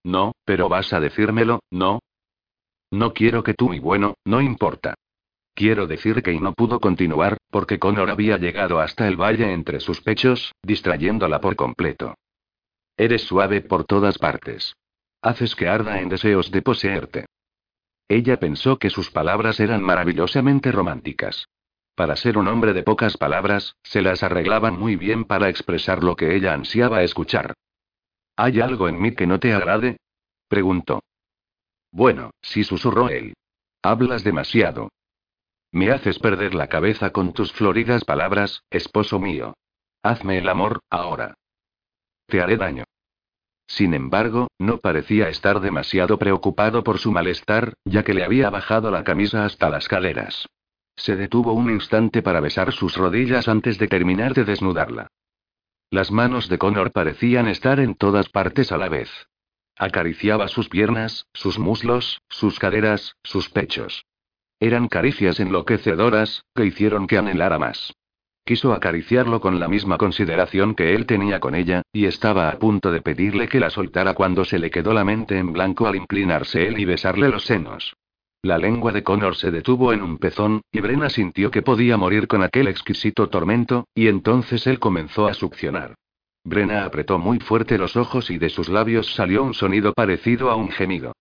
[0.03, 1.99] No, pero vas a decírmelo, ¿no?
[2.91, 4.95] No quiero que tú y bueno, no importa.
[5.55, 9.79] Quiero decir que y no pudo continuar, porque Connor había llegado hasta el valle entre
[9.79, 12.15] sus pechos, distrayéndola por completo.
[12.97, 14.75] Eres suave por todas partes.
[15.21, 17.25] Haces que arda en deseos de poseerte.
[18.07, 21.47] Ella pensó que sus palabras eran maravillosamente románticas.
[21.95, 26.15] Para ser un hombre de pocas palabras, se las arreglaban muy bien para expresar lo
[26.15, 27.53] que ella ansiaba escuchar.
[28.35, 29.97] ¿Hay algo en mí que no te agrade?
[30.47, 31.01] preguntó.
[31.91, 33.33] Bueno, sí susurró él.
[33.83, 34.89] Hablas demasiado.
[35.73, 39.55] Me haces perder la cabeza con tus floridas palabras, esposo mío.
[40.03, 41.33] Hazme el amor, ahora.
[42.27, 42.83] Te haré daño.
[43.65, 48.91] Sin embargo, no parecía estar demasiado preocupado por su malestar, ya que le había bajado
[48.91, 50.47] la camisa hasta las caderas.
[50.95, 55.07] Se detuvo un instante para besar sus rodillas antes de terminar de desnudarla.
[55.89, 59.09] Las manos de Connor parecían estar en todas partes a la vez.
[59.75, 64.05] Acariciaba sus piernas, sus muslos, sus caderas, sus pechos.
[64.63, 67.93] Eran caricias enloquecedoras, que hicieron que anhelara más.
[68.45, 72.89] Quiso acariciarlo con la misma consideración que él tenía con ella, y estaba a punto
[72.89, 76.65] de pedirle que la soltara cuando se le quedó la mente en blanco al inclinarse
[76.65, 77.97] él y besarle los senos.
[78.41, 82.29] La lengua de Connor se detuvo en un pezón, y Brena sintió que podía morir
[82.29, 85.95] con aquel exquisito tormento, y entonces él comenzó a succionar.
[86.45, 90.55] Brena apretó muy fuerte los ojos y de sus labios salió un sonido parecido a
[90.55, 91.11] un gemido.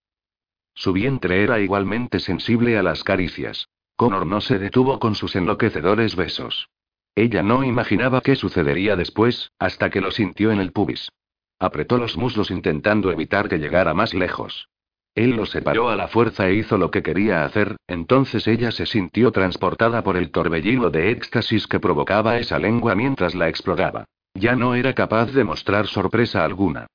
[0.74, 3.68] Su vientre era igualmente sensible a las caricias.
[3.96, 6.68] Connor no se detuvo con sus enloquecedores besos.
[7.14, 11.10] Ella no imaginaba qué sucedería después, hasta que lo sintió en el pubis.
[11.58, 14.68] Apretó los muslos intentando evitar que llegara más lejos.
[15.14, 18.86] Él lo separó a la fuerza e hizo lo que quería hacer, entonces ella se
[18.86, 24.06] sintió transportada por el torbellino de éxtasis que provocaba esa lengua mientras la exploraba.
[24.34, 26.86] Ya no era capaz de mostrar sorpresa alguna.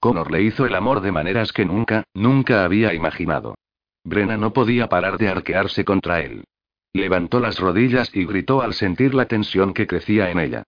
[0.00, 3.54] Connor le hizo el amor de maneras que nunca, nunca había imaginado.
[4.02, 6.44] Brenna no podía parar de arquearse contra él.
[6.94, 10.62] Levantó las rodillas y gritó al sentir la tensión que crecía en ella.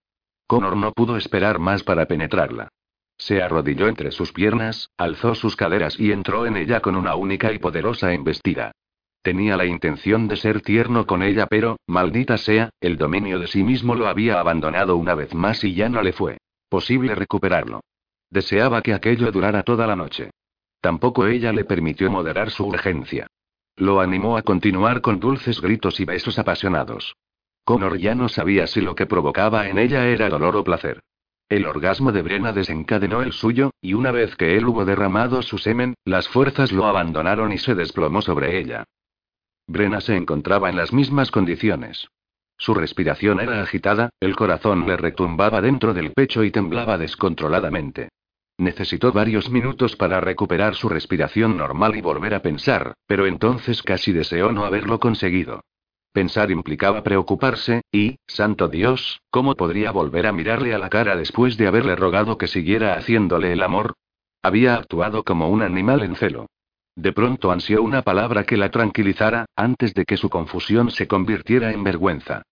[0.46, 2.68] Connor no pudo esperar más para penetrarla.
[3.16, 7.52] Se arrodilló entre sus piernas, alzó sus caderas y entró en ella con una única
[7.52, 8.72] y poderosa embestida.
[9.22, 13.62] Tenía la intención de ser tierno con ella, pero, maldita sea, el dominio de sí
[13.62, 16.38] mismo lo había abandonado una vez más y ya no le fue
[16.68, 17.82] posible recuperarlo.
[18.32, 20.30] Deseaba que aquello durara toda la noche.
[20.80, 23.26] Tampoco ella le permitió moderar su urgencia.
[23.76, 27.14] Lo animó a continuar con dulces gritos y besos apasionados.
[27.62, 31.02] Connor ya no sabía si lo que provocaba en ella era dolor o placer.
[31.50, 35.58] El orgasmo de Brena desencadenó el suyo, y una vez que él hubo derramado su
[35.58, 38.84] semen, las fuerzas lo abandonaron y se desplomó sobre ella.
[39.66, 42.08] Brena se encontraba en las mismas condiciones.
[42.56, 48.08] Su respiración era agitada, el corazón le retumbaba dentro del pecho y temblaba descontroladamente.
[48.62, 54.12] Necesitó varios minutos para recuperar su respiración normal y volver a pensar, pero entonces casi
[54.12, 55.64] deseó no haberlo conseguido.
[56.12, 61.56] Pensar implicaba preocuparse, y, santo Dios, ¿cómo podría volver a mirarle a la cara después
[61.56, 63.94] de haberle rogado que siguiera haciéndole el amor?
[64.44, 66.46] Había actuado como un animal en celo.
[66.94, 71.72] De pronto ansió una palabra que la tranquilizara, antes de que su confusión se convirtiera
[71.72, 72.42] en vergüenza.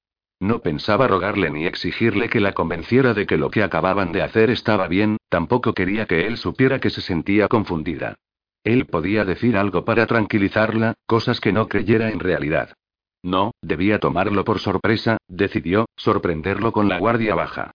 [0.40, 4.48] No pensaba rogarle ni exigirle que la convenciera de que lo que acababan de hacer
[4.48, 8.16] estaba bien, tampoco quería que él supiera que se sentía confundida.
[8.64, 12.74] Él podía decir algo para tranquilizarla, cosas que no creyera en realidad.
[13.22, 17.72] No, debía tomarlo por sorpresa, decidió, sorprenderlo con la guardia baja.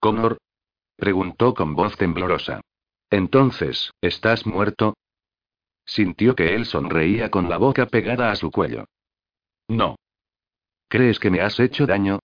[0.00, 0.38] ¿Connor?
[0.96, 2.62] preguntó con voz temblorosa.
[3.10, 4.94] Entonces, ¿estás muerto?
[5.84, 8.86] Sintió que él sonreía con la boca pegada a su cuello.
[9.68, 9.96] No.
[10.88, 12.20] ¿Crees que me has hecho daño?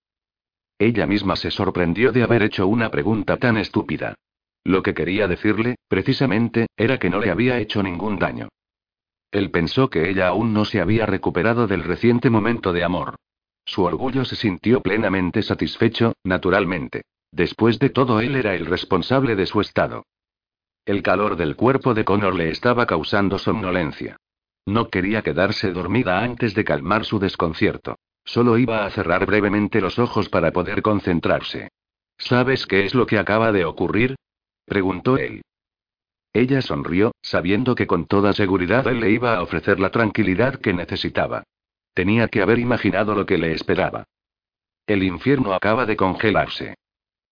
[0.79, 4.15] Ella misma se sorprendió de haber hecho una pregunta tan estúpida.
[4.63, 8.49] Lo que quería decirle, precisamente, era que no le había hecho ningún daño.
[9.31, 13.15] Él pensó que ella aún no se había recuperado del reciente momento de amor.
[13.65, 17.03] Su orgullo se sintió plenamente satisfecho, naturalmente.
[17.31, 20.03] Después de todo, él era el responsable de su estado.
[20.85, 24.17] El calor del cuerpo de Connor le estaba causando somnolencia.
[24.65, 27.97] No quería quedarse dormida antes de calmar su desconcierto.
[28.23, 31.69] Solo iba a cerrar brevemente los ojos para poder concentrarse.
[32.17, 34.15] ¿Sabes qué es lo que acaba de ocurrir?
[34.65, 35.41] preguntó él.
[36.33, 40.73] Ella sonrió, sabiendo que con toda seguridad él le iba a ofrecer la tranquilidad que
[40.73, 41.43] necesitaba.
[41.93, 44.05] Tenía que haber imaginado lo que le esperaba.
[44.87, 46.75] El infierno acaba de congelarse.